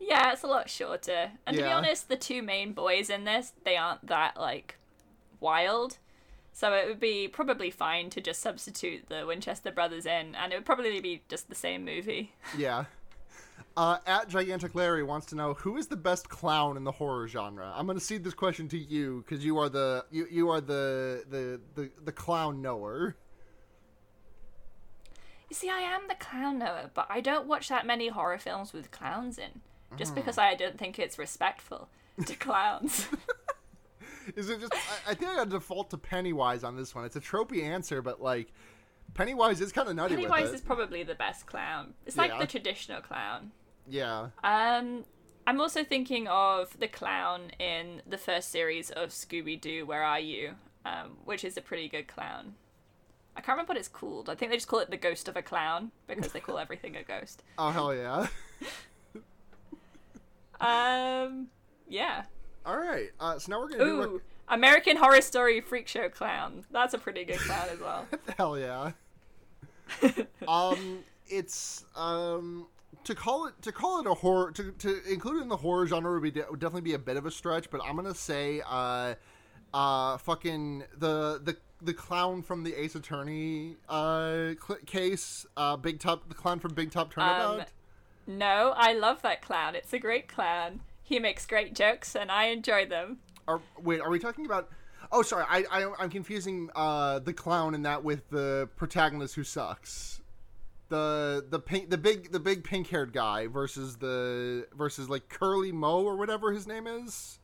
Yeah, 0.05 0.33
it's 0.33 0.43
a 0.43 0.47
lot 0.47 0.69
shorter. 0.69 1.31
And 1.47 1.55
to 1.55 1.63
be 1.63 1.69
honest, 1.69 2.09
the 2.09 2.17
two 2.17 2.41
main 2.41 2.73
boys 2.73 3.09
in 3.09 3.23
this, 3.23 3.53
they 3.63 3.77
aren't 3.77 4.05
that 4.07 4.37
like 4.37 4.77
wild. 5.43 5.99
So 6.55 6.73
it 6.73 6.87
would 6.87 6.99
be 6.99 7.27
probably 7.27 7.69
fine 7.71 8.09
to 8.11 8.21
just 8.21 8.39
substitute 8.41 9.09
the 9.09 9.25
Winchester 9.27 9.71
brothers 9.71 10.05
in, 10.05 10.35
and 10.35 10.51
it 10.53 10.55
would 10.55 10.65
probably 10.65 10.99
be 11.01 11.23
just 11.27 11.49
the 11.49 11.55
same 11.55 11.83
movie. 11.85 12.33
yeah. 12.57 12.85
Uh, 13.75 13.97
at 14.05 14.29
Gigantic 14.29 14.75
Larry 14.75 15.03
wants 15.03 15.25
to 15.27 15.35
know 15.35 15.55
who 15.55 15.77
is 15.77 15.87
the 15.87 15.95
best 15.95 16.29
clown 16.29 16.77
in 16.77 16.83
the 16.83 16.91
horror 16.91 17.27
genre. 17.27 17.73
I'm 17.75 17.87
going 17.87 17.97
to 17.97 18.03
cede 18.03 18.23
this 18.23 18.35
question 18.35 18.67
to 18.69 18.77
you 18.77 19.23
because 19.27 19.43
you 19.43 19.57
are 19.57 19.67
the 19.69 20.05
you, 20.11 20.27
you 20.29 20.49
are 20.49 20.61
the, 20.61 21.23
the 21.29 21.59
the 21.73 21.89
the 22.05 22.11
clown 22.11 22.61
knower. 22.61 23.15
You 25.49 25.55
see, 25.55 25.69
I 25.69 25.79
am 25.79 26.01
the 26.07 26.15
clown 26.15 26.59
knower, 26.59 26.91
but 26.93 27.07
I 27.09 27.19
don't 27.21 27.47
watch 27.47 27.67
that 27.69 27.85
many 27.85 28.07
horror 28.09 28.37
films 28.39 28.73
with 28.73 28.91
clowns 28.91 29.37
in, 29.39 29.61
Mm. 29.91 29.97
just 29.97 30.15
because 30.15 30.37
I 30.37 30.55
don't 30.55 30.77
think 30.77 30.97
it's 30.99 31.17
respectful 31.17 31.89
to 32.25 32.35
clowns. 32.47 33.07
Is 34.35 34.49
it 34.49 34.59
just? 34.61 34.73
I, 34.73 35.11
I 35.11 35.13
think 35.13 35.31
I 35.31 35.35
got 35.35 35.43
to 35.45 35.49
default 35.51 35.89
to 35.91 35.97
Pennywise 35.97 36.63
on 36.63 36.75
this 36.75 36.93
one. 36.95 37.05
It's 37.05 37.15
a 37.15 37.21
tropey 37.21 37.63
answer, 37.63 38.01
but 38.01 38.21
like 38.21 38.51
Pennywise 39.13 39.61
is 39.61 39.71
kind 39.71 39.87
of 39.89 39.95
nutty 39.95 40.15
Pennywise 40.15 40.51
is 40.51 40.61
probably 40.61 41.03
the 41.03 41.15
best 41.15 41.45
clown. 41.45 41.93
It's 42.05 42.17
like 42.17 42.31
Yeah. 42.31 42.39
the 42.39 42.47
traditional 42.47 43.01
clown. 43.01 43.51
yeah. 43.87 44.29
Um, 44.43 45.03
I'm 45.45 45.59
also 45.59 45.83
thinking 45.83 46.27
of 46.29 46.79
the 46.79 46.87
clown 46.87 47.51
in 47.59 48.01
the 48.07 48.17
first 48.17 48.49
series 48.49 48.89
of 48.91 49.09
Scooby 49.09 49.59
Doo. 49.59 49.85
Where 49.85 50.01
are 50.03 50.19
you? 50.19 50.53
Um, 50.85 51.17
which 51.25 51.43
is 51.43 51.57
a 51.57 51.61
pretty 51.61 51.89
good 51.89 52.07
clown. 52.07 52.55
I 53.35 53.41
can't 53.41 53.55
remember 53.55 53.71
what 53.71 53.77
it's 53.77 53.87
called. 53.87 54.29
I 54.29 54.35
think 54.35 54.51
they 54.51 54.57
just 54.57 54.67
call 54.67 54.79
it 54.79 54.89
the 54.91 54.97
ghost 54.97 55.27
of 55.27 55.35
a 55.35 55.41
clown 55.41 55.91
because 56.07 56.31
they 56.31 56.39
call 56.39 56.57
everything 56.65 56.95
a 56.95 57.03
ghost. 57.03 57.43
Oh 57.57 57.69
hell 57.71 57.93
yeah! 57.93 58.27
Um, 60.61 61.47
yeah. 61.89 62.23
All 62.65 62.77
right. 62.77 63.09
Uh, 63.19 63.37
so 63.39 63.51
now 63.51 63.59
we're 63.59 63.69
gonna 63.69 63.85
do 63.85 64.01
Ooh, 64.01 64.21
American 64.47 64.97
Horror 64.97 65.21
Story 65.21 65.61
Freak 65.61 65.87
Show 65.87 66.09
clown. 66.09 66.65
That's 66.71 66.93
a 66.93 66.97
pretty 66.97 67.23
good 67.25 67.39
clown 67.39 67.67
as 67.71 67.79
well. 67.79 68.07
hell 68.37 68.57
yeah. 68.57 68.91
um, 70.47 70.99
it's 71.27 71.85
um 71.95 72.67
to 73.03 73.15
call 73.15 73.47
it 73.47 73.53
to 73.61 73.71
call 73.71 73.99
it 73.99 74.07
a 74.07 74.13
horror 74.13 74.51
to, 74.51 74.71
to 74.71 75.11
include 75.11 75.39
it 75.39 75.41
in 75.43 75.49
the 75.49 75.57
horror 75.57 75.85
genre 75.87 76.13
would 76.13 76.23
be 76.23 76.31
de- 76.31 76.45
would 76.49 76.59
definitely 76.59 76.81
be 76.81 76.93
a 76.93 76.99
bit 76.99 77.17
of 77.17 77.25
a 77.25 77.31
stretch, 77.31 77.69
but 77.69 77.81
I'm 77.83 77.95
gonna 77.95 78.13
say 78.13 78.61
uh 78.67 79.15
uh 79.73 80.17
fucking 80.17 80.83
the 80.97 81.41
the 81.43 81.57
the 81.81 81.93
clown 81.93 82.41
from 82.41 82.63
the 82.63 82.73
Ace 82.75 82.95
Attorney 82.95 83.75
uh 83.89 84.53
cl- 84.65 84.79
case 84.85 85.45
uh 85.57 85.75
Big 85.75 85.99
Top 85.99 86.29
the 86.29 86.35
clown 86.35 86.59
from 86.59 86.73
Big 86.73 86.91
Top 86.91 87.13
Turnabout. 87.13 87.59
Um, 87.59 87.65
No, 88.25 88.73
I 88.75 88.93
love 88.93 89.21
that 89.23 89.41
clown. 89.41 89.75
It's 89.75 89.91
a 89.91 89.99
great 89.99 90.27
clown. 90.29 90.79
He 91.13 91.19
makes 91.19 91.45
great 91.45 91.75
jokes, 91.75 92.15
and 92.15 92.31
I 92.31 92.45
enjoy 92.45 92.87
them. 92.87 93.19
Are, 93.47 93.61
wait, 93.79 94.01
are 94.01 94.09
we 94.09 94.17
talking 94.17 94.47
about? 94.47 94.71
Oh, 95.11 95.21
sorry, 95.21 95.45
I, 95.47 95.63
I 95.69 95.93
I'm 95.99 96.09
confusing 96.09 96.71
uh, 96.75 97.19
the 97.19 97.33
clown 97.33 97.75
in 97.75 97.83
that 97.83 98.03
with 98.03 98.27
the 98.31 98.67
protagonist 98.77 99.35
who 99.35 99.43
sucks. 99.43 100.21
The 100.89 101.45
the 101.47 101.59
pink 101.59 101.91
the 101.91 101.99
big 101.99 102.31
the 102.31 102.39
big 102.39 102.63
pink 102.63 102.87
haired 102.87 103.13
guy 103.13 103.45
versus 103.45 103.97
the 103.97 104.65
versus 104.75 105.07
like 105.07 105.29
Curly 105.29 105.71
Moe 105.71 106.03
or 106.03 106.15
whatever 106.15 106.51
his 106.51 106.65
name 106.65 106.87
is. 106.87 107.37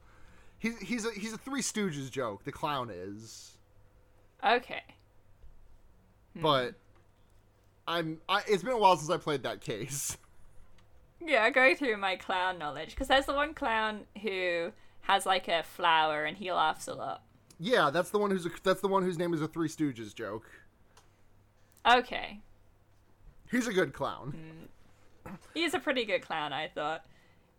He's 0.57 0.79
he's 0.79 1.05
a 1.05 1.11
he's 1.11 1.33
a 1.33 1.37
Three 1.37 1.61
Stooges 1.61 2.09
joke. 2.09 2.45
The 2.45 2.51
clown 2.51 2.89
is, 2.91 3.55
Okay. 4.43 4.81
but 6.35 6.73
I'm 7.87 8.19
I, 8.27 8.41
it's 8.47 8.63
been 8.63 8.73
a 8.73 8.79
while 8.79 8.97
since 8.97 9.11
I 9.11 9.17
played 9.17 9.43
that 9.43 9.61
case. 9.61 10.17
Yeah, 11.25 11.49
go 11.49 11.75
through 11.75 11.97
my 11.97 12.15
clown 12.15 12.57
knowledge 12.57 12.91
because 12.91 13.07
there's 13.07 13.25
the 13.25 13.33
one 13.33 13.53
clown 13.53 14.01
who 14.21 14.71
has 15.01 15.25
like 15.25 15.47
a 15.47 15.63
flower 15.63 16.23
and 16.25 16.37
he 16.37 16.51
laughs 16.51 16.87
a 16.87 16.93
lot. 16.93 17.23
Yeah, 17.59 17.89
that's 17.89 18.09
the 18.09 18.19
one 18.19 18.31
who's 18.31 18.45
a, 18.45 18.49
that's 18.63 18.79
the 18.81 18.87
one 18.87 19.03
whose 19.03 19.17
name 19.17 19.33
is 19.33 19.41
a 19.41 19.47
Three 19.47 19.67
Stooges 19.67 20.15
joke. 20.15 20.49
Okay, 21.89 22.39
He's 23.51 23.67
a 23.67 23.73
good 23.73 23.93
clown. 23.93 24.67
Mm. 25.27 25.37
he's 25.55 25.73
a 25.73 25.79
pretty 25.79 26.05
good 26.05 26.21
clown. 26.21 26.53
I 26.53 26.67
thought 26.67 27.03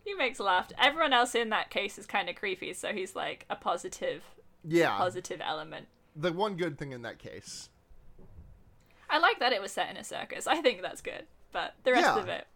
he 0.05 0.15
makes 0.15 0.39
laugh. 0.39 0.71
Everyone 0.79 1.13
else 1.13 1.35
in 1.35 1.49
that 1.51 1.71
case 1.71 1.99
is 1.99 2.07
kind 2.07 2.29
of 2.29 2.37
creepy, 2.37 2.73
so 2.75 2.93
he's 2.93 3.17
like 3.17 3.45
a 3.51 3.57
positive, 3.57 4.23
Yeah, 4.65 4.97
positive 4.97 5.41
element. 5.45 5.87
the 6.15 6.33
one 6.33 6.57
good 6.57 6.79
thing 6.79 6.93
in 6.93 7.03
that 7.03 7.19
case. 7.19 7.71
I 9.09 9.19
like 9.19 9.41
that 9.41 9.53
it 9.53 9.61
was 9.61 9.73
set 9.73 9.91
in 9.91 9.97
a 9.97 10.05
circus. 10.05 10.47
I 10.47 10.61
think 10.63 10.81
that's 10.83 11.01
good, 11.01 11.27
but 11.51 11.75
the 11.83 11.93
rest 11.93 12.05
Yeah. 12.05 12.19
of 12.21 12.29
it, 12.29 12.47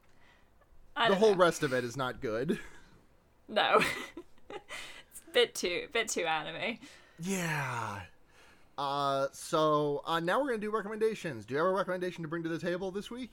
The 0.96 1.14
whole 1.14 1.32
know. 1.32 1.36
rest 1.38 1.62
of 1.62 1.72
it 1.72 1.84
is 1.84 1.96
not 1.96 2.20
good. 2.20 2.58
no, 3.48 3.82
it's 4.50 5.22
a 5.28 5.30
bit 5.32 5.54
too, 5.54 5.88
bit 5.92 6.08
too 6.08 6.24
anime. 6.24 6.78
Yeah. 7.20 8.00
Uh, 8.76 9.28
so 9.32 10.02
uh, 10.06 10.20
now 10.20 10.40
we're 10.40 10.48
gonna 10.48 10.58
do 10.58 10.70
recommendations. 10.70 11.44
Do 11.44 11.54
you 11.54 11.58
have 11.58 11.66
a 11.66 11.72
recommendation 11.72 12.22
to 12.22 12.28
bring 12.28 12.42
to 12.42 12.48
the 12.48 12.58
table 12.58 12.90
this 12.90 13.10
week? 13.10 13.32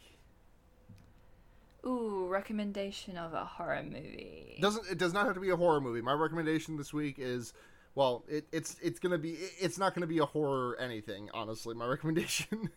Ooh, 1.86 2.28
recommendation 2.28 3.18
of 3.18 3.34
a 3.34 3.44
horror 3.44 3.82
movie. 3.84 4.60
Doesn't 4.62 4.88
it 4.90 4.98
does 4.98 5.14
not 5.14 5.26
have 5.26 5.34
to 5.36 5.42
be 5.42 5.50
a 5.50 5.56
horror 5.56 5.82
movie. 5.82 6.02
My 6.02 6.14
recommendation 6.14 6.78
this 6.78 6.94
week 6.94 7.16
is 7.18 7.54
well, 7.96 8.24
it, 8.28 8.46
it's 8.52 8.78
it's 8.82 9.00
gonna 9.00 9.18
be 9.18 9.38
it's 9.60 9.80
not 9.80 9.96
gonna 9.96 10.08
be 10.08 10.20
a 10.20 10.26
horror 10.26 10.78
anything. 10.80 11.30
Honestly, 11.34 11.74
my 11.74 11.86
recommendation. 11.88 12.70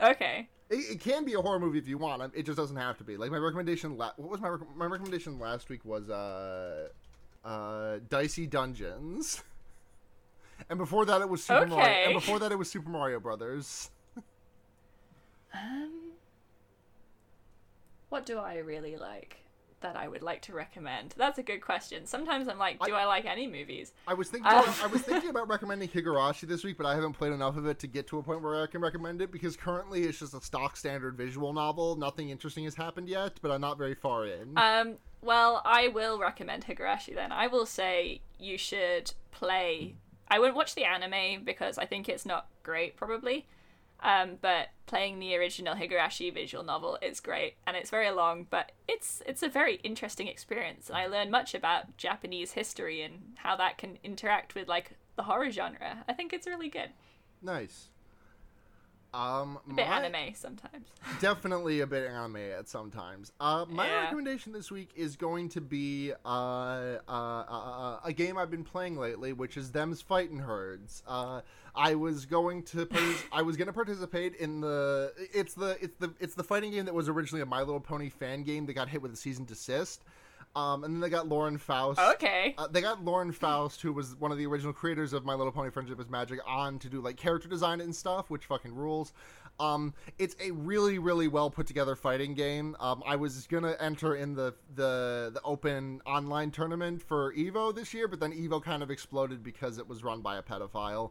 Okay. 0.00 0.48
It, 0.70 0.92
it, 0.92 1.00
can 1.00 1.24
be 1.24 1.34
a 1.34 1.40
horror 1.40 1.58
movie 1.58 1.78
if 1.78 1.88
you 1.88 1.96
want. 1.96 2.22
It 2.34 2.44
just 2.44 2.58
doesn't 2.58 2.76
have 2.76 2.98
to 2.98 3.04
be. 3.04 3.16
Like 3.16 3.30
my 3.30 3.38
recommendation. 3.38 3.96
La- 3.96 4.12
what 4.16 4.30
was 4.30 4.40
my 4.40 4.48
rec- 4.48 4.76
my 4.76 4.86
recommendation 4.86 5.38
last 5.38 5.68
week 5.70 5.84
was 5.84 6.10
uh, 6.10 6.88
uh, 7.44 7.98
Dicey 8.08 8.46
Dungeons, 8.46 9.42
and 10.70 10.78
before 10.78 11.06
that 11.06 11.22
it 11.22 11.28
was 11.28 11.42
Super 11.42 11.60
okay. 11.60 11.70
Mario. 11.70 12.04
And 12.04 12.14
before 12.14 12.38
that 12.40 12.52
it 12.52 12.58
was 12.58 12.70
Super 12.70 12.90
Mario 12.90 13.18
Brothers. 13.18 13.90
um, 15.54 16.12
what 18.10 18.26
do 18.26 18.38
I 18.38 18.58
really 18.58 18.96
like? 18.96 19.36
That 19.80 19.96
I 19.96 20.08
would 20.08 20.22
like 20.22 20.42
to 20.42 20.52
recommend? 20.52 21.14
That's 21.16 21.38
a 21.38 21.42
good 21.42 21.60
question. 21.60 22.06
Sometimes 22.06 22.48
I'm 22.48 22.58
like, 22.58 22.82
do 22.84 22.94
I, 22.94 23.02
I 23.02 23.04
like 23.06 23.24
any 23.24 23.46
movies? 23.46 23.92
I 24.06 24.14
was 24.14 24.28
thinking, 24.28 24.50
uh, 24.50 24.72
I 24.82 24.86
was 24.86 25.02
thinking 25.02 25.30
about 25.30 25.48
recommending 25.48 25.88
Higurashi 25.88 26.42
this 26.48 26.64
week, 26.64 26.76
but 26.76 26.86
I 26.86 26.94
haven't 26.94 27.14
played 27.14 27.32
enough 27.32 27.56
of 27.56 27.66
it 27.66 27.78
to 27.80 27.86
get 27.86 28.06
to 28.08 28.18
a 28.18 28.22
point 28.22 28.42
where 28.42 28.62
I 28.62 28.66
can 28.66 28.80
recommend 28.80 29.22
it 29.22 29.30
because 29.30 29.56
currently 29.56 30.02
it's 30.02 30.18
just 30.18 30.34
a 30.34 30.40
stock 30.40 30.76
standard 30.76 31.16
visual 31.16 31.52
novel. 31.52 31.96
Nothing 31.96 32.30
interesting 32.30 32.64
has 32.64 32.74
happened 32.74 33.08
yet, 33.08 33.38
but 33.42 33.50
I'm 33.50 33.60
not 33.60 33.78
very 33.78 33.94
far 33.94 34.26
in. 34.26 34.56
Um, 34.56 34.96
well, 35.22 35.62
I 35.64 35.88
will 35.88 36.18
recommend 36.18 36.66
Higurashi 36.66 37.14
then. 37.14 37.32
I 37.32 37.46
will 37.46 37.66
say 37.66 38.20
you 38.38 38.58
should 38.58 39.12
play. 39.30 39.96
I 40.28 40.38
wouldn't 40.38 40.56
watch 40.56 40.74
the 40.74 40.84
anime 40.84 41.44
because 41.44 41.78
I 41.78 41.86
think 41.86 42.08
it's 42.08 42.26
not 42.26 42.48
great, 42.62 42.96
probably. 42.96 43.46
Um, 44.00 44.38
but 44.40 44.68
playing 44.86 45.18
the 45.18 45.36
original 45.36 45.74
Higurashi 45.74 46.32
visual 46.32 46.62
novel 46.62 46.98
is 47.02 47.20
great, 47.20 47.54
and 47.66 47.76
it's 47.76 47.90
very 47.90 48.10
long, 48.10 48.46
but 48.48 48.72
it's 48.86 49.22
it's 49.26 49.42
a 49.42 49.48
very 49.48 49.76
interesting 49.76 50.28
experience, 50.28 50.88
and 50.88 50.96
I 50.96 51.06
learned 51.06 51.30
much 51.30 51.54
about 51.54 51.96
Japanese 51.96 52.52
history 52.52 53.02
and 53.02 53.36
how 53.38 53.56
that 53.56 53.76
can 53.76 53.98
interact 54.04 54.54
with 54.54 54.68
like 54.68 54.92
the 55.16 55.24
horror 55.24 55.50
genre. 55.50 56.04
I 56.08 56.12
think 56.12 56.32
it's 56.32 56.46
really 56.46 56.68
good. 56.68 56.90
Nice. 57.42 57.88
Um, 59.14 59.58
a 59.64 59.74
bit 59.74 59.88
my, 59.88 59.96
anime 60.04 60.34
sometimes. 60.34 60.86
definitely 61.20 61.80
a 61.80 61.86
bit 61.86 62.10
anime 62.10 62.36
at 62.36 62.68
sometimes. 62.68 63.32
Uh, 63.40 63.64
my 63.68 63.86
yeah. 63.86 64.02
recommendation 64.02 64.52
this 64.52 64.70
week 64.70 64.90
is 64.94 65.16
going 65.16 65.48
to 65.50 65.60
be 65.60 66.12
uh, 66.24 66.28
uh, 66.28 66.98
uh, 67.08 67.42
uh, 67.48 68.00
a 68.04 68.12
game 68.12 68.36
I've 68.36 68.50
been 68.50 68.64
playing 68.64 68.98
lately, 68.98 69.32
which 69.32 69.56
is 69.56 69.72
Them's 69.72 70.02
Fighting 70.02 70.38
Herds. 70.38 71.02
Uh, 71.06 71.40
I 71.74 71.94
was 71.94 72.26
going 72.26 72.64
to 72.64 72.88
I 73.32 73.42
was 73.42 73.56
going 73.56 73.66
to 73.66 73.72
participate 73.72 74.34
in 74.34 74.60
the 74.60 75.12
it's 75.32 75.54
the 75.54 75.78
it's 75.80 75.96
the 75.98 76.12
it's 76.20 76.34
the 76.34 76.44
fighting 76.44 76.72
game 76.72 76.84
that 76.84 76.94
was 76.94 77.08
originally 77.08 77.42
a 77.42 77.46
My 77.46 77.60
Little 77.60 77.80
Pony 77.80 78.10
fan 78.10 78.42
game 78.42 78.66
that 78.66 78.74
got 78.74 78.88
hit 78.88 79.00
with 79.00 79.12
a 79.12 79.16
season 79.16 79.44
desist. 79.44 80.02
Um, 80.56 80.82
and 80.82 80.94
then 80.94 81.00
they 81.00 81.08
got 81.08 81.28
Lauren 81.28 81.56
Faust. 81.58 82.00
Okay. 82.00 82.54
Uh, 82.58 82.66
they 82.66 82.80
got 82.80 83.04
Lauren 83.04 83.32
Faust, 83.32 83.80
who 83.82 83.92
was 83.92 84.16
one 84.16 84.32
of 84.32 84.38
the 84.38 84.46
original 84.46 84.72
creators 84.72 85.12
of 85.12 85.24
My 85.24 85.34
Little 85.34 85.52
Pony 85.52 85.70
Friendship 85.70 86.00
is 86.00 86.08
Magic, 86.08 86.40
on 86.46 86.78
to 86.80 86.88
do 86.88 87.00
like 87.00 87.16
character 87.16 87.48
design 87.48 87.80
and 87.80 87.94
stuff, 87.94 88.28
which 88.30 88.46
fucking 88.46 88.74
rules. 88.74 89.12
Um, 89.60 89.94
it's 90.18 90.36
a 90.40 90.52
really, 90.52 90.98
really 90.98 91.28
well 91.28 91.50
put 91.50 91.66
together 91.66 91.96
fighting 91.96 92.34
game. 92.34 92.76
Um, 92.80 93.02
I 93.06 93.16
was 93.16 93.46
gonna 93.46 93.76
enter 93.80 94.14
in 94.14 94.34
the, 94.34 94.54
the 94.74 95.30
the 95.34 95.40
open 95.44 96.00
online 96.06 96.50
tournament 96.50 97.02
for 97.02 97.34
Evo 97.34 97.74
this 97.74 97.92
year, 97.92 98.08
but 98.08 98.20
then 98.20 98.32
Evo 98.32 98.62
kind 98.62 98.82
of 98.82 98.90
exploded 98.90 99.42
because 99.42 99.78
it 99.78 99.88
was 99.88 100.04
run 100.04 100.20
by 100.22 100.38
a 100.38 100.42
pedophile. 100.42 101.10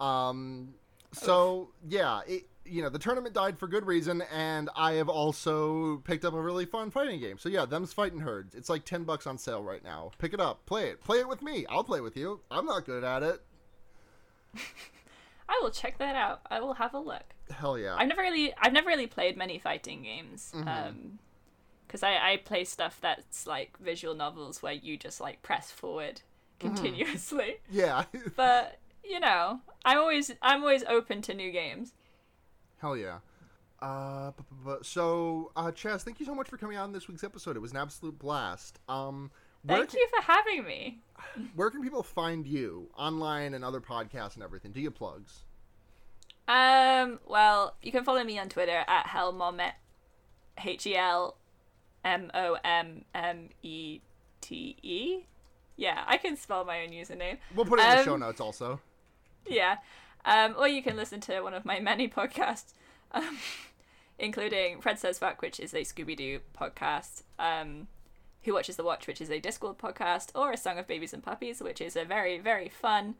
Um, 0.00 0.74
so 1.12 1.70
yeah, 1.88 2.20
it, 2.26 2.48
you 2.68 2.82
know 2.82 2.88
the 2.88 2.98
tournament 2.98 3.34
died 3.34 3.58
for 3.58 3.66
good 3.66 3.86
reason, 3.86 4.22
and 4.32 4.70
I 4.76 4.92
have 4.92 5.08
also 5.08 5.98
picked 5.98 6.24
up 6.24 6.34
a 6.34 6.40
really 6.40 6.66
fun 6.66 6.90
fighting 6.90 7.20
game. 7.20 7.38
So 7.38 7.48
yeah, 7.48 7.64
them's 7.64 7.92
fighting 7.92 8.20
herds. 8.20 8.54
It's 8.54 8.68
like 8.68 8.84
ten 8.84 9.04
bucks 9.04 9.26
on 9.26 9.38
sale 9.38 9.62
right 9.62 9.82
now. 9.82 10.10
Pick 10.18 10.32
it 10.34 10.40
up, 10.40 10.66
play 10.66 10.88
it, 10.90 11.02
play 11.02 11.18
it 11.18 11.28
with 11.28 11.42
me. 11.42 11.66
I'll 11.68 11.84
play 11.84 12.00
with 12.00 12.16
you. 12.16 12.40
I'm 12.50 12.66
not 12.66 12.84
good 12.84 13.04
at 13.04 13.22
it. 13.22 13.42
I 15.48 15.60
will 15.62 15.70
check 15.70 15.98
that 15.98 16.16
out. 16.16 16.40
I 16.50 16.60
will 16.60 16.74
have 16.74 16.94
a 16.94 16.98
look. 16.98 17.22
Hell 17.50 17.78
yeah! 17.78 17.96
I've 17.96 18.08
never 18.08 18.22
really, 18.22 18.52
I've 18.60 18.72
never 18.72 18.88
really 18.88 19.06
played 19.06 19.36
many 19.36 19.58
fighting 19.58 20.02
games. 20.02 20.52
Mm-hmm. 20.54 20.68
Um, 20.68 21.18
because 21.86 22.02
I, 22.02 22.32
I 22.32 22.36
play 22.38 22.64
stuff 22.64 22.98
that's 23.00 23.46
like 23.46 23.78
visual 23.78 24.14
novels 24.14 24.62
where 24.62 24.72
you 24.72 24.96
just 24.96 25.20
like 25.20 25.42
press 25.42 25.70
forward 25.70 26.22
mm-hmm. 26.60 26.74
continuously. 26.74 27.58
Mm-hmm. 27.70 27.78
Yeah. 27.78 28.04
but 28.36 28.80
you 29.04 29.20
know, 29.20 29.60
I'm 29.84 29.98
always 29.98 30.32
I'm 30.42 30.62
always 30.62 30.84
open 30.84 31.22
to 31.22 31.34
new 31.34 31.50
games. 31.52 31.92
Hell 32.78 32.96
yeah. 32.96 33.18
Uh, 33.80 34.32
so, 34.82 35.52
uh, 35.56 35.70
Chaz, 35.70 36.02
thank 36.02 36.18
you 36.18 36.26
so 36.26 36.34
much 36.34 36.48
for 36.48 36.56
coming 36.56 36.78
on 36.78 36.92
this 36.92 37.08
week's 37.08 37.24
episode. 37.24 37.56
It 37.56 37.60
was 37.60 37.72
an 37.72 37.76
absolute 37.78 38.18
blast. 38.18 38.78
Um, 38.88 39.30
thank 39.66 39.90
can, 39.90 39.98
you 39.98 40.08
for 40.14 40.22
having 40.22 40.64
me. 40.64 40.98
Where 41.54 41.70
can 41.70 41.82
people 41.82 42.02
find 42.02 42.46
you 42.46 42.88
online 42.96 43.54
and 43.54 43.64
other 43.64 43.80
podcasts 43.80 44.34
and 44.34 44.42
everything? 44.42 44.72
Do 44.72 44.80
you 44.80 44.90
plugs? 44.90 45.44
Um, 46.48 47.18
well, 47.26 47.74
you 47.82 47.92
can 47.92 48.04
follow 48.04 48.22
me 48.22 48.38
on 48.38 48.48
Twitter 48.48 48.84
at 48.86 49.06
Helmomet, 49.06 49.74
H 50.64 50.86
E 50.86 50.96
L 50.96 51.36
M 52.04 52.30
O 52.34 52.56
M 52.64 53.04
M 53.14 53.48
E 53.62 54.00
T 54.40 54.76
E. 54.82 55.26
Yeah, 55.76 56.04
I 56.06 56.16
can 56.16 56.36
spell 56.36 56.64
my 56.64 56.82
own 56.82 56.90
username. 56.90 57.38
We'll 57.54 57.66
put 57.66 57.80
it 57.80 57.84
in 57.84 57.90
um, 57.90 57.96
the 57.98 58.04
show 58.04 58.16
notes 58.16 58.40
also. 58.40 58.80
Yeah. 59.46 59.76
Um, 60.26 60.56
or 60.58 60.66
you 60.66 60.82
can 60.82 60.96
listen 60.96 61.20
to 61.22 61.40
one 61.40 61.54
of 61.54 61.64
my 61.64 61.78
many 61.78 62.08
podcasts, 62.08 62.74
um, 63.12 63.38
including 64.18 64.80
Fred 64.80 64.98
Says 64.98 65.18
Fuck, 65.20 65.40
which 65.40 65.60
is 65.60 65.72
a 65.72 65.82
Scooby 65.82 66.16
Doo 66.16 66.40
podcast, 66.58 67.22
um, 67.38 67.86
Who 68.42 68.52
Watches 68.52 68.76
the 68.76 68.84
Watch, 68.84 69.06
which 69.06 69.20
is 69.20 69.30
a 69.30 69.40
Discworld 69.40 69.78
podcast, 69.78 70.30
or 70.34 70.50
A 70.50 70.56
Song 70.56 70.78
of 70.78 70.88
Babies 70.88 71.14
and 71.14 71.22
Puppies, 71.22 71.62
which 71.62 71.80
is 71.80 71.94
a 71.96 72.04
very, 72.04 72.38
very 72.40 72.68
fun 72.68 73.14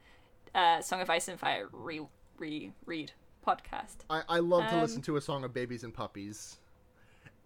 uh, 0.53 0.81
Song 0.81 0.99
of 0.99 1.09
Ice 1.09 1.29
and 1.29 1.39
Fire 1.39 1.69
re, 1.71 2.01
re 2.37 2.73
read 2.85 3.13
podcast. 3.45 3.97
I, 4.09 4.23
I 4.27 4.39
love 4.39 4.69
to 4.69 4.81
listen 4.81 4.97
um, 4.97 5.03
to 5.03 5.15
A 5.15 5.21
Song 5.21 5.45
of 5.45 5.53
Babies 5.53 5.85
and 5.85 5.93
Puppies. 5.93 6.57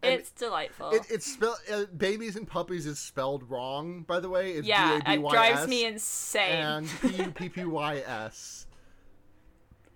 And 0.04 0.14
it's 0.14 0.32
delightful. 0.32 0.90
It, 0.90 1.04
it's 1.12 1.32
spelled 1.32 1.58
uh, 1.72 1.86
babies 1.96 2.36
and 2.36 2.48
puppies 2.48 2.88
is 2.88 2.98
spelled 2.98 3.48
wrong, 3.48 4.02
by 4.02 4.20
the 4.20 4.30
way. 4.30 4.54
It's 4.54 4.68
yeah, 4.68 5.00
it 5.06 5.30
drives 5.30 5.68
me 5.68 5.86
insane. 5.86 6.64
And 6.64 6.90
P 7.02 7.08
U 7.10 7.32
P 7.32 7.50
P 7.50 7.66
Y 7.66 7.98
S. 7.98 8.66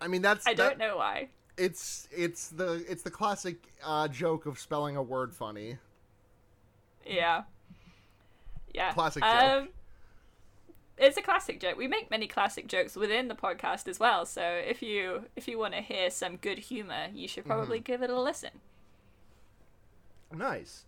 I 0.05 0.07
mean, 0.07 0.21
that's. 0.21 0.45
I 0.45 0.53
that, 0.53 0.69
don't 0.69 0.77
know 0.77 0.97
why. 0.97 1.29
It's 1.57 2.07
it's 2.15 2.49
the 2.49 2.85
it's 2.87 3.01
the 3.01 3.09
classic 3.09 3.55
uh, 3.83 4.07
joke 4.07 4.45
of 4.45 4.59
spelling 4.59 4.95
a 4.95 5.01
word 5.01 5.33
funny. 5.33 5.77
Yeah. 7.07 7.43
Yeah. 8.71 8.93
Classic 8.93 9.23
joke. 9.23 9.33
Um, 9.33 9.69
it's 10.99 11.17
a 11.17 11.23
classic 11.23 11.59
joke. 11.59 11.75
We 11.75 11.87
make 11.87 12.11
many 12.11 12.27
classic 12.27 12.67
jokes 12.67 12.95
within 12.95 13.29
the 13.29 13.35
podcast 13.35 13.87
as 13.87 13.99
well. 13.99 14.27
So 14.27 14.43
if 14.43 14.83
you 14.83 15.23
if 15.35 15.47
you 15.47 15.57
want 15.57 15.73
to 15.73 15.81
hear 15.81 16.11
some 16.11 16.37
good 16.37 16.59
humor, 16.59 17.07
you 17.11 17.27
should 17.27 17.45
probably 17.45 17.79
mm-hmm. 17.79 17.85
give 17.85 18.03
it 18.03 18.11
a 18.11 18.21
listen. 18.21 18.51
Nice. 20.31 20.85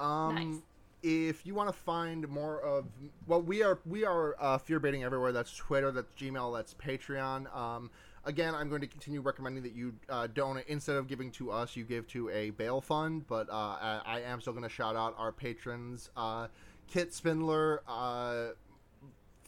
Um, 0.00 0.34
nice 0.34 0.62
if 1.04 1.44
you 1.44 1.54
want 1.54 1.68
to 1.68 1.78
find 1.78 2.26
more 2.28 2.60
of 2.60 2.86
well 3.26 3.42
we 3.42 3.62
are 3.62 3.78
we 3.84 4.06
are 4.06 4.34
uh, 4.40 4.56
fear 4.56 4.80
baiting 4.80 5.04
everywhere 5.04 5.32
that's 5.32 5.54
twitter 5.54 5.92
that's 5.92 6.08
gmail 6.18 6.56
that's 6.56 6.72
patreon 6.72 7.54
um, 7.54 7.90
again 8.26 8.54
i'm 8.54 8.68
going 8.68 8.80
to 8.80 8.86
continue 8.86 9.20
recommending 9.20 9.62
that 9.62 9.74
you 9.74 9.94
uh, 10.08 10.26
donate 10.28 10.64
instead 10.68 10.96
of 10.96 11.06
giving 11.06 11.30
to 11.30 11.50
us 11.50 11.76
you 11.76 11.84
give 11.84 12.06
to 12.06 12.30
a 12.30 12.50
bail 12.50 12.80
fund 12.80 13.26
but 13.26 13.48
uh, 13.50 13.52
I, 13.52 14.00
I, 14.04 14.20
am 14.20 14.40
still 14.40 14.52
going 14.52 14.64
to 14.64 14.68
shout 14.68 14.96
out 14.96 15.14
our 15.18 15.32
patrons 15.32 16.10
uh, 16.16 16.48
kit 16.86 17.12
spindler 17.14 17.82
uh, 17.86 18.48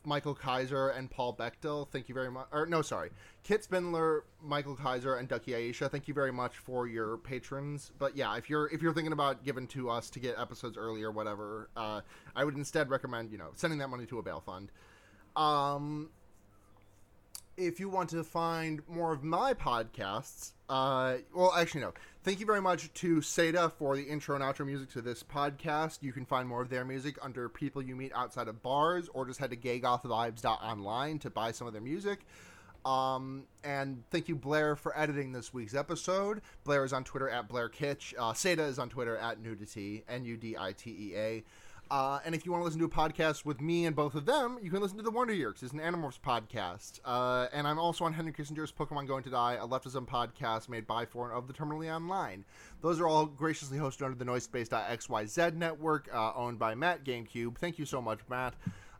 Michael 0.07 0.35
Kaiser 0.35 0.91
and 0.91 1.11
Paul 1.11 1.35
Bechtel. 1.35 1.89
Thank 1.89 2.09
you 2.09 2.15
very 2.15 2.31
much. 2.31 2.47
Or 2.53 2.65
no, 2.65 2.81
sorry, 2.81 3.11
Kit 3.43 3.65
Spindler, 3.65 4.25
Michael 4.43 4.77
Kaiser, 4.77 5.17
and 5.17 5.29
Ducky 5.29 5.53
Aisha. 5.53 5.91
Thank 5.91 6.09
you 6.09 6.15
very 6.15 6.33
much 6.33 6.57
for 6.57 6.87
your 6.87 7.19
patrons. 7.19 7.91
But 7.99 8.17
yeah, 8.17 8.37
if 8.37 8.49
you're 8.49 8.69
if 8.73 8.81
you're 8.81 8.95
thinking 8.95 9.13
about 9.13 9.45
giving 9.45 9.67
to 9.69 9.91
us 9.91 10.09
to 10.11 10.21
get 10.21 10.39
episodes 10.39 10.79
early 10.79 11.03
or 11.03 11.11
whatever, 11.11 11.69
uh, 11.77 12.01
I 12.37 12.45
would 12.45 12.55
instead 12.55 12.89
recommend 12.89 13.33
you 13.33 13.39
know 13.39 13.51
sending 13.55 13.81
that 13.81 13.89
money 13.89 14.07
to 14.07 14.19
a 14.19 14.23
bail 14.23 14.41
fund. 14.41 14.71
Um, 15.35 16.11
if 17.57 17.81
you 17.81 17.89
want 17.89 18.11
to 18.11 18.23
find 18.23 18.83
more 18.89 19.13
of 19.13 19.25
my 19.25 19.55
podcasts, 19.55 20.53
uh, 20.69 21.17
well, 21.35 21.53
actually, 21.57 21.83
no. 21.83 21.93
Thank 22.25 22.41
you 22.41 22.47
very 22.47 22.61
much 22.61 22.93
to 22.95 23.19
Seda 23.19 23.73
for 23.73 23.97
the 23.97 24.03
intro 24.03 24.35
and 24.35 24.43
outro 24.43 24.67
music 24.67 24.91
to 24.91 25.01
this 25.01 25.23
podcast. 25.23 26.03
You 26.03 26.13
can 26.13 26.25
find 26.25 26.49
more 26.49 26.61
of 26.61 26.69
their 26.69 26.85
music 26.85 27.17
under 27.23 27.49
People 27.49 27.83
You 27.83 27.95
Meet 27.95 28.13
Outside 28.15 28.49
of 28.49 28.63
Bars, 28.63 29.09
or 29.15 29.27
just 29.27 29.39
head 29.39 29.51
to 29.51 29.57
gaygothvibes.online 29.57 31.21
to 31.21 31.31
buy 31.31 31.53
some 31.53 31.67
of 31.67 31.73
their 31.73 31.83
music. 31.83 32.27
Um, 32.85 33.45
and 33.65 34.03
thank 34.11 34.29
you, 34.29 34.37
Blair, 34.37 34.77
for 34.77 34.97
editing 34.99 35.33
this 35.33 35.53
week's 35.53 35.75
episode. 35.75 36.41
Blair 36.65 36.85
is 36.85 36.93
on 36.93 37.05
Twitter 37.05 37.29
at 37.29 37.49
Blair 37.49 37.69
Kitch. 37.69 38.15
Uh, 38.19 38.33
Seda 38.33 38.69
is 38.69 38.79
on 38.79 38.89
Twitter 38.89 39.17
at 39.17 39.43
Nuditea, 39.43 40.03
N 40.09 40.25
U 40.25 40.37
D 40.37 40.57
I 40.59 40.73
T 40.73 40.91
E 40.91 41.17
A. 41.17 41.45
Uh, 41.91 42.19
and 42.25 42.35
if 42.35 42.45
you 42.45 42.51
want 42.51 42.63
to 42.63 42.65
listen 42.65 42.81
to 42.81 42.87
a 42.87 42.89
podcast 42.89 43.45
with 43.45 43.61
me 43.61 43.87
and 43.87 43.95
both 43.95 44.15
of 44.17 44.27
them, 44.27 44.59
you 44.61 44.71
can 44.71 44.81
listen 44.81 44.97
to 44.97 45.05
the 45.05 45.11
Wonder 45.11 45.33
Year, 45.33 45.53
'cause 45.53 45.63
it's 45.63 45.73
an 45.73 45.79
Animorphs 45.79 46.19
podcast. 46.21 46.99
Uh, 47.05 47.47
and 47.53 47.67
I'm 47.67 47.79
also 47.79 48.05
on 48.05 48.13
Henry 48.13 48.33
Kissinger's 48.33 48.73
Pokemon 48.73 49.07
Going 49.07 49.23
to 49.23 49.31
Die, 49.31 49.55
a 49.55 49.67
leftism 49.69 50.07
podcast 50.07 50.69
made 50.69 50.87
by, 50.87 51.07
for, 51.07 51.29
and 51.29 51.39
of 51.39 51.47
the 51.47 51.53
Terminally 51.53 51.95
Online. 51.95 52.45
Those 52.81 52.99
are 53.01 53.07
all 53.07 53.27
graciously 53.27 53.79
hosted 53.79 54.05
under 54.05 54.17
the 54.19 54.25
NoiseSpace.xyz 54.25 55.55
network, 55.55 56.09
uh, 56.13 56.33
owned 56.35 56.59
by 56.59 56.75
Matt 56.75 57.05
GameCube. 57.05 57.57
Thank 57.59 57.79
you 57.79 57.87
so 57.87 58.03
much, 58.03 58.21
Matt. 58.29 58.55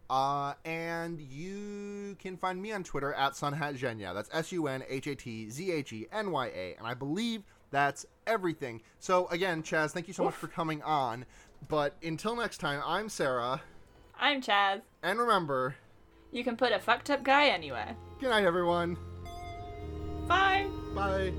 Uh, 0.09 0.55
and 0.65 1.21
you 1.21 2.15
can 2.21 2.37
find 2.37 2.63
me 2.63 2.71
on 2.71 2.85
Twitter 2.85 3.13
at 3.15 3.33
SunhatZhenya. 3.33 4.15
That's 4.15 4.31
S 4.33 4.53
U 4.53 4.69
N 4.69 4.85
H 4.89 5.09
A 5.09 5.17
T 5.17 5.51
Z 5.51 5.73
H 5.73 5.93
E 5.93 6.07
N 6.13 6.31
Y 6.31 6.47
A. 6.47 6.75
And 6.79 6.87
I 6.87 6.95
believe 6.95 7.43
that's 7.73 8.07
everything. 8.29 8.81
So, 9.01 9.27
again, 9.29 9.65
Chaz, 9.65 9.91
thank 9.91 10.07
you 10.07 10.15
so 10.15 10.23
much 10.23 10.35
for 10.35 10.47
coming 10.47 10.81
on. 10.83 11.27
But 11.69 11.97
until 12.03 12.37
next 12.37 12.59
time, 12.59 12.81
I'm 12.85 13.09
Sarah. 13.09 13.63
I'm 14.19 14.41
Chaz. 14.41 14.83
And 15.03 15.19
remember, 15.19 15.77
You 16.33 16.43
can 16.45 16.57
put 16.57 16.73
a 16.73 16.79
fucked 16.79 17.11
up 17.11 17.23
guy 17.23 17.47
anywhere. 17.49 17.97
good 18.21 18.31
night, 18.31 18.45
everyone. 18.45 18.97
Bye. 20.27 20.67
Bye. 20.95 21.33